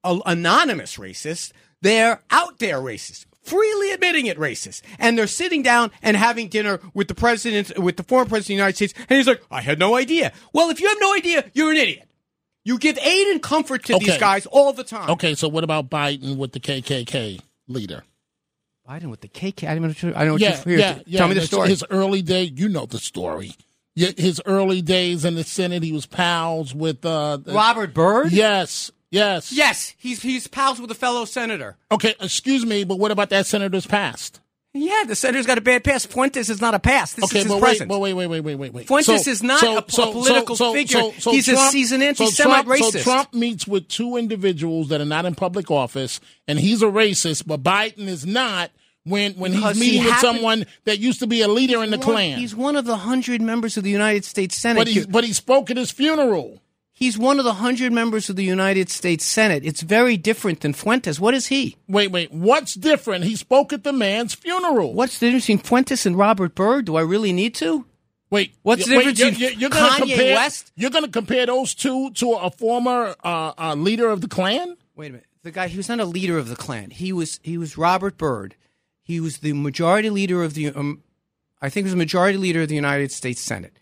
a- 0.04 0.20
anonymous 0.26 0.98
racists; 0.98 1.52
they're 1.82 2.22
out 2.32 2.60
there 2.60 2.78
racists, 2.80 3.26
freely 3.44 3.92
admitting 3.92 4.26
it 4.28 4.38
racist, 4.38 4.82
and 5.00 5.18
they're 5.18 5.28
sitting 5.28 5.64
down 5.64 5.92
and 6.02 6.16
having 6.18 6.48
dinner 6.48 6.80
with 6.94 7.08
the 7.08 7.16
president, 7.16 7.78
with 7.78 7.98
the 7.98 8.04
former 8.04 8.30
president 8.30 8.44
of 8.44 8.48
the 8.48 8.54
United 8.54 8.76
States, 8.76 8.94
and 9.10 9.18
he's 9.18 9.28
like, 9.28 9.42
"I 9.52 9.62
had 9.62 9.80
no 9.80 9.96
idea." 9.96 10.32
Well, 10.54 10.70
if 10.70 10.80
you 10.80 10.88
have 10.90 10.98
no 11.00 11.14
idea, 11.16 11.46
you're 11.54 11.72
an 11.72 11.78
idiot. 11.78 12.08
You 12.66 12.78
give 12.78 12.98
aid 12.98 13.28
and 13.28 13.42
comfort 13.42 13.84
to 13.86 13.98
these 14.00 14.18
guys 14.18 14.46
all 14.46 14.72
the 14.74 14.84
time. 14.84 15.10
Okay, 15.12 15.36
so 15.36 15.48
what 15.50 15.64
about 15.64 15.90
Biden 15.90 16.38
with 16.38 16.54
the 16.54 16.60
KKK 16.60 17.42
leader? 17.68 18.04
Biden 18.88 19.10
with 19.10 19.22
the 19.22 19.28
KKK. 19.28 19.68
I 19.68 19.74
don't 19.76 19.82
know. 19.84 19.88
What 19.90 20.04
you- 20.04 20.10
I 20.10 20.20
don't 20.20 20.28
know 20.28 20.32
what 20.34 20.42
Yeah, 20.42 20.62
you're 20.66 20.80
yeah, 20.80 21.00
yeah. 21.06 21.18
Tell 21.20 21.28
me 21.28 21.34
the 21.34 21.42
his- 21.42 21.50
story. 21.50 21.70
His 21.70 21.84
early 21.90 22.22
day, 22.22 22.44
you 22.44 22.70
know 22.70 22.86
the 22.86 23.00
story. 23.00 23.56
Yeah, 23.96 24.10
His 24.18 24.42
early 24.46 24.82
days 24.82 25.24
in 25.24 25.36
the 25.36 25.44
Senate, 25.44 25.84
he 25.84 25.92
was 25.92 26.06
pals 26.06 26.74
with 26.74 27.06
uh, 27.06 27.38
the- 27.38 27.54
Robert 27.54 27.94
Byrd. 27.94 28.32
Yes, 28.32 28.92
yes, 29.12 29.52
Yes, 29.54 29.94
he's 29.98 30.22
he's 30.24 30.48
pals 30.48 30.80
with 30.82 30.90
a 30.90 30.96
fellow 30.96 31.26
senator. 31.26 31.78
Okay, 31.92 32.16
excuse 32.20 32.66
me, 32.66 32.84
but 32.86 32.98
what 32.98 33.12
about 33.12 33.30
that 33.30 33.46
senator's 33.46 33.86
past? 33.86 34.40
Yeah, 34.76 35.04
the 35.06 35.16
senator's 35.16 35.46
got 35.46 35.60
a 35.60 35.62
bad 35.62 35.84
pass. 35.84 36.04
Fuentes 36.04 36.50
is 36.50 36.60
not 36.60 36.74
a 36.74 36.80
pass. 36.80 37.14
This 37.14 37.26
Okay, 37.26 37.40
is 37.40 37.44
his 37.44 37.52
but 37.52 37.62
wait, 37.62 37.70
present. 37.70 37.90
but 37.90 38.00
wait, 38.00 38.14
wait, 38.14 38.26
wait, 38.26 38.40
wait, 38.40 38.56
wait, 38.56 38.74
wait. 38.74 38.88
Fuentes 38.88 39.28
is 39.28 39.44
not 39.44 39.62
a- 39.62 39.78
a 39.78 39.82
political 39.84 40.56
figure. 40.74 41.12
He's 41.12 41.48
a 41.48 41.58
seasoned 41.70 42.02
anti-Semite 42.02 42.66
Trump, 42.66 42.80
So 42.84 42.92
racist. 43.00 43.04
Trump 43.04 43.34
meets 43.36 43.68
with 43.68 43.88
two 43.88 44.18
individuals 44.18 44.88
that 44.90 45.00
are 45.00 45.06
not 45.06 45.26
in 45.26 45.36
public 45.36 45.70
office, 45.70 46.20
and 46.48 46.60
he's 46.60 46.82
a 46.82 46.88
racist, 46.88 47.44
but 47.46 47.62
Biden 47.62 48.08
is 48.08 48.26
not. 48.26 48.72
When 49.06 49.34
when 49.34 49.52
Because 49.52 49.76
he's 49.76 49.84
he 49.86 49.92
meeting 49.92 50.04
with 50.06 50.14
happened- 50.14 50.36
someone 50.38 50.66
that 50.86 50.98
used 50.98 51.20
to 51.20 51.28
be 51.28 51.42
a 51.42 51.48
leader 51.50 51.84
in 51.84 51.92
the 51.92 51.98
One- 51.98 52.06
Klan, 52.08 52.40
He's 52.40 52.56
one 52.56 52.78
of 52.78 52.86
the 52.86 52.96
hundred 52.96 53.42
members 53.42 53.76
of 53.76 53.84
the 53.84 53.90
United 53.90 54.24
States 54.24 54.56
Senate. 54.58 54.78
but 54.80 54.88
he 54.88 55.06
but 55.06 55.26
he 55.26 55.34
spoke 55.34 55.70
at 55.70 55.76
his 55.76 55.92
funeral. 55.92 56.63
He's 56.94 57.18
one 57.18 57.40
of 57.40 57.46
the 57.46 57.56
hundred 57.56 57.92
members 57.92 58.30
of 58.30 58.36
the 58.36 58.46
United 58.46 58.90
States 58.90 59.26
Senate. 59.26 59.66
It's 59.66 59.82
very 59.82 60.16
different 60.16 60.62
than 60.62 60.74
Fuentes. 60.74 61.20
What 61.20 61.34
is 61.34 61.48
he? 61.48 61.76
Wait, 61.88 62.12
wait, 62.12 62.32
what's 62.32 62.76
different? 62.76 63.26
He 63.26 63.36
spoke 63.36 63.74
at 63.74 63.84
the 63.84 63.92
man's 63.92 64.34
funeral. 64.34 64.94
What's 64.94 65.20
the 65.20 65.28
difference 65.28 65.48
between 65.48 65.58
Fuentes 65.60 66.06
and 66.06 66.18
Robert 66.18 66.56
Byrd? 66.56 66.86
Do 66.86 66.96
I 66.96 67.02
really 67.02 67.34
need 67.34 67.56
to? 67.56 67.86
Wait, 68.30 68.56
What's 68.64 68.88
the 68.88 68.98
wait, 68.98 69.16
difference 69.16 69.20
you're, 69.20 69.30
between 69.32 69.50
you're, 69.50 69.60
you're 69.60 69.70
Kanye 69.70 69.98
compare, 69.98 70.36
West? 70.36 70.72
You're 70.76 70.90
going 70.90 71.06
to 71.06 71.12
compare 71.12 71.46
those 71.46 71.76
two 71.76 72.10
to 72.12 72.32
a 72.34 72.50
former 72.50 73.16
uh, 73.24 73.54
uh, 73.58 73.76
leader 73.76 74.10
of 74.10 74.22
the 74.22 74.28
Klan? 74.28 74.76
Wait 74.96 75.10
a 75.10 75.12
minute. 75.12 75.28
The 75.44 75.52
guy 75.52 75.68
he 75.68 75.78
was 75.78 75.90
not 75.90 76.00
a 76.00 76.06
leader 76.06 76.38
of 76.38 76.48
the 76.48 76.56
Klan. 76.56 76.90
He 76.90 77.12
was 77.14 77.40
he 77.44 77.58
was 77.58 77.78
Robert 77.78 78.18
Byrd. 78.18 78.56
He 79.04 79.20
was 79.20 79.40
the 79.40 79.54
majority 79.54 80.10
leader 80.10 80.42
of 80.42 80.54
the 80.54 80.70
um, 80.70 81.04
I 81.62 81.70
think 81.70 81.84
he 81.84 81.88
was 81.88 81.92
the 81.92 81.98
majority 81.98 82.38
leader 82.38 82.62
of 82.62 82.70
the 82.70 82.76
United 82.76 83.12
States 83.12 83.42
Senate. 83.42 83.78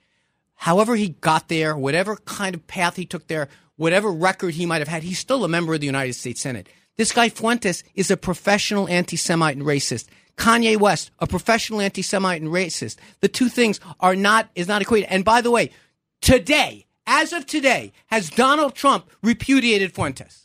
However 0.62 0.96
he 0.96 1.10
got 1.10 1.48
there, 1.48 1.76
whatever 1.76 2.18
kind 2.18 2.54
of 2.54 2.68
path 2.68 2.96
he 2.96 3.04
took 3.04 3.28
there, 3.28 3.50
whatever 3.78 4.12
record 4.12 4.54
he 4.54 4.68
might 4.68 4.78
have 4.78 4.88
had, 4.88 5.02
he's 5.02 5.18
still 5.18 5.44
a 5.44 5.48
member 5.50 5.74
of 5.74 5.80
the 5.80 5.88
United 5.88 6.14
States 6.14 6.40
Senate. 6.40 6.70
This 6.98 7.12
guy 7.12 7.30
Fuentes 7.30 7.84
is 7.96 8.12
a 8.12 8.16
professional 8.16 8.88
anti-Semite 8.88 9.58
and 9.58 9.66
racist. 9.66 10.06
Kanye 10.38 10.78
West, 10.78 11.10
a 11.18 11.26
professional 11.26 11.82
anti-Semite 11.82 12.44
and 12.44 12.52
racist. 12.52 12.98
The 13.22 13.28
two 13.28 13.50
things 13.50 13.80
are 14.00 14.16
not 14.16 14.52
is 14.54 14.68
not 14.68 14.84
equated. 14.84 15.10
And 15.10 15.26
by 15.26 15.42
the 15.42 15.50
way, 15.50 15.72
today, 16.22 16.86
as 17.08 17.34
of 17.34 17.48
today, 17.48 17.92
has 18.08 18.30
Donald 18.30 18.76
Trump 18.76 19.10
repudiated 19.24 19.96
Fuentes? 19.96 20.41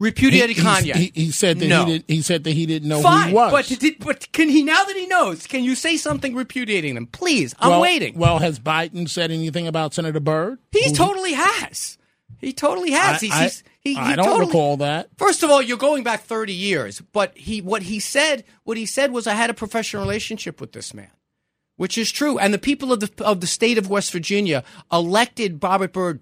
Repudiated 0.00 0.56
he, 0.56 0.62
Kanye. 0.62 0.94
He, 0.94 1.12
he 1.14 1.30
said 1.32 1.58
that 1.58 1.66
No. 1.66 1.84
he 1.84 1.92
did. 1.98 2.04
He 2.06 2.22
said 2.22 2.44
that 2.44 2.52
he 2.52 2.66
didn't 2.66 2.88
know 2.88 3.02
Fine, 3.02 3.22
who 3.22 3.28
he 3.30 3.34
was. 3.34 3.50
but 3.52 3.80
did, 3.80 3.98
but 3.98 4.30
can 4.32 4.48
he 4.48 4.62
now 4.62 4.84
that 4.84 4.94
he 4.96 5.06
knows? 5.06 5.46
Can 5.48 5.64
you 5.64 5.74
say 5.74 5.96
something 5.96 6.36
repudiating 6.36 6.94
them, 6.94 7.06
please? 7.06 7.54
I'm 7.58 7.70
well, 7.70 7.80
waiting. 7.80 8.16
Well, 8.16 8.38
has 8.38 8.60
Biden 8.60 9.08
said 9.08 9.32
anything 9.32 9.66
about 9.66 9.94
Senator 9.94 10.20
Byrd? 10.20 10.58
he 10.70 10.92
totally 10.92 11.32
has. 11.32 11.98
He 12.40 12.52
totally 12.52 12.94
I, 12.94 12.98
has. 12.98 13.20
he's, 13.20 13.32
I- 13.32 13.42
he's, 13.44 13.64
he, 13.80 13.96
I 13.96 14.10
he 14.10 14.16
don't 14.16 14.24
totally, 14.26 14.46
recall 14.46 14.76
that. 14.76 15.08
First 15.16 15.42
of 15.42 15.50
all, 15.50 15.60
you're 15.60 15.76
going 15.76 16.04
back 16.04 16.20
30 16.22 16.52
years, 16.52 17.00
but 17.12 17.36
he 17.36 17.60
what 17.60 17.82
he 17.82 17.98
said 17.98 18.44
what 18.62 18.76
he 18.76 18.86
said 18.86 19.10
was 19.12 19.26
I 19.26 19.34
had 19.34 19.50
a 19.50 19.54
professional 19.54 20.02
relationship 20.02 20.60
with 20.60 20.70
this 20.72 20.94
man, 20.94 21.10
which 21.76 21.98
is 21.98 22.12
true. 22.12 22.38
And 22.38 22.54
the 22.54 22.58
people 22.58 22.92
of 22.92 23.00
the 23.00 23.24
of 23.24 23.40
the 23.40 23.46
state 23.48 23.78
of 23.78 23.90
West 23.90 24.12
Virginia 24.12 24.62
elected 24.92 25.60
Robert 25.62 25.92
Byrd 25.92 26.20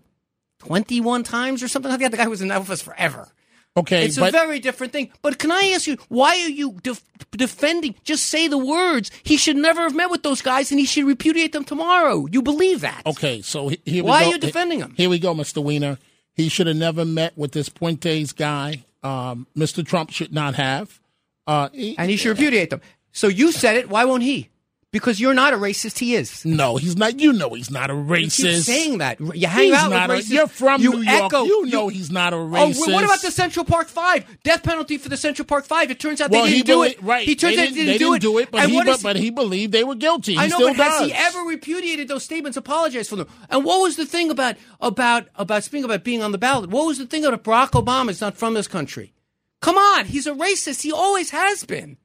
21 0.61 1.25
times 1.25 1.63
or 1.63 1.69
something 1.69 1.91
like 1.91 2.01
that. 2.01 2.11
The 2.13 2.17
guy 2.17 2.29
was 2.29 2.41
in 2.41 2.51
office 2.51 2.81
forever. 2.81 3.33
Okay, 3.77 4.07
It's 4.07 4.19
but 4.19 4.29
a 4.29 4.33
very 4.33 4.59
different 4.59 4.93
thing. 4.93 5.11
But 5.21 5.39
can 5.39 5.53
I 5.53 5.73
ask 5.75 5.87
you, 5.87 5.97
why 6.09 6.31
are 6.41 6.49
you 6.49 6.79
def- 6.83 7.03
defending? 7.33 7.95
Just 8.05 8.25
say 8.27 8.49
the 8.49 8.57
words. 8.59 9.11
He 9.23 9.37
should 9.37 9.57
never 9.57 9.83
have 9.83 9.95
met 9.95 10.11
with 10.11 10.23
those 10.23 10.41
guys, 10.41 10.71
and 10.71 10.81
he 10.81 10.87
should 10.87 11.05
repudiate 11.07 11.53
them 11.53 11.65
tomorrow. 11.65 12.27
You 12.31 12.41
believe 12.43 12.81
that? 12.81 13.03
okay. 13.07 13.43
So 13.43 13.69
he- 13.69 13.81
here 13.85 14.03
we 14.05 14.09
Why 14.09 14.23
go. 14.23 14.29
are 14.29 14.33
you 14.33 14.39
defending 14.39 14.79
him? 14.81 14.95
Here 14.97 15.11
we 15.11 15.19
go, 15.19 15.35
Mr. 15.35 15.63
Weiner. 15.63 15.99
He 16.35 16.49
should 16.49 16.67
have 16.67 16.77
never 16.77 17.05
met 17.05 17.37
with 17.37 17.53
this 17.53 17.69
Puentes 17.69 18.35
guy. 18.35 18.85
Um, 19.03 19.47
Mr. 19.57 19.87
Trump 19.87 20.11
should 20.11 20.33
not 20.33 20.55
have. 20.55 20.99
Uh, 21.47 21.69
he- 21.73 21.97
And 21.99 22.11
he 22.11 22.17
should 22.17 22.31
repudiate 22.31 22.71
them. 22.71 22.81
So 23.13 23.29
you 23.29 23.53
said 23.53 23.77
it. 23.77 23.89
Why 23.91 24.05
won't 24.05 24.23
he? 24.23 24.49
Because 24.97 25.21
you're 25.21 25.35
not 25.35 25.53
a 25.53 25.57
racist. 25.57 25.99
He 25.99 26.15
is. 26.15 26.45
no, 26.45 26.77
he's 26.77 26.97
not. 26.97 27.21
You 27.21 27.33
know, 27.33 27.51
he's 27.51 27.71
not 27.71 27.91
a 27.91 27.93
racist. 27.93 28.39
You 28.39 28.51
keep 28.55 28.63
saying 28.63 28.99
that. 28.99 29.21
You 29.21 29.47
hang 29.47 29.65
He's 29.67 29.75
out 29.75 29.91
with 29.91 29.99
a- 29.99 30.23
racists. 30.23 30.31
you're 30.31 30.47
from 30.47 30.81
you 30.81 30.93
New 30.93 31.03
York. 31.03 31.25
Echo, 31.33 31.45
You 31.45 31.67
know 31.67 31.89
he's 31.89 32.11
not 32.11 32.33
a 32.33 32.37
Oh, 32.37 32.47
racist. 32.49 32.81
well, 32.87 32.95
what 32.95 33.05
about 33.05 33.21
the 33.21 33.31
Central 33.31 33.65
Park 33.65 33.89
Five? 33.89 34.25
Death 34.43 34.63
penalty 34.63 34.97
for 34.97 35.09
the 35.09 35.17
Central 35.17 35.45
Park 35.45 35.67
Five. 35.67 35.91
It 35.91 36.01
turns 36.01 36.21
out 36.21 36.31
Well, 36.31 36.45
they 36.45 36.51
didn't 36.53 36.67
do 36.67 36.83
it. 36.83 37.03
Right. 37.03 37.27
He 37.27 37.35
turns 37.37 37.57
they 37.57 37.63
out 37.63 37.65
didn't, 37.67 37.77
they 37.79 37.85
they 37.85 37.99
didn't 37.99 38.13
do 38.15 38.19
do 38.19 38.39
it, 38.39 38.51
but 38.51 38.69
he, 38.69 38.83
but, 38.83 39.03
but 39.03 39.17
he 39.17 39.31
believed 39.31 39.73
they 39.73 39.85
were 39.85 39.95
guilty. 39.97 40.33
He 40.33 40.39
I 40.39 40.47
know, 40.49 40.57
still 40.57 40.69
but 40.69 40.77
has 40.77 40.99
does. 41.01 41.07
he 41.09 41.13
ever 41.13 41.41
repudiated 41.41 42.09
those 42.09 42.25
statements, 42.25 42.57
apologized 42.57 43.11
for 43.11 43.17
them? 43.17 43.29
And 43.51 43.65
what 43.65 43.81
was 43.83 43.97
the 43.97 44.07
thing 44.07 44.31
about 44.31 44.57
about 44.81 45.29
about 45.37 45.63
speaking 45.65 45.85
about 45.85 46.05
being 46.05 46.23
on 46.23 46.33
the 46.33 46.39
ballot? 46.39 46.71
What 46.71 46.87
was 46.87 46.99
the 46.99 47.07
thing 47.07 47.25
about 47.25 47.45
Barack 47.45 47.71
Obama 47.73 48.11
is 48.11 48.21
not 48.21 48.37
from 48.37 48.55
this 48.55 48.67
country? 48.69 49.13
Come 49.61 49.77
on, 49.77 50.07
he's 50.07 50.27
a 50.27 50.33
racist. 50.33 50.83
He 50.83 50.93
always 50.93 51.31
has 51.31 51.65
been. 51.65 51.97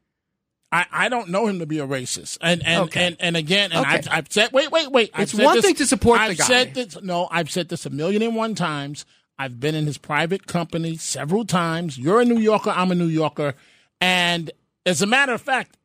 I, 0.72 0.86
I 0.92 1.10
don't 1.10 1.30
know 1.30 1.48
him 1.48 1.60
to 1.60 1.66
be 1.66 1.80
a 1.80 1.88
racist, 1.88 2.38
and 2.42 2.66
and 2.66 2.84
Okay. 2.86 3.08
and, 3.08 3.18
and 3.20 3.36
again, 3.38 3.72
and 3.74 3.86
Okay. 3.86 3.96
I've, 3.96 4.08
I've 4.10 4.28
said 4.30 4.52
wait 4.54 4.72
wait 4.72 4.92
wait. 4.92 5.12
I've 5.14 5.24
It's 5.24 5.34
one 5.34 5.56
this- 5.58 5.66
thing 5.66 5.76
to 5.76 5.86
support 5.88 6.20
the 6.20 6.24
I've 6.24 6.38
guy. 6.38 6.46
Said 6.46 6.74
this, 6.76 7.02
no, 7.02 7.28
I've 7.32 7.52
said 7.52 7.70
this 7.70 7.86
a 7.86 7.90
million 7.90 8.22
and 8.22 8.36
one 8.36 8.56
times. 8.56 9.06
I've 9.40 9.60
been 9.60 9.74
in 9.76 9.86
his 9.88 9.98
private 9.98 10.46
company 10.48 10.98
several 10.98 11.46
times. 11.46 11.98
You're 11.98 12.22
a 12.22 12.26
New 12.26 12.38
Yorker. 12.38 12.70
I'm 12.70 12.92
a 12.92 12.96
New 12.96 13.08
Yorker, 13.08 13.56
and 14.00 14.52
as 14.86 15.02
a 15.02 15.08
matter 15.08 15.34
of 15.34 15.42
fact, 15.42 15.76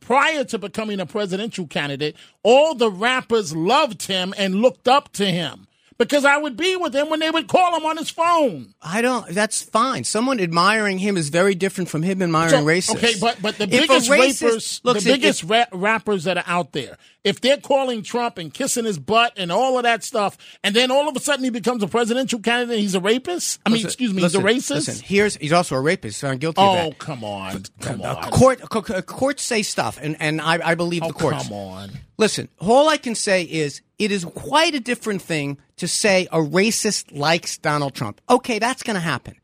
prior 0.00 0.44
to 0.44 0.58
becoming 0.58 0.98
a 1.00 1.06
presidential 1.06 1.66
candidate, 1.66 2.16
all 2.42 2.74
the 2.74 2.90
rappers 2.90 3.54
loved 3.54 4.02
him 4.06 4.34
and 4.36 4.56
looked 4.56 4.88
up 4.88 5.12
to 5.14 5.26
him 5.26 5.66
because 5.98 6.24
I 6.24 6.36
would 6.36 6.56
be 6.56 6.76
with 6.76 6.94
him 6.94 7.10
when 7.10 7.20
they 7.20 7.30
would 7.30 7.48
call 7.48 7.76
him 7.76 7.84
on 7.84 7.96
his 7.96 8.08
phone. 8.08 8.74
I 8.80 9.02
don't. 9.02 9.28
That's 9.30 9.60
fine. 9.62 10.04
Someone 10.04 10.40
admiring 10.40 10.98
him 10.98 11.16
is 11.16 11.28
very 11.28 11.54
different 11.54 11.90
from 11.90 12.02
him 12.02 12.22
admiring 12.22 12.50
So, 12.50 12.64
racists. 12.64 12.96
Okay, 12.96 13.14
but 13.20 13.42
but 13.42 13.58
the 13.58 13.64
If 13.64 13.70
biggest 13.70 14.08
rappers, 14.08 14.80
look, 14.84 14.94
the 14.94 14.98
if- 15.00 15.04
biggest 15.16 15.44
ra- 15.44 15.66
rappers 15.72 16.24
that 16.24 16.38
are 16.38 16.44
out 16.46 16.72
there, 16.72 16.96
if 17.24 17.40
they're 17.40 17.56
calling 17.58 18.02
Trump 18.02 18.38
and 18.38 18.52
kissing 18.54 18.84
his 18.84 18.98
butt 18.98 19.32
and 19.36 19.50
all 19.52 19.76
of 19.76 19.82
that 19.82 20.04
stuff, 20.04 20.38
and 20.62 20.74
then 20.74 20.90
all 20.90 21.08
of 21.08 21.16
a 21.16 21.20
sudden 21.20 21.44
he 21.44 21.50
becomes 21.50 21.82
a 21.82 21.88
presidential 21.88 22.38
candidate, 22.40 22.74
and 22.74 22.80
he's 22.82 22.94
a 22.94 23.00
rapist. 23.00 23.60
I 23.66 23.70
mean, 23.70 23.74
Listen- 23.74 23.88
excuse 23.88 24.14
me, 24.14 24.22
listen, 24.22 24.46
he's 24.46 24.70
a 24.72 24.74
racist. 24.74 24.86
Listen, 24.86 25.04
here's 25.04 25.36
he's 25.36 25.52
also 25.52 25.74
a 25.74 25.80
rapist. 25.80 26.20
Found 26.20 26.40
guilty 26.40 26.60
of 26.62 26.68
oh, 26.78 26.92
come 26.98 27.24
on, 27.24 27.64
come 27.80 28.00
Uh, 28.02 28.14
on, 28.14 28.30
court, 28.30 28.60
co- 28.70 28.82
co- 28.82 29.02
courts 29.02 29.42
say 29.42 29.62
stuff, 29.62 29.98
and, 30.00 30.16
and 30.20 30.40
I, 30.40 30.58
I 30.70 30.74
believe 30.74 31.02
oh, 31.02 31.08
the 31.08 31.12
courts. 31.14 31.44
come 31.44 31.52
on. 31.52 31.90
Listen, 32.18 32.48
all 32.58 32.88
I 32.88 32.96
can 32.96 33.14
say 33.14 33.42
is 33.42 33.82
it 33.98 34.10
is 34.10 34.24
quite 34.24 34.74
a 34.74 34.80
different 34.80 35.22
thing 35.22 35.58
to 35.76 35.86
say 35.88 36.26
a 36.32 36.38
racist 36.38 37.16
likes 37.16 37.58
Donald 37.58 37.94
Trump. 37.94 38.20
Okay, 38.30 38.58
that's 38.58 38.82
going 38.82 38.94
to 38.94 39.00
happen. 39.00 39.34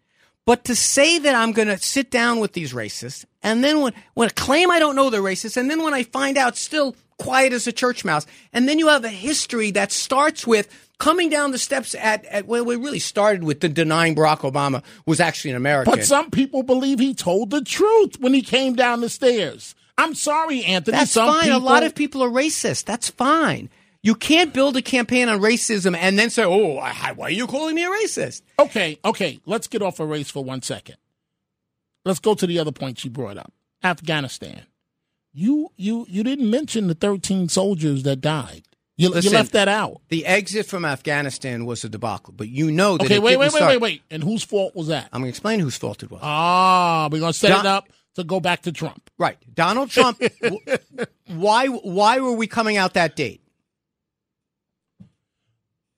But 0.47 0.64
to 0.64 0.75
say 0.77 1.18
that 1.20 1.35
I'm 1.35 1.53
going 1.53 1.68
to 1.68 1.79
sit 1.79 2.11
down 2.11 2.39
with 2.39 2.53
these 2.53 2.72
racists, 2.75 3.25
and 3.43 3.64
then 3.64 3.81
when, 3.81 3.95
when 4.14 4.29
claim 4.31 4.70
I 4.70 4.79
don't 4.79 4.95
know 4.95 5.09
they're 5.09 5.22
racist, 5.22 5.57
and 5.57 5.70
then 5.70 5.83
when 5.83 5.95
I 5.95 6.03
find 6.03 6.37
out 6.37 6.57
still 6.57 6.95
quiet 7.18 7.52
as 7.52 7.66
a 7.66 7.72
church 7.72 8.04
mouse, 8.04 8.26
and 8.52 8.68
then 8.68 8.78
you 8.78 8.88
have 8.88 9.04
a 9.04 9.08
history 9.08 9.70
that 9.72 9.92
starts 9.92 10.46
with 10.46 10.68
coming 10.98 11.28
down 11.30 11.50
the 11.50 11.58
steps 11.58 11.94
at, 11.94 12.24
at 12.26 12.46
well, 12.46 12.68
it 12.70 12.78
really 12.78 12.98
started 12.98 13.44
with 13.44 13.60
the 13.60 13.68
denying 13.68 14.14
Barack 14.14 14.40
Obama 14.40 14.82
was 15.06 15.20
actually 15.20 15.50
an 15.50 15.56
American. 15.56 15.92
But 15.92 16.04
some 16.04 16.30
people 16.30 16.62
believe 16.62 16.98
he 16.98 17.14
told 17.14 17.50
the 17.50 17.62
truth 17.62 18.20
when 18.20 18.32
he 18.34 18.42
came 18.42 18.74
down 18.74 19.00
the 19.00 19.08
stairs. 19.08 19.74
I'm 19.96 20.14
sorry, 20.14 20.64
Anthony. 20.64 20.96
That's 20.96 21.12
some 21.12 21.28
fine. 21.32 21.44
People, 21.44 21.58
A 21.58 21.60
lot 21.60 21.82
of 21.84 21.94
people 21.94 22.22
are 22.24 22.28
racist. 22.30 22.84
That's 22.84 23.08
fine. 23.10 23.70
You 24.02 24.14
can't 24.14 24.52
build 24.52 24.76
a 24.76 24.82
campaign 24.82 25.28
on 25.28 25.40
racism 25.40 25.96
and 25.96 26.18
then 26.18 26.28
say, 26.30 26.44
"Oh, 26.44 26.76
I- 26.78 27.12
why 27.12 27.28
are 27.28 27.30
you 27.30 27.46
calling 27.46 27.74
me 27.74 27.84
a 27.84 27.88
racist?" 27.90 28.42
Okay, 28.58 28.98
okay. 29.04 29.40
Let's 29.46 29.66
get 29.66 29.82
off 29.82 29.98
a 30.00 30.04
race 30.04 30.30
for 30.30 30.44
one 30.44 30.62
second. 30.62 30.96
Let's 32.04 32.18
go 32.20 32.34
to 32.34 32.46
the 32.46 32.58
other 32.58 32.72
point 32.72 33.02
you 33.04 33.10
brought 33.10 33.38
up. 33.38 33.52
Afghanistan. 33.82 34.62
You 35.37 35.70
you 35.76 36.07
you 36.09 36.22
didn't 36.22 36.49
mention 36.49 36.87
the 36.87 36.95
13 36.95 37.49
soldiers 37.49 38.05
that 38.05 38.20
died. 38.20 38.62
You, 38.97 39.12
you 39.20 39.30
left 39.30 39.51
that 39.55 39.66
out. 39.66 40.03
The 40.09 40.24
exit 40.24 40.66
from 40.66 40.85
Afghanistan 40.85 41.66
was 41.66 41.82
a 41.82 41.89
debacle, 41.89 42.32
but 42.32 42.49
you 42.49 42.70
know 42.70 42.97
that 42.97 43.07
Okay, 43.07 43.16
it 43.16 43.22
wait, 43.22 43.37
wait, 43.37 43.47
wait, 43.47 43.57
start- 43.57 43.70
wait, 43.72 43.80
wait. 43.80 44.03
And 44.09 44.22
whose 44.22 44.45
fault 44.45 44.76
was 44.76 44.87
that? 44.87 45.09
I'm 45.12 45.20
going 45.22 45.24
to 45.24 45.28
explain 45.30 45.59
whose 45.59 45.76
fault 45.76 46.05
it 46.05 46.11
was. 46.12 46.20
Ah, 46.22 47.09
we're 47.11 47.18
gonna 47.18 47.32
set 47.32 47.49
Don- 47.49 47.66
it 47.66 47.68
up 47.68 47.89
to 48.14 48.22
go 48.22 48.39
back 48.39 48.62
to 48.62 48.70
Trump. 48.72 49.11
right, 49.18 49.37
Donald 49.53 49.91
Trump. 49.91 50.22
why? 51.26 51.66
Why 51.66 52.20
were 52.20 52.35
we 52.35 52.47
coming 52.47 52.76
out 52.76 52.95
that 52.95 53.16
date? 53.16 53.41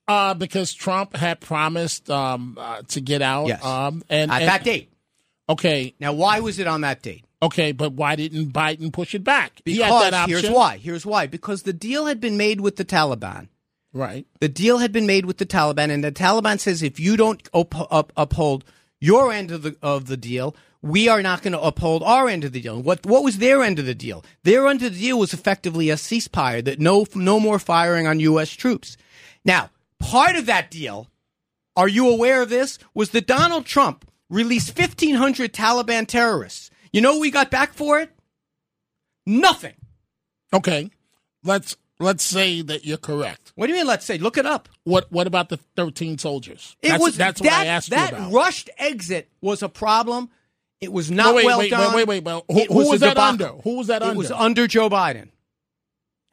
Uh, 0.07 0.33
because 0.33 0.73
Trump 0.73 1.15
had 1.15 1.39
promised 1.41 2.09
um 2.09 2.57
uh, 2.59 2.81
to 2.87 3.01
get 3.01 3.21
out. 3.21 3.47
Yes. 3.47 3.63
Um, 3.63 4.03
and 4.09 4.31
At 4.31 4.41
and- 4.41 4.49
that 4.49 4.63
date. 4.63 4.91
Okay, 5.49 5.93
Now, 5.99 6.11
why 6.11 6.41
was 6.41 6.59
it 6.59 6.67
on 6.67 6.81
that 6.81 7.01
date? 7.01 7.23
Okay, 7.41 7.71
but 7.71 7.93
why 7.93 8.15
didn't 8.15 8.51
Biden 8.51 8.91
push 8.91 9.13
it 9.15 9.23
back? 9.23 9.61
he 9.65 9.77
Because 9.77 10.03
had 10.03 10.13
that 10.13 10.29
here's 10.29 10.49
why. 10.49 10.77
Here's 10.77 11.05
why. 11.05 11.27
Because 11.27 11.63
the 11.63 11.73
deal 11.73 12.05
had 12.05 12.19
been 12.19 12.37
made 12.37 12.61
with 12.61 12.75
the 12.75 12.85
Taliban. 12.85 13.49
Right. 13.93 14.27
the 14.41 14.49
deal 14.49 14.77
had 14.77 14.91
been 14.91 15.07
made 15.07 15.25
with 15.25 15.37
the 15.37 15.45
Taliban, 15.45 15.89
and 15.89 16.03
the 16.03 16.11
Taliban 16.11 16.59
says 16.59 16.83
if 16.83 16.99
you 16.99 17.17
don't 17.17 17.47
up, 17.53 17.73
up, 17.91 18.13
uphold 18.15 18.63
your 18.99 19.31
end 19.31 19.49
of 19.49 19.63
the 19.63 19.75
of 19.81 20.05
the 20.05 20.17
deal, 20.17 20.55
we 20.81 21.07
are 21.07 21.21
not 21.23 21.41
going 21.41 21.53
to 21.53 21.61
uphold 21.61 22.03
our 22.03 22.27
end 22.27 22.43
of 22.43 22.51
the 22.51 22.61
deal. 22.61 22.81
What 22.81 23.05
what 23.05 23.23
was 23.23 23.37
their 23.37 23.63
end 23.63 23.79
of 23.79 23.85
the 23.85 23.95
deal? 23.95 24.23
Their 24.43 24.67
end 24.67 24.83
of 24.83 24.93
the 24.93 24.99
deal 24.99 25.17
was 25.17 25.33
effectively 25.33 25.89
a 25.89 25.95
ceasefire 25.95 26.63
that 26.65 26.79
no 26.79 27.05
no 27.15 27.39
more 27.39 27.59
firing 27.59 28.05
on 28.05 28.19
U.S. 28.19 28.51
troops. 28.51 28.97
Now, 29.43 29.71
part 29.99 30.35
of 30.35 30.45
that 30.45 30.69
deal, 30.69 31.07
are 31.75 31.87
you 31.87 32.09
aware 32.09 32.41
of 32.41 32.49
this? 32.49 32.77
Was 32.93 33.11
that 33.11 33.25
Donald 33.25 33.65
Trump 33.65 34.09
released 34.29 34.75
fifteen 34.75 35.15
hundred 35.15 35.53
Taliban 35.53 36.05
terrorists? 36.05 36.69
You 36.91 37.01
know 37.01 37.13
what 37.13 37.21
we 37.21 37.31
got 37.31 37.51
back 37.51 37.73
for 37.73 37.99
it? 37.99 38.11
Nothing. 39.25 39.75
Okay. 40.53 40.89
Let's 41.43 41.75
let's 41.99 42.23
say 42.23 42.61
that 42.61 42.85
you're 42.85 42.97
correct. 42.97 43.51
What 43.55 43.67
do 43.67 43.73
you 43.73 43.79
mean? 43.79 43.87
Let's 43.87 44.05
say, 44.05 44.17
look 44.17 44.37
it 44.37 44.45
up. 44.45 44.69
What 44.83 45.11
what 45.11 45.27
about 45.27 45.49
the 45.49 45.57
13 45.57 46.17
soldiers? 46.17 46.75
It 46.81 46.89
that's, 46.89 47.03
was 47.03 47.17
that's 47.17 47.41
that, 47.41 47.49
what 47.49 47.53
I 47.53 47.65
asked 47.65 47.89
that 47.89 48.11
you 48.11 48.17
about. 48.17 48.31
rushed 48.33 48.69
exit 48.77 49.29
was 49.41 49.61
a 49.61 49.69
problem. 49.69 50.29
It 50.79 50.91
was 50.91 51.09
not 51.09 51.27
No, 51.27 51.35
wait, 51.35 51.45
well 51.45 51.59
wait, 51.59 51.71
done. 51.71 51.95
wait, 51.95 52.07
wait, 52.07 52.23
wait. 52.23 52.43
Who, 52.49 52.65
who 52.65 52.89
was, 52.89 53.01
a 53.01 53.05
that 53.05 53.09
debacle. 53.15 53.23
under? 53.47 53.61
Who 53.63 53.77
was 53.77 53.87
that 53.87 54.01
it 54.01 54.03
under? 54.03 54.13
It 54.13 54.17
was 54.17 54.31
under 54.31 54.67
Joe 54.67 54.89
Biden. 54.89 55.29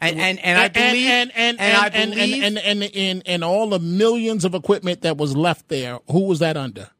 And 0.00 0.20
and, 0.20 0.38
and 0.40 0.58
I 0.58 0.68
believe 0.68 1.06
and 1.06 1.32
and 1.34 1.60
and 1.60 1.76
I 1.76 1.86
and, 1.86 2.12
believe 2.12 2.42
and, 2.42 2.58
and, 2.58 2.82
and, 2.82 2.94
and, 2.94 3.22
and 3.24 3.44
all 3.44 3.70
the 3.70 3.78
millions 3.78 4.44
of 4.44 4.54
equipment 4.54 5.00
that 5.02 5.16
was 5.16 5.34
left 5.36 5.68
there. 5.68 5.98
Who 6.10 6.24
was 6.26 6.40
that 6.40 6.56
under? 6.56 6.90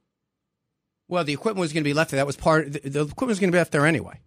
Well 1.09 1.25
the 1.25 1.33
equipment 1.33 1.61
was 1.61 1.73
going 1.73 1.83
to 1.85 1.89
be 1.89 1.95
left 1.95 2.11
there. 2.11 2.19
That 2.19 2.27
was 2.27 2.37
part. 2.37 2.73
The, 2.73 2.81
the 2.81 3.01
equipment 3.03 3.29
was 3.29 3.41
going 3.41 3.51
to 3.51 3.55
be 3.55 3.59
left 3.59 3.73
there 3.73 3.87
anyway. 3.87 4.21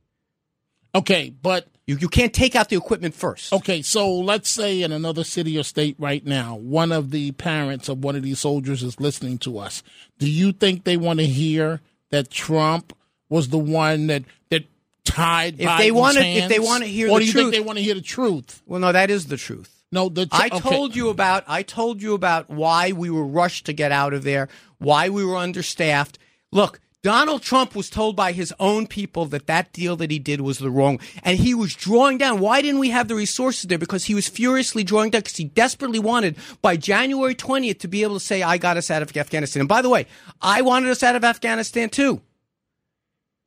Okay, 0.95 1.29
but 1.29 1.67
You 1.85 1.97
you 1.99 2.07
can't 2.09 2.33
take 2.33 2.55
out 2.55 2.69
the 2.69 2.75
equipment 2.77 3.13
first. 3.13 3.53
okay. 3.53 3.81
So 3.81 4.11
let's 4.19 4.49
say 4.49 4.81
in 4.81 4.91
another 4.91 5.23
city 5.23 5.57
or 5.57 5.63
state 5.63 5.95
right 5.99 6.25
now, 6.25 6.55
one 6.55 6.91
of 6.91 7.11
the 7.11 7.31
parents 7.33 7.87
of 7.89 8.03
one 8.03 8.15
of 8.15 8.23
these 8.23 8.39
soldiers 8.39 8.81
is 8.83 8.99
listening 8.99 9.37
to 9.39 9.59
us. 9.59 9.83
Do 10.17 10.29
you 10.29 10.51
think 10.53 10.83
they 10.85 10.97
want 10.97 11.19
to 11.19 11.25
hear 11.25 11.81
that 12.09 12.29
Trump 12.31 12.93
was 13.29 13.49
the 13.49 13.57
one 13.59 14.07
that 14.07 14.23
that 14.49 14.63
tied? 15.03 15.59
If 15.59 15.77
they 15.77 15.91
wanna- 15.91 16.21
if 16.21 16.49
they 16.49 16.59
wanna 16.59 16.85
hear 16.87 17.09
or 17.09 17.19
the 17.19 17.25
do 17.25 17.25
you 17.25 17.31
truth- 17.33 17.43
think 17.43 17.53
they 17.53 17.59
want 17.67 17.77
to 17.77 17.83
hear 17.83 17.95
the 17.95 18.01
truth? 18.01 18.61
Well, 18.65 18.79
no, 18.79 18.91
that 18.91 19.09
is 19.11 19.27
the 19.27 19.37
truth. 19.37 19.73
No, 19.91 20.09
the 20.09 20.25
tr- 20.25 20.35
I 20.35 20.47
okay. 20.51 20.59
told 20.59 20.95
you 20.95 21.09
about 21.09 21.43
I 21.47 21.63
told 21.63 22.01
you 22.01 22.13
about 22.13 22.49
why 22.49 22.91
we 22.91 23.09
were 23.09 23.25
rushed 23.25 23.65
to 23.67 23.73
get 23.73 23.91
out 23.91 24.13
of 24.13 24.23
there, 24.23 24.47
why 24.79 25.09
we 25.09 25.23
were 25.23 25.35
understaffed. 25.37 26.17
Look, 26.51 26.79
Donald 27.03 27.41
Trump 27.41 27.75
was 27.75 27.89
told 27.89 28.15
by 28.15 28.31
his 28.31 28.53
own 28.59 28.87
people 28.87 29.25
that 29.27 29.47
that 29.47 29.71
deal 29.71 29.95
that 29.97 30.11
he 30.11 30.19
did 30.19 30.41
was 30.41 30.57
the 30.57 30.71
wrong, 30.71 30.99
and 31.23 31.37
he 31.37 31.53
was 31.53 31.75
drawing 31.75 32.17
down. 32.17 32.39
Why 32.39 32.61
didn't 32.61 32.79
we 32.79 32.89
have 32.89 33.07
the 33.07 33.15
resources 33.15 33.63
there? 33.63 33.77
Because 33.77 34.05
he 34.05 34.15
was 34.15 34.27
furiously 34.27 34.83
drawing 34.83 35.11
down 35.11 35.21
because 35.21 35.37
he 35.37 35.45
desperately 35.45 35.99
wanted 35.99 36.35
by 36.61 36.75
January 36.75 37.35
20th 37.35 37.79
to 37.79 37.87
be 37.87 38.03
able 38.03 38.15
to 38.15 38.25
say, 38.25 38.41
"I 38.41 38.57
got 38.57 38.77
us 38.77 38.89
out 38.89 39.01
of 39.01 39.15
Afghanistan." 39.15 39.61
And 39.61 39.69
by 39.69 39.81
the 39.81 39.89
way, 39.89 40.07
I 40.41 40.61
wanted 40.61 40.89
us 40.89 41.03
out 41.03 41.15
of 41.15 41.23
Afghanistan 41.23 41.89
too. 41.89 42.21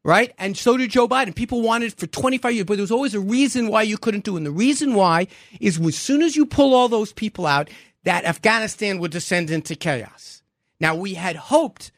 Right? 0.03 0.33
And 0.39 0.57
so 0.57 0.79
did 0.79 0.91
Joe 0.91 1.07
Biden. 1.07 1.35
People 1.35 1.61
wanted 1.61 1.93
for 1.93 2.07
25 2.07 2.55
years, 2.55 2.65
but 2.65 2.77
there 2.77 2.83
was 2.83 2.91
always 2.91 3.15
a 3.15 3.21
reason 3.21 3.69
why 3.69 3.83
you 3.83 3.99
couldn't 3.99 4.25
do 4.25 4.37
it. 4.37 4.39
And 4.39 4.47
the 4.47 4.51
reason 4.51 4.95
why 4.95 5.27
is 5.61 5.79
as 5.79 5.97
soon 5.99 6.23
as 6.23 6.37
you 6.37 6.47
pull 6.47 6.73
all 6.73 6.89
those 6.89 7.13
people 7.13 7.47
out, 7.47 7.69
that 8.05 8.25
Afghanistan 8.25 8.99
would 8.99 9.11
descend 9.11 9.51
into 9.51 9.75
chaos. 9.75 10.41
Now, 10.81 10.95
we 10.95 11.15
had 11.15 11.37
hoped, 11.37 11.93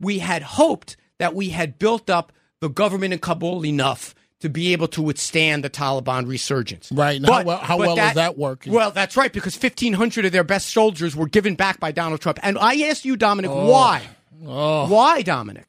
we 0.00 0.18
had 0.18 0.42
hoped 0.42 0.96
that 1.18 1.34
we 1.34 1.48
had 1.50 1.78
built 1.78 2.08
up 2.10 2.32
the 2.60 2.68
government 2.68 3.12
in 3.12 3.18
Kabul 3.18 3.64
enough 3.64 4.14
to 4.40 4.48
be 4.48 4.72
able 4.72 4.86
to 4.88 5.02
withstand 5.02 5.64
the 5.64 5.70
Taliban 5.70 6.28
resurgence. 6.28 6.92
Right. 6.92 7.16
And 7.16 7.26
how 7.26 7.42
well- 7.42 7.58
how 7.58 7.76
well 7.78 7.98
is 7.98 8.14
that 8.14 8.38
working? 8.38 8.72
Well, 8.72 8.92
that's 8.92 9.16
right, 9.16 9.32
because 9.32 9.56
1,500 9.56 10.24
of 10.26 10.32
their 10.32 10.44
best 10.44 10.68
soldiers 10.68 11.16
were 11.16 11.26
given 11.26 11.56
back 11.56 11.80
by 11.80 11.90
Donald 11.90 12.20
Trump. 12.20 12.38
And 12.42 12.56
I 12.58 12.82
asked 12.82 13.04
you, 13.04 13.16
Dominic, 13.16 13.50
Oh. 13.52 13.68
why? 13.70 14.02
Oh. 14.46 14.86
Why, 14.88 15.22
Dominic? 15.22 15.66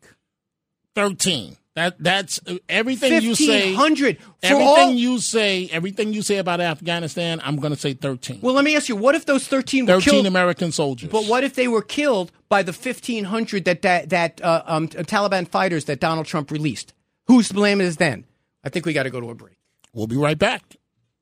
thirteen. 0.96 1.56
That 1.76 1.96
that's 2.00 2.40
uh, 2.48 2.58
everything 2.68 3.22
you 3.22 3.36
say. 3.36 3.74
1,500 3.76 4.20
for 4.20 4.26
Everything 4.42 4.68
all- 4.68 4.94
you 4.94 5.20
say, 5.20 5.70
everything 5.72 6.14
you 6.14 6.22
say 6.22 6.38
about 6.38 6.60
Afghanistan, 6.60 7.40
I'm 7.44 7.58
going 7.58 7.74
to 7.74 7.80
say 7.80 7.94
13. 7.94 8.40
Well, 8.42 8.54
let 8.56 8.66
me 8.66 8.76
ask 8.76 8.90
you, 8.90 8.96
what 8.96 9.16
if 9.16 9.26
those 9.26 9.48
13 9.48 9.86
were 9.86 9.94
13 9.94 10.12
killed? 10.12 10.26
American 10.26 10.72
soldiers. 10.72 11.10
But 11.10 11.26
what 11.26 11.44
if 11.44 11.54
they 11.54 11.68
were 11.68 11.82
killed 11.84 12.32
by 12.50 12.64
the 12.64 12.72
1,500 12.74 13.66
that 13.66 13.82
that, 13.84 14.10
that 14.10 14.42
uh, 14.44 14.64
um, 14.66 14.88
Taliban 14.88 15.48
fighters 15.48 15.86
that 15.86 16.00
Donald 16.00 16.26
Trump 16.26 16.52
released? 16.52 16.94
Whose 17.28 17.52
blame 17.52 17.80
is 17.82 17.98
then? 17.98 18.26
I 18.64 18.70
think 18.70 18.86
we 18.86 18.94
got 18.94 19.04
to 19.04 19.10
go 19.10 19.22
to 19.22 19.30
a 19.30 19.36
break. 19.36 19.58
We'll 19.94 20.08
be 20.08 20.18
right 20.18 20.38
back. 20.38 20.76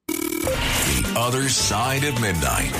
The 0.07 1.13
other 1.17 1.49
side 1.49 2.03
of 2.03 2.19
midnight. 2.21 2.71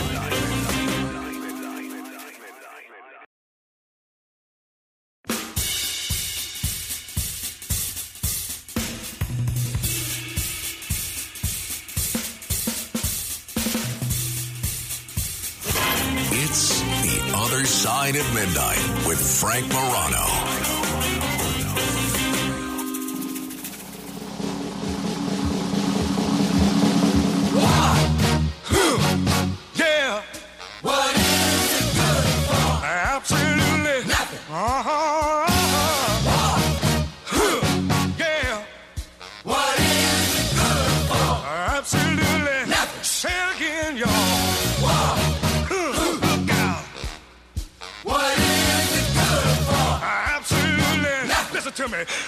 Side 18.08 18.16
of 18.16 18.34
midnight 18.34 19.06
with 19.06 19.20
Frank 19.20 19.68
Morano. 19.68 20.57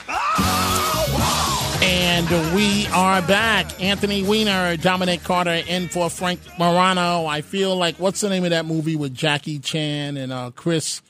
Oh, 0.07 1.79
And 1.83 2.29
we 2.55 2.87
are 2.87 3.21
back. 3.21 3.81
Anthony 3.83 4.23
Weiner, 4.23 4.77
Dominic 4.77 5.23
Carter, 5.23 5.61
in 5.67 5.89
for 5.89 6.09
Frank 6.09 6.39
Morano. 6.57 7.25
I 7.25 7.41
feel 7.41 7.75
like 7.75 7.97
what's 7.97 8.21
the 8.21 8.29
name 8.29 8.45
of 8.45 8.51
that 8.51 8.65
movie 8.65 8.95
with 8.95 9.13
Jackie 9.13 9.59
Chan 9.59 10.15
and 10.15 10.31
uh, 10.31 10.51
Chris? 10.55 11.01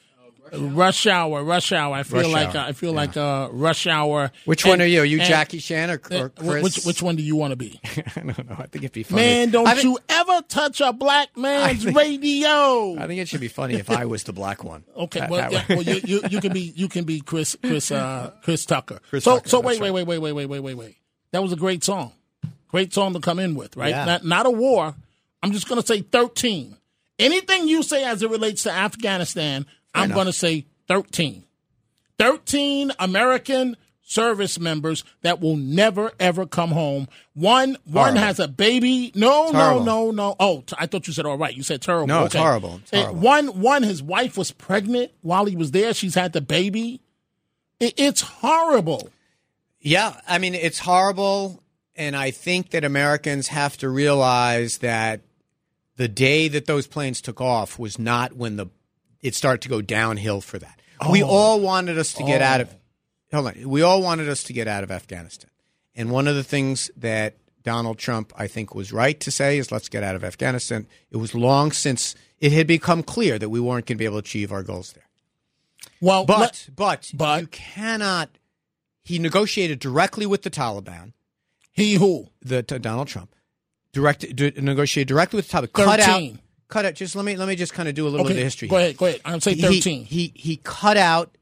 Rush 0.53 1.07
Hour, 1.07 1.43
Rush 1.43 1.71
Hour. 1.71 1.95
I 1.95 2.03
feel 2.03 2.21
Rush 2.21 2.31
like 2.31 2.55
Hour, 2.55 2.61
uh, 2.63 2.67
I 2.67 2.71
feel 2.73 2.93
like 2.93 3.17
uh, 3.17 3.49
Rush 3.51 3.87
Hour. 3.87 4.31
Which 4.45 4.63
And- 4.63 4.69
one 4.69 4.81
are 4.81 4.85
you? 4.85 5.01
Are 5.01 5.05
you 5.05 5.19
and- 5.19 5.27
Jackie 5.27 5.59
Chan 5.59 5.89
or, 5.89 6.01
or 6.11 6.25
uh, 6.25 6.29
Chris? 6.29 6.63
Which 6.63 6.85
which 6.85 7.01
one 7.01 7.15
do 7.15 7.23
you 7.23 7.35
want 7.35 7.51
to 7.51 7.55
be? 7.55 7.79
I 7.85 8.19
don't 8.21 8.49
know. 8.49 8.55
I 8.57 8.67
think 8.67 8.83
it'd 8.83 8.91
be 8.91 9.03
funny. 9.03 9.21
Man, 9.21 9.51
don't 9.51 9.67
I 9.67 9.73
think, 9.73 9.83
you 9.85 9.97
ever 10.09 10.41
touch 10.47 10.81
a 10.81 10.93
black 10.93 11.35
man's 11.37 11.83
think- 11.83 11.97
radio. 11.97 12.95
I 12.99 13.07
think 13.07 13.19
it 13.21 13.27
should 13.27 13.41
be 13.41 13.47
funny 13.47 13.75
if 13.75 13.89
I 13.89 14.05
was 14.05 14.23
the 14.23 14.33
black 14.33 14.63
one. 14.63 14.83
Okay, 14.95 15.21
That- 15.21 15.29
well, 15.29 15.49
that 15.51 15.69
yeah, 15.69 15.75
well, 15.75 15.81
you, 15.83 16.01
you 16.03 16.21
you 16.29 16.41
can 16.41 16.51
be 16.53 16.73
you 16.75 16.87
can 16.89 17.05
be 17.05 17.21
Chris 17.21 17.55
Chris 17.61 17.91
uh, 17.91 18.31
Chris 18.43 18.65
Tucker. 18.65 18.99
Chris 19.09 19.23
so 19.23 19.35
Tucker, 19.37 19.49
so 19.49 19.59
wait 19.61 19.79
wait 19.79 19.91
wait 19.91 20.05
wait 20.05 20.19
wait 20.19 20.33
wait 20.33 20.45
wait 20.47 20.59
wait 20.59 20.73
wait. 20.75 20.95
That 21.31 21.41
was 21.41 21.53
a 21.53 21.55
great 21.55 21.83
song, 21.83 22.11
great 22.69 22.93
song 22.93 23.13
to 23.13 23.19
come 23.19 23.39
in 23.39 23.55
with, 23.55 23.77
right? 23.77 23.89
Yeah. 23.89 24.05
Not 24.05 24.25
not 24.25 24.45
a 24.45 24.49
war. 24.51 24.95
I'm 25.41 25.51
just 25.51 25.69
gonna 25.69 25.85
say 25.85 26.01
thirteen. 26.01 26.75
Anything 27.17 27.67
you 27.67 27.83
say 27.83 28.03
as 28.05 28.23
it 28.23 28.29
relates 28.29 28.63
to 28.63 28.71
Afghanistan, 28.71 29.65
I'm 29.93 30.09
gonna 30.09 30.33
say 30.33 30.65
thirteen. 30.87 31.43
Thirteen 32.17 32.91
American 32.99 33.77
service 34.09 34.59
members 34.59 35.03
that 35.21 35.39
will 35.39 35.55
never 35.55 36.11
ever 36.19 36.45
come 36.45 36.71
home. 36.71 37.07
One 37.33 37.77
one 37.85 38.05
Horrible. 38.05 38.19
has 38.19 38.39
a 38.39 38.47
baby. 38.47 39.11
No, 39.13 39.51
no, 39.51 39.83
no, 39.83 40.11
no. 40.11 40.35
Oh, 40.39 40.61
t- 40.65 40.75
I 40.79 40.87
thought 40.87 41.07
you 41.07 41.13
said 41.13 41.25
all 41.25 41.37
right. 41.37 41.55
You 41.55 41.63
said 41.63 41.81
terrible. 41.81 42.07
No, 42.07 42.25
it's 42.25 42.35
horrible. 42.35 42.81
It's 42.83 42.91
horrible. 42.91 43.19
One 43.19 43.47
one 43.61 43.83
his 43.83 44.01
wife 44.01 44.37
was 44.37 44.51
pregnant 44.51 45.11
while 45.21 45.45
he 45.45 45.55
was 45.55 45.71
there. 45.71 45.93
She's 45.93 46.15
had 46.15 46.33
the 46.33 46.41
baby. 46.41 47.01
It, 47.79 47.93
it's 47.97 48.21
horrible. 48.21 49.09
Yeah, 49.79 50.19
I 50.27 50.39
mean 50.39 50.55
it's 50.55 50.79
horrible, 50.79 51.63
and 51.95 52.15
I 52.15 52.31
think 52.31 52.71
that 52.71 52.83
Americans 52.83 53.49
have 53.49 53.77
to 53.77 53.89
realize 53.89 54.79
that 54.79 55.21
the 55.95 56.07
day 56.07 56.47
that 56.47 56.65
those 56.65 56.87
planes 56.87 57.21
took 57.21 57.39
off 57.39 57.77
was 57.77 57.99
not 57.99 58.33
when 58.33 58.55
the 58.55 58.67
it 59.21 59.35
started 59.35 59.61
to 59.61 59.69
go 59.69 59.81
downhill 59.81 60.41
for 60.41 60.59
that. 60.59 60.79
Oh. 61.01 61.11
We 61.11 61.23
all 61.23 61.59
wanted 61.59 61.97
us 61.97 62.13
to 62.13 62.23
get 62.23 62.41
out 62.41 62.61
of. 62.61 62.69
Oh. 62.71 62.75
Hold 63.37 63.47
on, 63.57 63.69
we 63.69 63.81
all 63.81 64.01
wanted 64.01 64.27
us 64.27 64.43
to 64.43 64.53
get 64.53 64.67
out 64.67 64.83
of 64.83 64.89
Afghanistan, 64.91 65.51
and 65.95 66.09
one 66.09 66.27
of 66.27 66.35
the 66.35 66.43
things 66.43 66.89
that 66.97 67.35
Donald 67.63 67.99
Trump, 67.99 68.33
I 68.35 68.47
think, 68.47 68.73
was 68.73 68.91
right 68.91 69.19
to 69.19 69.29
say 69.31 69.57
is 69.59 69.71
let's 69.71 69.87
get 69.89 70.01
out 70.03 70.15
of 70.15 70.23
Afghanistan. 70.23 70.87
It 71.11 71.17
was 71.17 71.35
long 71.35 71.71
since 71.71 72.15
it 72.39 72.51
had 72.51 72.65
become 72.65 73.03
clear 73.03 73.37
that 73.37 73.49
we 73.49 73.59
weren't 73.59 73.85
going 73.85 73.97
to 73.97 73.99
be 73.99 74.05
able 74.05 74.15
to 74.21 74.25
achieve 74.25 74.51
our 74.51 74.63
goals 74.63 74.93
there. 74.93 75.03
Well, 76.01 76.25
But 76.25 76.39
let- 76.39 76.69
but 76.75 77.11
but- 77.13 77.41
you 77.41 77.47
cannot. 77.47 78.29
He 79.03 79.19
negotiated 79.19 79.79
directly 79.79 80.25
with 80.25 80.43
the 80.43 80.49
Taliban 80.51 81.13
he 81.71 81.93
who 81.95 82.27
the 82.41 82.61
Donald 82.61 83.07
Trump 83.07 83.33
direct 83.93 84.35
d- 84.35 84.53
negotiated 84.57 85.07
directly 85.07 85.37
with 85.37 85.49
the 85.49 85.57
Taliban. 85.57 85.73
Cut 85.73 85.99
out, 85.99 86.05
13. 86.15 86.39
Cut 86.69 86.85
out. 86.85 86.93
Just 86.93 87.15
let 87.15 87.25
me 87.25 87.35
let 87.35 87.47
me 87.49 87.55
just 87.57 87.73
kind 87.73 87.89
of 87.89 87.95
do 87.95 88.07
a 88.07 88.09
little 88.09 88.25
bit 88.25 88.37
of 88.37 88.43
history. 88.43 88.67
Go 88.69 88.77
here. 88.77 88.85
ahead, 88.85 88.97
go 88.97 89.05
ahead. 89.07 89.21
I'm 89.25 89.41
say 89.41 89.53
He- 89.55 89.61
thirteen. 89.61 90.05
He, 90.05 90.31
he 90.35 90.57
cut 90.63 90.95
out 90.95 91.37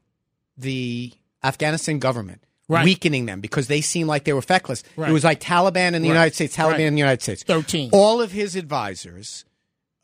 the 0.56 1.12
Afghanistan 1.44 1.98
government, 2.00 2.42
Right. 2.68 2.84
weakening 2.84 3.26
them 3.26 3.40
because 3.40 3.68
they 3.68 3.80
seemed 3.80 4.08
like 4.08 4.24
they 4.24 4.32
were 4.32 4.42
feckless. 4.42 4.82
Right. 4.96 5.08
It 5.08 5.12
was 5.12 5.22
like 5.24 5.40
Taliban 5.40 5.94
in 5.94 6.02
the 6.02 6.08
Right. 6.08 6.14
United 6.14 6.34
States, 6.34 6.56
Taliban 6.56 6.80
in 6.80 6.94
the 6.94 6.98
United 6.98 7.22
States. 7.22 7.42
13. 7.44 7.90
All 7.92 8.20
of 8.20 8.32
his 8.32 8.56
advisors, 8.56 9.44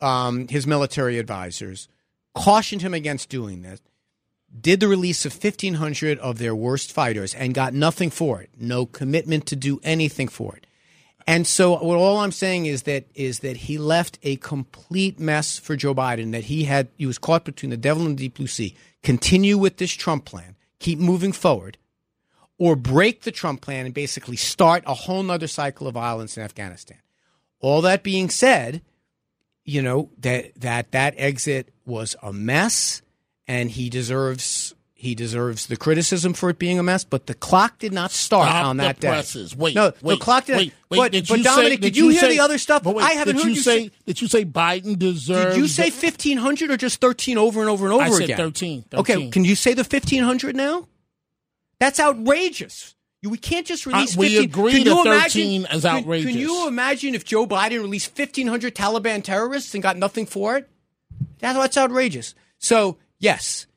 um, 0.01 0.47
his 0.47 0.65
military 0.65 1.19
advisors, 1.19 1.87
cautioned 2.33 2.81
him 2.81 2.93
against 2.93 3.29
doing 3.29 3.61
this. 3.61 3.81
Did 4.59 4.79
the 4.79 4.87
release 4.87 5.25
of 5.25 5.33
1,500 5.33 6.17
of 6.19 6.37
their 6.37 6.55
worst 6.55 6.91
fighters 6.93 7.33
and 7.35 7.53
got 7.53 7.73
nothing 7.73 8.09
for 8.09 8.41
it. 8.41 8.49
No 8.57 8.85
commitment 8.85 9.45
to 9.47 9.55
do 9.57 9.81
anything 9.83 10.29
for 10.29 10.55
it. 10.55 10.65
And 11.27 11.47
so 11.47 11.71
what 11.71 11.97
all 11.97 12.17
I'm 12.17 12.31
saying 12.31 12.67
is 12.67 12.83
that 12.83 13.05
is 13.15 13.39
that 13.39 13.57
he 13.57 13.77
left 13.77 14.19
a 14.21 14.35
complete 14.37 15.19
mess 15.19 15.57
for 15.57 15.75
Joe 15.75 15.95
Biden 15.95 16.31
that 16.33 16.45
he 16.45 16.65
had 16.65 16.89
he 16.97 17.05
was 17.07 17.17
caught 17.17 17.45
between 17.45 17.71
the 17.71 17.77
devil 17.77 18.05
and 18.05 18.17
the 18.17 18.23
deep 18.23 18.35
blue 18.35 18.47
sea. 18.47 18.75
Continue 19.01 19.57
with 19.57 19.77
this 19.77 19.91
Trump 19.91 20.25
plan, 20.25 20.55
keep 20.79 20.99
moving 20.99 21.31
forward, 21.31 21.77
or 22.59 22.75
break 22.75 23.23
the 23.23 23.31
Trump 23.31 23.61
plan 23.61 23.85
and 23.85 23.95
basically 23.95 24.35
start 24.35 24.83
a 24.85 24.93
whole 24.93 25.23
nother 25.23 25.47
cycle 25.47 25.87
of 25.87 25.95
violence 25.95 26.37
in 26.37 26.43
Afghanistan. 26.43 26.99
All 27.59 27.81
that 27.81 28.03
being 28.03 28.29
said, 28.29 28.81
you 29.63 29.81
know, 29.81 30.11
that 30.19 30.53
that 30.61 30.91
that 30.91 31.15
exit 31.17 31.73
was 31.85 32.15
a 32.21 32.31
mess 32.31 33.01
and 33.47 33.71
he 33.71 33.89
deserves 33.89 34.74
he 35.05 35.15
deserves 35.15 35.67
the 35.67 35.77
criticism 35.77 36.33
for 36.33 36.49
it 36.49 36.59
being 36.59 36.77
a 36.77 36.83
mess, 36.83 37.03
but 37.03 37.27
the 37.27 37.33
clock 37.33 37.79
did 37.79 37.93
not 37.93 38.11
start 38.11 38.47
Stop 38.49 38.65
on 38.65 38.77
the 38.77 38.83
that 38.83 38.99
day. 38.99 39.07
presses. 39.07 39.55
Wait, 39.55 39.73
no, 39.75 39.93
wait, 40.01 40.19
the 40.19 40.23
clock 40.23 40.45
did. 40.45 40.57
Wait, 40.57 40.73
wait, 40.89 40.97
but 40.97 41.11
did 41.11 41.27
but 41.27 41.37
you 41.37 41.43
Dominic, 41.43 41.71
say, 41.73 41.77
did 41.77 41.97
you, 41.97 42.09
hear 42.09 42.19
say- 42.21 42.29
the 42.35 42.39
other 42.41 42.57
stuff? 42.57 42.83
but 42.83 42.95
wait, 42.95 43.03
I 43.05 43.11
haven't 43.11 43.37
heard 43.37 43.45
you 43.45 43.51
you 43.51 43.61
say. 43.61 43.91
Did 44.05 44.21
you 44.21 44.27
say 44.27 44.43
Biden 44.43 44.99
deserves? 44.99 45.55
Did 45.55 45.61
you 45.61 45.67
say 45.67 45.89
fifteen 45.89 46.37
hundred 46.37 46.71
or 46.71 46.77
just 46.77 46.99
thirteen 46.99 47.37
over 47.37 47.61
and 47.61 47.69
over 47.69 47.85
and 47.85 47.93
over 47.93 48.03
I 48.03 48.09
said 48.09 48.23
again? 48.23 48.37
13, 48.37 48.85
Okay, 48.95 49.29
can 49.29 49.45
you 49.45 49.55
say 49.55 49.73
the 49.73 49.83
fifteen 49.83 50.23
hundred 50.23 50.55
now? 50.55 50.87
That's 51.79 51.99
outrageous. 51.99 52.95
We 53.23 53.37
can't 53.37 53.65
just 53.65 53.85
release. 53.87 54.15
Uh, 54.15 54.19
we 54.19 54.29
15. 54.35 54.43
agree 54.49 54.71
Can 54.71 54.81
you 54.85 55.03
13 55.03 55.11
imagine, 55.11 55.75
is 55.75 55.81
can- 55.83 55.95
outrageous. 55.97 56.31
Can, 56.31 56.39
you 56.39 56.67
imagine 56.67 57.15
if 57.15 57.25
Joe 57.25 57.47
Biden 57.47 57.81
released 57.81 58.13
fifteen 58.13 58.47
hundred 58.47 58.75
Taliban 58.75 59.23
terrorists 59.23 59.73
and 59.73 59.81
got 59.81 59.97
nothing 59.97 60.25
for 60.25 60.57
it? 60.57 60.69
That's 61.39 61.57
that's 61.57 61.77
outrageous. 61.77 62.35
So 62.59 62.97
yes, 63.19 63.67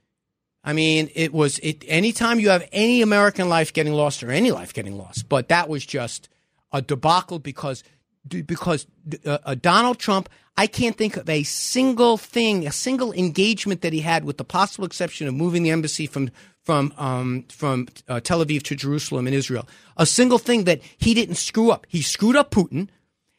I 0.69 0.75
mean 0.75 1.09
it 1.15 1.33
was 1.33 1.59
it. 1.61 1.83
Anytime 1.89 2.39
you 2.39 2.51
have 2.51 2.69
any 2.73 3.01
American 3.01 3.49
life 3.49 3.73
getting 3.73 3.95
lost 3.95 4.23
or 4.23 4.31
any 4.31 4.51
life 4.51 4.75
getting 4.75 4.99
lost, 4.99 5.27
but 5.27 5.49
that 5.49 5.67
was 5.67 5.87
just 5.87 6.29
a 6.71 6.83
debacle 6.83 7.39
because 7.39 7.83
because 8.29 8.87
uh, 9.25 9.39
uh, 9.45 9.55
Donald 9.55 9.99
Trump. 9.99 10.29
I 10.59 10.67
can't 10.67 10.97
think 10.97 11.17
of 11.17 11.31
a 11.31 11.45
single 11.45 12.19
thing, 12.19 12.67
a 12.67 12.73
single 12.73 13.13
engagement 13.13 13.81
that 13.83 13.93
he 13.93 14.01
had, 14.01 14.25
with 14.25 14.39
the 14.39 14.45
possible 14.45 14.85
exception 14.85 15.29
of 15.29 15.35
moving 15.35 15.63
the 15.63 15.71
embassy 15.71 16.07
from 16.07 16.33
from 16.65 16.93
um, 16.99 17.45
from 17.49 17.89
uh, 18.07 18.21
Tel 18.21 18.45
Aviv 18.45 18.63
to 18.65 18.75
Jerusalem 18.75 19.27
in 19.27 19.33
Israel. 19.33 19.67
A 19.97 20.05
single 20.05 20.37
thing 20.39 20.65
that 20.65 20.83
he 20.99 21.15
didn't 21.15 21.37
screw 21.37 21.71
up. 21.71 21.87
He 21.89 22.03
screwed 22.03 22.37
up 22.37 22.51
Putin. 22.51 22.89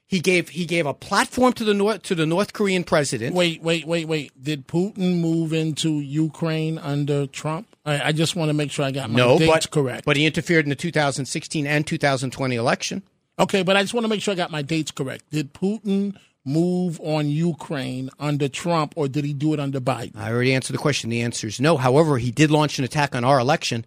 He 0.10 0.22
gave 0.22 0.49
he 0.49 0.66
gave 0.66 0.88
a 0.88 0.93
platform 0.95 1.53
to 1.53 1.64
the 1.64 1.76
North 1.76 2.01
to 2.03 2.16
the 2.16 2.26
North 2.26 2.53
Korean 2.53 2.84
president. 2.84 3.36
Wait, 3.36 3.62
wait, 3.62 3.86
wait, 3.86 4.07
wait. 4.07 4.32
Did 4.43 4.68
Putin 4.68 5.22
move 5.22 5.53
into 5.53 5.99
Ukraine 5.99 6.80
under 6.80 7.28
Trump? 7.28 7.68
I, 7.86 8.07
I 8.07 8.12
just 8.12 8.36
want 8.36 8.49
to 8.49 8.55
make 8.55 8.72
sure 8.72 8.84
I 8.86 8.89
got 8.89 9.12
my 9.12 9.18
no, 9.18 9.38
dates 9.38 9.68
but 9.68 9.72
correct. 9.72 10.05
but 10.05 10.18
he 10.18 10.26
interfered 10.26 10.66
in 10.66 10.70
the 10.70 10.76
2016 10.76 11.68
and 11.68 11.86
2020 11.86 12.55
election. 12.55 13.03
okay, 13.38 13.62
but 13.62 13.78
I 13.78 13.84
just 13.84 13.93
want 13.93 14.03
to 14.03 14.07
make 14.07 14.24
sure 14.24 14.32
I 14.32 14.36
got 14.36 14.49
my 14.49 14.64
dates 14.64 14.89
correct. 14.89 15.30
Did 15.30 15.53
Putin 15.53 16.18
move 16.43 16.99
on 17.01 17.30
Ukraine 17.30 18.10
under 18.20 18.49
Trump, 18.49 18.93
or 18.95 19.07
did 19.07 19.26
he 19.26 19.34
do 19.34 19.53
it 19.53 19.60
under 19.60 19.80
Biden? 19.80 20.16
I 20.16 20.32
already 20.32 20.55
answered 20.55 20.74
the 20.74 20.80
question. 20.80 21.12
The 21.12 21.22
answer 21.22 21.45
is 21.45 21.62
no. 21.62 21.78
However, 21.78 22.18
he 22.18 22.32
did 22.32 22.49
launch 22.49 22.80
an 22.80 22.84
attack 22.84 23.14
on 23.14 23.24
our 23.24 23.39
election, 23.39 23.86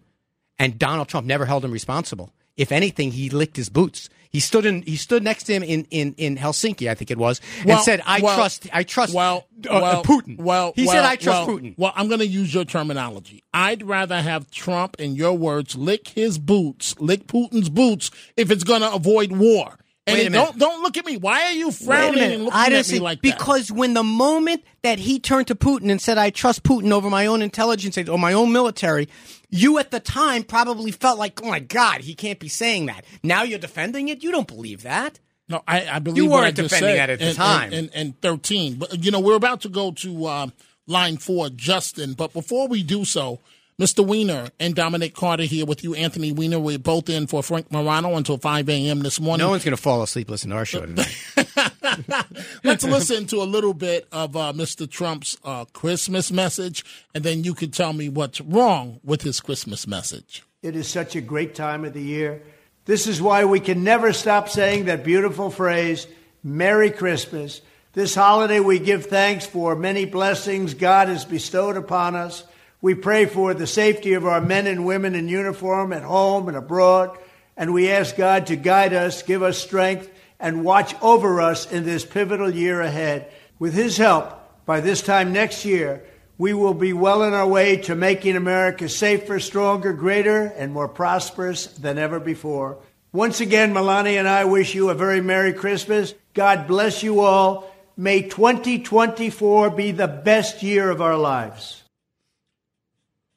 and 0.57 0.79
Donald 0.79 1.09
Trump 1.09 1.27
never 1.27 1.45
held 1.45 1.65
him 1.65 1.71
responsible. 1.71 2.31
If 2.55 2.71
anything, 2.71 3.11
he 3.11 3.29
licked 3.29 3.57
his 3.57 3.67
boots. 3.67 4.09
He 4.33 4.39
stood 4.39 4.65
in. 4.65 4.81
He 4.81 4.95
stood 4.95 5.23
next 5.23 5.43
to 5.43 5.53
him 5.53 5.61
in, 5.61 5.85
in, 5.91 6.15
in 6.17 6.37
Helsinki, 6.37 6.89
I 6.89 6.95
think 6.95 7.11
it 7.11 7.19
was, 7.19 7.39
Well, 7.63 7.77
and 7.77 7.85
said, 7.85 8.01
"I 8.03 8.19
well, 8.19 8.35
trust. 8.35 8.67
I 8.73 8.81
trust. 8.81 9.13
well, 9.13 9.45
uh, 9.69 9.79
well, 9.79 10.03
Putin." 10.03 10.39
Well, 10.39 10.73
he 10.75 10.87
well, 10.87 10.95
said, 10.95 11.05
"I 11.05 11.15
trust 11.17 11.47
well, 11.47 11.57
Putin." 11.59 11.75
Well, 11.77 11.93
I'm 11.95 12.07
going 12.07 12.19
to 12.19 12.27
use 12.27 12.51
your 12.51 12.65
terminology. 12.65 13.43
I'd 13.53 13.83
rather 13.83 14.19
have 14.21 14.49
Trump, 14.49 14.95
in 14.99 15.15
your 15.15 15.37
words, 15.37 15.75
lick 15.75 16.07
his 16.09 16.39
boots, 16.39 16.99
lick 16.99 17.27
Putin's 17.27 17.69
boots, 17.69 18.09
if 18.35 18.49
it's 18.49 18.63
going 18.63 18.81
to 18.81 18.91
avoid 18.91 19.31
war. 19.31 19.77
And 20.05 20.17
Wait 20.17 20.27
a 20.27 20.29
minute. 20.31 20.45
don't 20.45 20.57
don't 20.57 20.83
look 20.83 20.97
at 20.97 21.05
me. 21.05 21.15
Why 21.15 21.43
are 21.43 21.53
you 21.53 21.71
frowning 21.71 22.19
and 22.23 22.43
looking 22.43 22.59
I 22.59 22.65
at 22.65 22.71
me 22.71 22.83
see 22.83 22.99
like 22.99 23.21
that? 23.21 23.37
because 23.37 23.71
when 23.71 23.93
the 23.93 24.03
moment 24.03 24.63
that 24.81 24.99
he 24.99 25.17
turned 25.19 25.47
to 25.47 25.55
Putin 25.55 25.89
and 25.91 26.01
said, 26.01 26.17
"I 26.17 26.29
trust 26.31 26.63
Putin 26.63 26.91
over 26.91 27.09
my 27.09 27.27
own 27.27 27.41
intelligence 27.41 27.97
or 28.09 28.17
my 28.19 28.33
own 28.33 28.51
military," 28.51 29.07
you 29.53 29.77
at 29.79 29.91
the 29.91 29.99
time 29.99 30.43
probably 30.43 30.91
felt 30.91 31.19
like, 31.19 31.41
"Oh 31.43 31.49
my 31.49 31.59
God, 31.59 32.01
he 32.01 32.15
can't 32.15 32.39
be 32.39 32.49
saying 32.49 32.87
that." 32.87 33.05
Now 33.21 33.43
you're 33.43 33.59
defending 33.59 34.09
it. 34.09 34.23
You 34.23 34.31
don't 34.31 34.47
believe 34.47 34.83
that. 34.83 35.19
No, 35.49 35.61
I, 35.67 35.87
I 35.87 35.99
believe 35.99 36.17
You 36.17 36.29
weren't 36.29 36.55
defending 36.55 36.95
that 36.95 37.09
at 37.09 37.19
the 37.19 37.33
time. 37.33 37.73
In, 37.73 37.89
in, 37.89 38.07
in 38.07 38.13
13. 38.13 38.75
But, 38.75 39.03
you 39.03 39.11
know, 39.11 39.19
we're 39.19 39.35
about 39.35 39.61
to 39.61 39.69
go 39.69 39.91
to 39.91 40.25
uh, 40.25 40.47
line 40.87 41.17
four, 41.17 41.49
Justin. 41.49 42.13
But 42.13 42.33
before 42.33 42.67
we 42.67 42.81
do 42.81 43.03
so, 43.03 43.39
Mr. 43.79 44.05
Weiner 44.05 44.49
and 44.59 44.75
Dominic 44.75 45.15
Carter 45.15 45.43
here 45.43 45.65
with 45.65 45.83
you, 45.83 45.95
Anthony 45.95 46.31
Weiner. 46.31 46.59
We're 46.59 46.77
both 46.77 47.09
in 47.09 47.27
for 47.27 47.41
Frank 47.41 47.71
Morano 47.71 48.15
until 48.15 48.37
5 48.37 48.69
a.m. 48.69 48.99
this 48.99 49.19
morning. 49.19 49.45
No 49.45 49.49
one's 49.49 49.63
going 49.63 49.75
to 49.75 49.81
fall 49.81 50.03
asleep 50.03 50.29
listening 50.29 50.51
to 50.51 50.57
our 50.57 50.65
show 50.65 50.85
tonight. 50.85 51.15
Let's 52.63 52.83
listen 52.83 53.25
to 53.27 53.37
a 53.37 53.45
little 53.45 53.73
bit 53.73 54.07
of 54.11 54.35
uh, 54.35 54.53
Mr. 54.53 54.89
Trump's 54.89 55.37
uh, 55.43 55.65
Christmas 55.73 56.31
message, 56.31 56.85
and 57.15 57.23
then 57.23 57.43
you 57.43 57.53
can 57.53 57.71
tell 57.71 57.93
me 57.93 58.09
what's 58.09 58.41
wrong 58.41 58.99
with 59.03 59.23
his 59.23 59.39
Christmas 59.39 59.87
message. 59.87 60.43
It 60.61 60.75
is 60.75 60.87
such 60.87 61.15
a 61.15 61.21
great 61.21 61.55
time 61.55 61.83
of 61.83 61.93
the 61.93 62.01
year. 62.01 62.43
This 62.85 63.07
is 63.07 63.21
why 63.21 63.45
we 63.45 63.59
can 63.59 63.83
never 63.83 64.13
stop 64.13 64.49
saying 64.49 64.85
that 64.85 65.03
beautiful 65.03 65.49
phrase, 65.49 66.05
Merry 66.43 66.91
Christmas. 66.91 67.61
This 67.93 68.13
holiday 68.13 68.59
we 68.59 68.79
give 68.79 69.05
thanks 69.05 69.45
for 69.45 69.75
many 69.75 70.05
blessings 70.05 70.73
God 70.73 71.07
has 71.07 71.25
bestowed 71.25 71.77
upon 71.77 72.15
us. 72.15 72.43
We 72.83 72.95
pray 72.95 73.27
for 73.27 73.53
the 73.53 73.65
safety 73.65 74.11
of 74.11 74.25
our 74.25 74.41
men 74.41 74.67
and 74.67 74.85
women 74.85 75.15
in 75.15 75.29
uniform 75.29 75.93
at 75.93 76.03
home 76.03 76.49
and 76.49 76.57
abroad. 76.57 77.17
And 77.55 77.73
we 77.73 77.89
ask 77.89 78.17
God 78.17 78.47
to 78.47 78.57
guide 78.57 78.93
us, 78.93 79.23
give 79.23 79.41
us 79.41 79.57
strength, 79.57 80.11
and 80.37 80.65
watch 80.65 80.93
over 81.01 81.39
us 81.39 81.71
in 81.71 81.85
this 81.85 82.03
pivotal 82.03 82.53
year 82.53 82.81
ahead. 82.81 83.31
With 83.57 83.73
His 83.73 83.95
help, 83.95 84.37
by 84.65 84.81
this 84.81 85.01
time 85.01 85.31
next 85.31 85.63
year, 85.63 86.03
we 86.37 86.53
will 86.53 86.73
be 86.73 86.91
well 86.91 87.21
on 87.21 87.33
our 87.33 87.47
way 87.47 87.77
to 87.77 87.95
making 87.95 88.35
America 88.35 88.89
safer, 88.89 89.39
stronger, 89.39 89.93
greater, 89.93 90.47
and 90.47 90.73
more 90.73 90.89
prosperous 90.89 91.67
than 91.67 91.97
ever 91.97 92.19
before. 92.19 92.79
Once 93.13 93.39
again, 93.39 93.71
Melania 93.71 94.19
and 94.19 94.27
I 94.27 94.43
wish 94.43 94.75
you 94.75 94.89
a 94.89 94.93
very 94.93 95.21
Merry 95.21 95.53
Christmas. 95.53 96.13
God 96.33 96.67
bless 96.67 97.01
you 97.01 97.21
all. 97.21 97.71
May 97.95 98.23
2024 98.23 99.69
be 99.69 99.91
the 99.91 100.09
best 100.09 100.63
year 100.63 100.89
of 100.89 101.01
our 101.01 101.15
lives. 101.17 101.82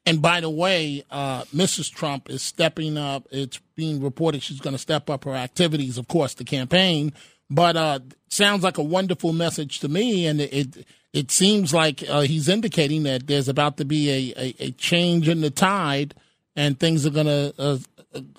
And 0.07 0.21
by 0.21 0.39
the 0.41 0.49
way, 0.49 1.03
uh, 1.11 1.43
Mrs. 1.53 1.93
Trump 1.93 2.29
is 2.29 2.41
stepping 2.41 2.97
up. 2.97 3.27
It's 3.29 3.59
being 3.75 4.01
reported 4.01 4.41
she's 4.41 4.61
going 4.61 4.73
to 4.75 4.79
step 4.79 5.09
up 5.09 5.25
her 5.25 5.35
activities, 5.35 5.97
of 5.97 6.07
course, 6.07 6.33
the 6.33 6.45
campaign. 6.45 7.11
But 7.49 7.75
uh, 7.75 7.99
sounds 8.29 8.63
like 8.63 8.77
a 8.77 8.83
wonderful 8.83 9.33
message 9.33 9.79
to 9.81 9.87
me, 9.89 10.25
and 10.25 10.39
it 10.41 10.53
it, 10.53 10.87
it 11.13 11.31
seems 11.31 11.73
like 11.73 12.03
uh, 12.09 12.21
he's 12.21 12.47
indicating 12.49 13.03
that 13.03 13.27
there's 13.27 13.47
about 13.49 13.77
to 13.77 13.85
be 13.85 14.09
a, 14.09 14.33
a, 14.41 14.55
a 14.67 14.71
change 14.71 15.29
in 15.29 15.41
the 15.41 15.49
tide, 15.51 16.13
and 16.55 16.79
things 16.79 17.05
are 17.05 17.09
going 17.09 17.25
to 17.27 17.53
uh, 17.57 17.77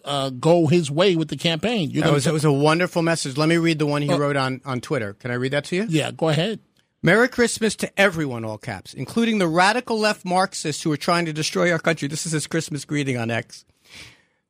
uh, 0.05 0.31
go 0.31 0.67
his 0.67 0.91
way 0.91 1.17
with 1.17 1.29
the 1.29 1.37
campaign. 1.37 1.93
That 2.01 2.13
was, 2.13 2.27
it 2.27 2.33
was 2.33 2.45
a 2.45 2.53
wonderful 2.53 3.03
message. 3.03 3.37
Let 3.37 3.49
me 3.49 3.57
read 3.57 3.79
the 3.79 3.87
one 3.87 4.03
he 4.03 4.11
Uh, 4.11 4.19
wrote 4.19 4.37
on, 4.37 4.61
on 4.65 4.81
Twitter. 4.81 5.15
Can 5.15 5.31
I 5.31 5.35
read 5.35 5.53
that 5.53 5.65
to 5.67 5.77
you? 5.77 5.87
yeah, 5.89 6.11
go 6.11 6.29
ahead. 6.29 6.61
Merry 7.03 7.29
Christmas 7.29 7.77
to 7.77 8.01
everyone, 8.01 8.45
all 8.45 8.59
caps, 8.59 8.93
including 8.95 9.39
the 9.39 9.47
radical 9.49 9.99
left 9.99 10.25
Marxists 10.25 10.83
who 10.83 10.91
are 10.93 10.97
trying 10.97 11.27
to 11.27 11.33
destroy 11.33 11.71
our 11.71 11.79
country. 11.79 12.09
This 12.09 12.27
is 12.27 12.33
his 12.33 12.47
Christmas 12.47 12.85
greeting 12.85 13.17
on 13.17 13.31
X. 13.31 13.65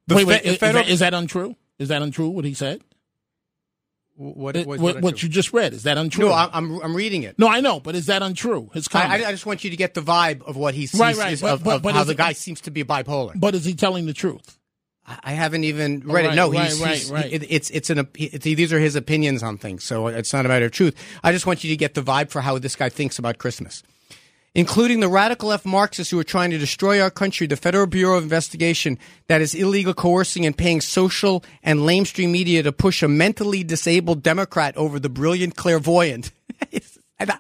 The 0.07 0.15
wait, 0.17 0.27
wait, 0.27 0.43
is, 0.45 0.57
federal- 0.57 0.85
that, 0.85 0.91
is 0.91 1.01
that 1.01 1.13
untrue? 1.13 1.57
Is 1.79 1.89
that 1.89 2.01
untrue? 2.01 2.29
What 2.31 2.45
he 2.47 2.55
said? 2.55 2.81
what, 4.17 4.57
It- 4.57 4.67
what, 4.67 4.81
what, 4.81 5.01
what 5.03 5.23
you 5.23 5.29
just 5.29 5.53
read 5.53 5.75
is 5.75 5.83
that 5.85 5.99
untrue? 5.99 6.27
No, 6.27 6.33
I'm, 6.33 6.81
I'm, 6.81 6.97
reading 6.97 7.23
it. 7.23 7.39
no, 7.39 7.47
I 7.49 7.61
know, 7.61 7.79
but 7.81 7.95
is 7.95 8.07
that 8.07 8.23
untrue? 8.23 8.71
His 8.73 8.89
comment. 8.89 9.13
I, 9.25 9.29
I 9.29 9.31
just 9.31 9.45
want 9.47 9.63
you 9.63 9.71
to 9.71 9.77
get 9.77 9.95
the 9.95 10.01
vibe 10.01 10.43
of 10.43 10.57
what 10.57 10.75
he 10.75 10.87
sees 10.87 10.99
Right, 11.01 11.17
right, 11.17 11.39
but- 11.41 11.51
of, 11.53 11.63
but- 11.65 11.75
of 11.77 11.83
but 11.83 11.95
how 11.95 12.05
the 12.05 12.13
it- 12.13 12.17
guy 12.19 12.33
seems 12.33 12.63
to 12.63 12.71
be 12.71 12.83
bipolar. 12.83 13.33
but 13.39 13.55
is 13.55 13.65
he 13.67 13.75
telling 13.75 14.07
the 14.07 14.15
truth? 14.15 14.58
I 15.23 15.33
haven't 15.33 15.65
even 15.65 16.03
oh, 16.07 16.13
read 16.13 16.25
right, 16.27 16.33
it. 16.33 16.37
No, 16.37 16.53
right, 16.53 16.65
he's, 16.65 16.81
right, 16.81 16.95
he's 16.95 17.11
right. 17.11 17.33
it- 17.33 17.47
it's 17.51 17.71
it's 17.71 17.91
an 17.91 18.09
it's, 18.15 18.45
these 18.45 18.73
are 18.73 18.79
his 18.79 18.97
opinions 18.97 19.43
on 19.43 19.59
things, 19.59 19.85
so 19.85 20.09
it's 20.09 20.33
not 20.33 20.45
a 20.45 20.49
matter 20.49 20.67
of 20.67 20.73
truth. 20.73 20.95
I 21.23 21.33
just 21.33 21.47
want 21.47 21.65
you 21.65 21.71
to 21.71 21.77
get 21.77 21.95
the 21.95 22.03
vibe 22.03 22.31
for 22.31 22.41
how 22.41 22.59
this 22.59 22.77
guy 22.77 22.89
thinks 22.89 23.19
about 23.19 23.39
Christmas, 23.39 23.83
including 24.55 25.01
the 25.01 25.09
radical 25.09 25.49
left 25.49 25.65
Marxists 25.65 26.11
who 26.11 26.19
are 26.19 26.25
trying 26.25 26.51
to 26.51 26.59
destroy 26.59 27.01
our 27.01 27.11
country. 27.11 27.47
The 27.47 27.57
Federal 27.57 27.87
Bureau 27.87 28.19
of 28.19 28.23
Investigation 28.23 28.99
that 29.29 29.41
is 29.41 29.55
illegal 29.55 29.95
coercing 29.95 30.45
and 30.45 30.57
paying 30.57 30.81
social 30.81 31.45
and 31.63 31.81
lamestream 31.81 32.31
media 32.31 32.63
to 32.63 32.73
push 32.73 33.03
a 33.03 33.09
mentally 33.09 33.65
disabled 33.65 34.23
Democrat 34.23 34.77
over 34.77 34.99
the 34.99 35.09
brilliant 35.09 35.57
clairvoyant. 35.57 36.33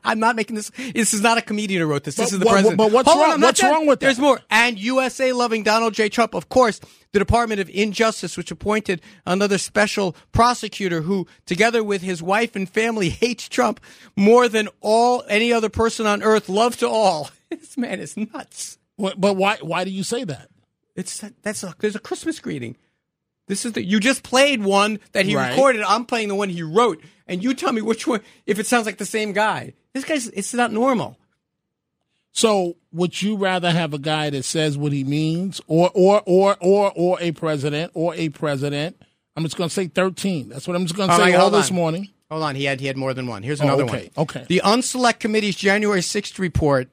I'm 0.04 0.18
not 0.18 0.34
making 0.34 0.56
this. 0.56 0.70
This 0.94 1.14
is 1.14 1.20
not 1.20 1.38
a 1.38 1.42
comedian 1.42 1.80
who 1.82 1.86
wrote 1.86 2.02
this. 2.04 2.16
This 2.16 2.30
But 2.30 2.32
is 2.34 2.38
the 2.40 2.44
what- 2.46 2.52
president. 2.52 2.78
but 2.78 2.90
what's 2.92 3.08
Hold 3.08 3.20
wrong- 3.22 3.32
I'm 3.34 3.40
what's 3.40 3.60
done. 3.60 3.70
wrong 3.72 3.86
with 3.86 4.00
that? 4.00 4.06
There's 4.06 4.18
more. 4.18 4.40
And 4.50 4.78
USA 4.78 5.32
loving 5.32 5.62
Donald 5.62 5.94
J. 5.94 6.08
Trump, 6.08 6.34
of 6.34 6.48
course, 6.48 6.80
the 7.12 7.18
Department 7.20 7.60
of 7.60 7.70
Injustice, 7.70 8.36
which 8.36 8.50
appointed 8.50 9.00
another 9.24 9.56
special 9.56 10.16
prosecutor 10.32 11.02
who, 11.02 11.26
together 11.46 11.84
with 11.84 12.02
his 12.02 12.20
wife 12.22 12.56
and 12.56 12.68
family, 12.68 13.08
hates 13.10 13.48
Trump 13.48 13.78
more 14.16 14.48
than 14.48 14.68
all 14.80 15.22
any 15.28 15.52
other 15.52 15.68
person 15.68 16.06
on 16.06 16.22
earth. 16.22 16.48
Love 16.48 16.76
to 16.78 16.88
all. 16.88 17.30
This 17.50 17.78
man 17.78 17.98
is 18.00 18.14
nuts. 18.16 18.76
What- 18.96 19.18
But 19.20 19.34
why? 19.36 19.56
Why 19.62 19.84
do 19.84 19.90
you 19.90 20.02
say 20.02 20.24
that? 20.24 20.48
It's 20.96 21.22
that's 21.42 21.62
a, 21.62 21.74
there's 21.78 21.94
a 21.96 22.00
Christmas 22.00 22.40
greeting. 22.40 22.76
This 23.46 23.64
is 23.64 23.72
the 23.72 23.82
you 23.82 24.00
just 24.00 24.22
played 24.22 24.62
one 24.62 24.98
that 25.12 25.24
he 25.24 25.34
Right. 25.34 25.50
recorded. 25.50 25.82
I'm 25.82 26.04
playing 26.04 26.28
the 26.28 26.34
one 26.34 26.50
he 26.50 26.62
wrote, 26.62 27.00
and 27.28 27.42
you 27.42 27.54
tell 27.54 27.72
me 27.72 27.82
which 27.82 28.06
one. 28.06 28.20
If 28.46 28.58
it 28.58 28.66
sounds 28.66 28.86
like 28.86 28.98
the 28.98 29.04
same 29.06 29.32
guy, 29.32 29.74
this 29.92 30.04
guy's 30.04 30.28
it's 30.28 30.54
not 30.54 30.72
normal. 30.72 31.18
So, 32.32 32.76
would 32.92 33.20
you 33.20 33.36
rather 33.36 33.70
have 33.70 33.94
a 33.94 33.98
guy 33.98 34.30
that 34.30 34.44
says 34.44 34.78
what 34.78 34.92
he 34.92 35.02
means, 35.04 35.60
or 35.66 35.90
or 35.94 36.22
or 36.26 36.56
or 36.60 36.92
or 36.94 37.18
a 37.20 37.32
president, 37.32 37.92
or 37.94 38.14
a 38.14 38.28
president? 38.28 39.00
I'm 39.36 39.44
just 39.44 39.56
going 39.56 39.68
to 39.68 39.74
say 39.74 39.86
13. 39.86 40.48
That's 40.48 40.66
what 40.66 40.76
I'm 40.76 40.84
just 40.84 40.96
going 40.96 41.08
to 41.08 41.12
All 41.12 41.18
say 41.18 41.26
right, 41.26 41.34
all 41.36 41.50
hold 41.50 41.54
this 41.54 41.70
on. 41.70 41.76
morning. 41.76 42.08
Hold 42.30 42.42
on, 42.42 42.54
he 42.54 42.64
had 42.64 42.80
he 42.80 42.86
had 42.86 42.96
more 42.96 43.14
than 43.14 43.26
one. 43.26 43.42
Here's 43.42 43.60
Oh, 43.60 43.64
another 43.64 43.84
okay, 43.84 44.10
one. 44.14 44.24
okay. 44.24 44.44
The 44.48 44.60
Unselect 44.64 45.18
Committee's 45.18 45.56
January 45.56 46.00
6th 46.00 46.38
report. 46.38 46.88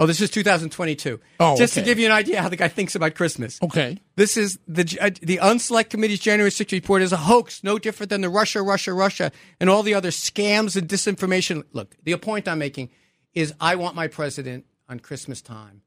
Oh, 0.00 0.06
this 0.06 0.20
is 0.20 0.30
2022. 0.30 1.18
Oh, 1.40 1.56
just 1.56 1.74
to 1.74 1.82
give 1.82 1.98
you 1.98 2.06
an 2.06 2.12
idea 2.12 2.40
how 2.40 2.48
the 2.48 2.56
guy 2.56 2.68
thinks 2.68 2.94
about 2.94 3.14
Christmas. 3.16 3.58
Okay. 3.60 3.98
This 4.14 4.36
is 4.36 4.58
the 4.68 4.82
uh, 5.00 5.10
the 5.20 5.38
Unselect 5.38 5.90
Committee's 5.90 6.20
January 6.20 6.50
6th 6.50 6.70
report 6.72 7.02
is 7.02 7.12
a 7.12 7.16
hoax, 7.16 7.64
no 7.64 7.78
different 7.78 8.10
than 8.10 8.20
the 8.20 8.28
Russia, 8.28 8.62
Russia, 8.62 8.92
Russia, 8.92 9.32
and 9.58 9.68
all 9.68 9.82
the 9.82 9.94
other 9.94 10.10
scams 10.10 10.76
and 10.76 10.88
disinformation. 10.88 11.64
Look, 11.72 11.96
the 12.04 12.16
point 12.16 12.46
I'm 12.46 12.58
making 12.60 12.90
is 13.34 13.52
I 13.60 13.74
want 13.74 13.96
my 13.96 14.06
president 14.06 14.66
on 14.88 15.00
Christmas 15.00 15.42
time 15.42 15.82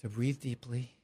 to 0.00 0.08
breathe 0.08 0.40
deeply, 0.40 0.96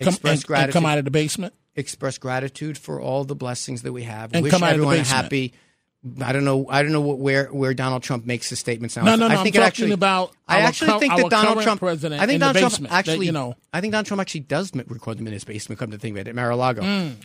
Come, 0.00 0.08
express 0.08 0.30
and, 0.32 0.38
and 0.40 0.46
gratitude, 0.46 0.72
come 0.72 0.86
out 0.86 0.98
of 0.98 1.04
the 1.04 1.10
basement. 1.10 1.54
express 1.74 2.18
gratitude 2.18 2.76
for 2.76 3.00
all 3.00 3.24
the 3.24 3.34
blessings 3.36 3.82
that 3.82 3.92
we 3.92 4.02
have. 4.02 4.32
And 4.34 4.42
Wish 4.42 4.50
come 4.52 4.62
out 4.62 4.70
of 4.72 4.78
the 4.78 4.82
everyone 4.82 4.94
a 4.96 4.98
basement. 4.98 5.22
happy. 5.24 5.54
I 6.22 6.32
don't 6.32 6.46
know. 6.46 6.66
I 6.70 6.82
don't 6.82 6.92
know 6.92 7.02
what, 7.02 7.18
where 7.18 7.48
where 7.48 7.74
Donald 7.74 8.02
Trump 8.02 8.24
makes 8.24 8.48
his 8.48 8.58
statements 8.58 8.96
now. 8.96 9.04
No, 9.04 9.16
no, 9.16 9.28
no. 9.28 9.34
I 9.34 9.38
I'm 9.40 9.44
talking 9.44 9.60
actually, 9.60 9.92
about 9.92 10.32
I 10.48 10.60
actually 10.60 10.98
think 10.98 11.14
that 11.14 11.28
Donald 11.28 11.60
Trump. 11.62 11.78
president 11.78 12.22
I 12.22 12.24
think 12.26 12.36
in 12.36 12.40
the 12.40 12.46
Donald 12.46 12.58
Trump 12.58 12.72
basement, 12.72 12.90
that, 12.90 12.98
actually. 12.98 13.26
you 13.26 13.32
know. 13.32 13.54
I 13.74 13.82
think 13.82 13.92
Donald 13.92 14.06
Trump 14.06 14.20
actually 14.22 14.40
does 14.40 14.74
m- 14.74 14.82
record 14.88 15.18
them 15.18 15.26
in 15.26 15.34
his 15.34 15.44
basement. 15.44 15.78
Come 15.78 15.90
to 15.90 15.98
think 15.98 16.16
of 16.16 16.20
it, 16.22 16.28
at 16.28 16.34
Mar-a-Lago. 16.34 16.80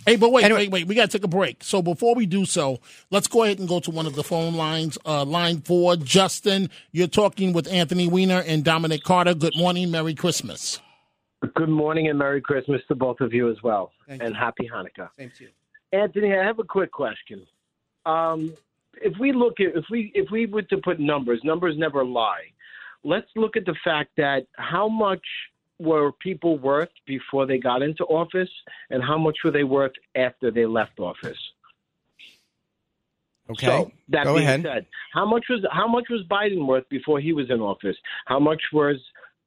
Hey, 0.06 0.18
but 0.18 0.30
wait, 0.34 0.44
Anyway. 0.44 0.64
wait, 0.64 0.72
wait. 0.72 0.88
We 0.88 0.96
got 0.96 1.10
to 1.10 1.18
take 1.18 1.24
a 1.24 1.30
break. 1.30 1.64
So 1.64 1.82
before 1.82 2.16
we 2.16 2.26
do 2.26 2.44
so, 2.44 2.82
let's 3.12 3.28
go 3.28 3.44
ahead 3.44 3.60
and 3.60 3.68
go 3.70 3.80
to 3.80 3.92
one 3.92 4.08
of 4.08 4.16
the 4.16 4.24
phone 4.26 4.56
lines. 4.56 4.98
Uh, 5.06 5.24
line 5.24 5.62
four, 5.62 5.96
Justin. 5.96 6.70
You're 6.92 7.08
talking 7.08 7.54
with 7.54 7.68
Anthony 7.72 8.10
Weiner 8.10 8.44
and 8.46 8.66
Dominic 8.66 9.04
Carter. 9.04 9.34
Good 9.36 9.56
morning. 9.56 9.90
Merry 9.90 10.16
Christmas. 10.16 10.82
Good 11.56 11.70
morning 11.70 12.10
and 12.10 12.20
Merry 12.20 12.42
Christmas 12.42 12.82
to 12.90 12.96
both 12.96 13.22
of 13.22 13.34
you 13.34 13.50
as 13.50 13.62
well, 13.64 13.94
Thank 14.08 14.22
and 14.22 14.34
you. 14.34 14.40
Happy 14.40 14.70
Hanukkah. 14.72 15.10
Same 15.18 15.32
to 15.38 15.44
you. 15.46 15.50
Anthony, 15.94 16.36
I 16.36 16.44
have 16.44 16.60
a 16.60 16.64
quick 16.66 16.92
question. 16.92 17.46
Um, 18.06 18.54
if 19.02 19.14
we 19.20 19.32
look 19.32 19.60
at 19.60 19.76
if 19.76 19.86
we 19.90 20.12
if 20.16 20.30
we 20.32 20.46
were 20.46 20.62
to 20.64 20.78
put 20.78 21.00
numbers, 21.00 21.40
numbers 21.44 21.76
never 21.78 22.04
lie. 22.06 22.44
Let's 23.04 23.28
look 23.36 23.56
at 23.56 23.66
the 23.66 23.76
fact 23.84 24.12
that 24.18 24.48
how 24.54 24.88
much 24.90 25.22
were 25.78 26.12
people 26.14 26.58
worth 26.58 26.90
before 27.06 27.46
they 27.46 27.58
got 27.58 27.82
into 27.82 28.04
office, 28.06 28.50
and 28.90 29.04
how 29.04 29.18
much 29.18 29.38
were 29.44 29.52
they 29.52 29.64
worth 29.64 29.92
after 30.16 30.50
they 30.52 30.66
left 30.66 31.00
office. 31.00 31.38
Okay. 33.52 33.68
So 33.68 33.92
that 34.10 34.24
Go 34.24 34.36
being 34.36 34.48
ahead. 34.48 34.64
said, 34.64 34.86
how 35.14 35.26
much 35.26 35.46
was 35.50 35.64
how 35.72 35.88
much 35.88 36.06
was 36.10 36.22
Biden 36.30 36.66
worth 36.66 36.88
before 36.90 37.20
he 37.20 37.32
was 37.34 37.50
in 37.52 37.60
office? 37.60 37.96
How 38.26 38.40
much 38.40 38.62
was 38.74 38.96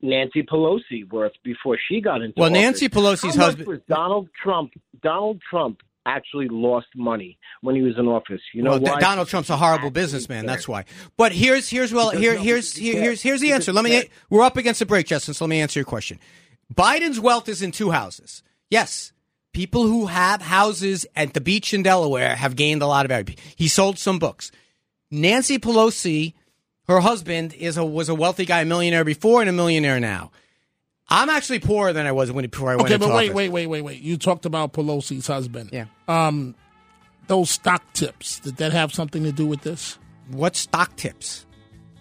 Nancy 0.02 0.42
Pelosi 0.44 1.10
worth 1.10 1.32
before 1.42 1.76
she 1.88 2.00
got 2.00 2.22
into 2.22 2.34
Well, 2.36 2.50
office? 2.50 2.62
Nancy 2.62 2.88
Pelosi's 2.88 3.34
how 3.34 3.46
husband- 3.46 3.66
Much 3.66 3.78
was 3.78 3.80
Donald 3.88 4.28
Trump. 4.40 4.72
Donald 5.02 5.40
Trump 5.50 5.80
actually 6.08 6.48
lost 6.48 6.88
money 6.96 7.38
when 7.60 7.74
he 7.74 7.82
was 7.82 7.94
in 7.98 8.06
office. 8.06 8.40
You 8.54 8.62
know 8.62 8.72
well, 8.72 8.80
why? 8.80 9.00
Donald 9.00 9.28
Trump's 9.28 9.50
a 9.50 9.56
horrible 9.56 9.90
businessman. 9.90 10.46
That's 10.46 10.66
why. 10.66 10.84
But 11.16 11.32
here's 11.32 11.68
here's 11.68 11.92
well 11.92 12.10
Because 12.10 12.22
here 12.22 12.36
here's 12.36 12.74
here, 12.74 13.00
here's 13.00 13.22
here's 13.22 13.40
the 13.40 13.52
answer. 13.52 13.72
Let 13.72 13.84
me. 13.84 14.08
We're 14.30 14.42
up 14.42 14.56
against 14.56 14.80
the 14.80 14.86
break, 14.86 15.06
Justin. 15.06 15.34
So 15.34 15.44
let 15.44 15.50
me 15.50 15.60
answer 15.60 15.78
your 15.78 15.84
question. 15.84 16.18
Biden's 16.74 17.20
wealth 17.20 17.48
is 17.48 17.62
in 17.62 17.72
two 17.72 17.90
houses. 17.90 18.42
Yes, 18.70 19.12
people 19.52 19.84
who 19.84 20.06
have 20.06 20.42
houses 20.42 21.06
at 21.16 21.34
the 21.34 21.40
beach 21.40 21.72
in 21.72 21.82
Delaware 21.82 22.36
have 22.36 22.56
gained 22.56 22.82
a 22.82 22.86
lot 22.86 23.04
of 23.04 23.10
value. 23.10 23.34
He 23.56 23.68
sold 23.68 23.98
some 23.98 24.18
books. 24.18 24.50
Nancy 25.10 25.58
Pelosi, 25.58 26.34
her 26.86 27.00
husband, 27.00 27.54
is 27.54 27.76
a 27.76 27.84
was 27.84 28.08
a 28.08 28.14
wealthy 28.14 28.44
guy, 28.44 28.62
a 28.62 28.64
millionaire 28.64 29.04
before 29.04 29.40
and 29.40 29.48
a 29.50 29.52
millionaire 29.52 30.00
now. 30.00 30.30
I'm 31.10 31.30
actually 31.30 31.60
poorer 31.60 31.92
than 31.92 32.06
I 32.06 32.12
was 32.12 32.30
when 32.30 32.46
before 32.46 32.70
I 32.70 32.76
went 32.76 32.88
Okay, 32.90 32.96
but 32.98 33.08
wait, 33.08 33.26
office. 33.30 33.34
wait, 33.34 33.48
wait, 33.50 33.66
wait, 33.66 33.82
wait. 33.82 34.00
You 34.02 34.16
talked 34.18 34.44
about 34.44 34.72
Pelosi's 34.74 35.26
husband. 35.26 35.70
Yeah. 35.72 35.86
Um, 36.06 36.54
those 37.28 37.50
stock 37.50 37.82
tips. 37.94 38.40
Did 38.40 38.56
that 38.58 38.72
have 38.72 38.92
something 38.92 39.22
to 39.24 39.32
do 39.32 39.46
with 39.46 39.62
this? 39.62 39.98
What 40.30 40.54
stock 40.56 40.96
tips? 40.96 41.46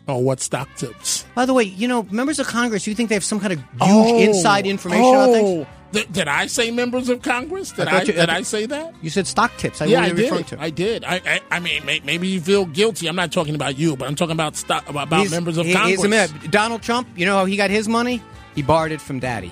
Oh, 0.09 0.17
what 0.19 0.39
stock 0.41 0.69
tips? 0.75 1.25
By 1.35 1.45
the 1.45 1.53
way, 1.53 1.63
you 1.63 1.87
know, 1.87 2.03
members 2.11 2.39
of 2.39 2.47
Congress, 2.47 2.87
you 2.87 2.95
think 2.95 3.09
they 3.09 3.15
have 3.15 3.23
some 3.23 3.39
kind 3.39 3.53
of 3.53 3.59
huge 3.81 4.27
inside 4.29 4.65
information 4.65 5.03
on 5.15 5.31
things? 5.33 5.65
oh. 5.67 5.73
Did, 5.93 6.11
did 6.11 6.27
I 6.27 6.47
say 6.47 6.69
members 6.69 7.07
of 7.07 7.21
Congress? 7.21 7.71
Did 7.71 7.87
I 7.87 7.99
I, 7.99 8.01
you- 8.01 8.11
did 8.13 8.29
I 8.29 8.35
I 8.37 8.41
say 8.41 8.65
that? 8.65 8.93
You 9.01 9.09
said 9.09 9.25
stock 9.25 9.55
tips. 9.57 9.81
I 9.81 9.85
yeah, 9.85 10.01
I 10.01 10.05
are 10.05 10.07
you 10.09 10.15
referring 10.15 10.41
did. 10.43 10.47
to? 10.57 10.61
I 10.61 10.69
did. 10.69 11.03
I, 11.05 11.15
I, 11.25 11.41
I 11.49 11.59
mean, 11.61 11.85
may, 11.85 12.01
maybe 12.03 12.27
you 12.27 12.41
feel 12.41 12.65
guilty. 12.65 13.07
I'm 13.07 13.15
not 13.15 13.31
talking 13.31 13.55
about 13.55 13.77
you, 13.79 13.95
but 13.95 14.05
I'm 14.07 14.15
talking 14.15 14.33
about 14.33 14.57
stock, 14.57 14.89
about 14.89 15.07
He's- 15.13 15.31
members 15.31 15.57
of 15.57 15.65
he- 15.65 15.71
Congress. 15.73 15.95
he's 15.95 16.03
a 16.03 16.09
man. 16.09 16.29
Donald 16.49 16.81
Trump, 16.81 17.07
you 17.15 17.25
know 17.25 17.37
how 17.37 17.45
he 17.45 17.55
got 17.55 17.69
his 17.69 17.87
money? 17.87 18.21
He 18.57 18.63
borrowed 18.63 18.91
it 18.91 19.01
from 19.01 19.19
daddy. 19.19 19.51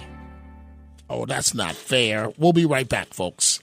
Oh, 1.11 1.27
that's 1.27 1.53
not 1.53 1.75
fair. 1.75 2.33
We'll 2.39 2.53
be 2.53 2.65
right 2.65 2.89
back, 2.89 3.13
folks. 3.13 3.59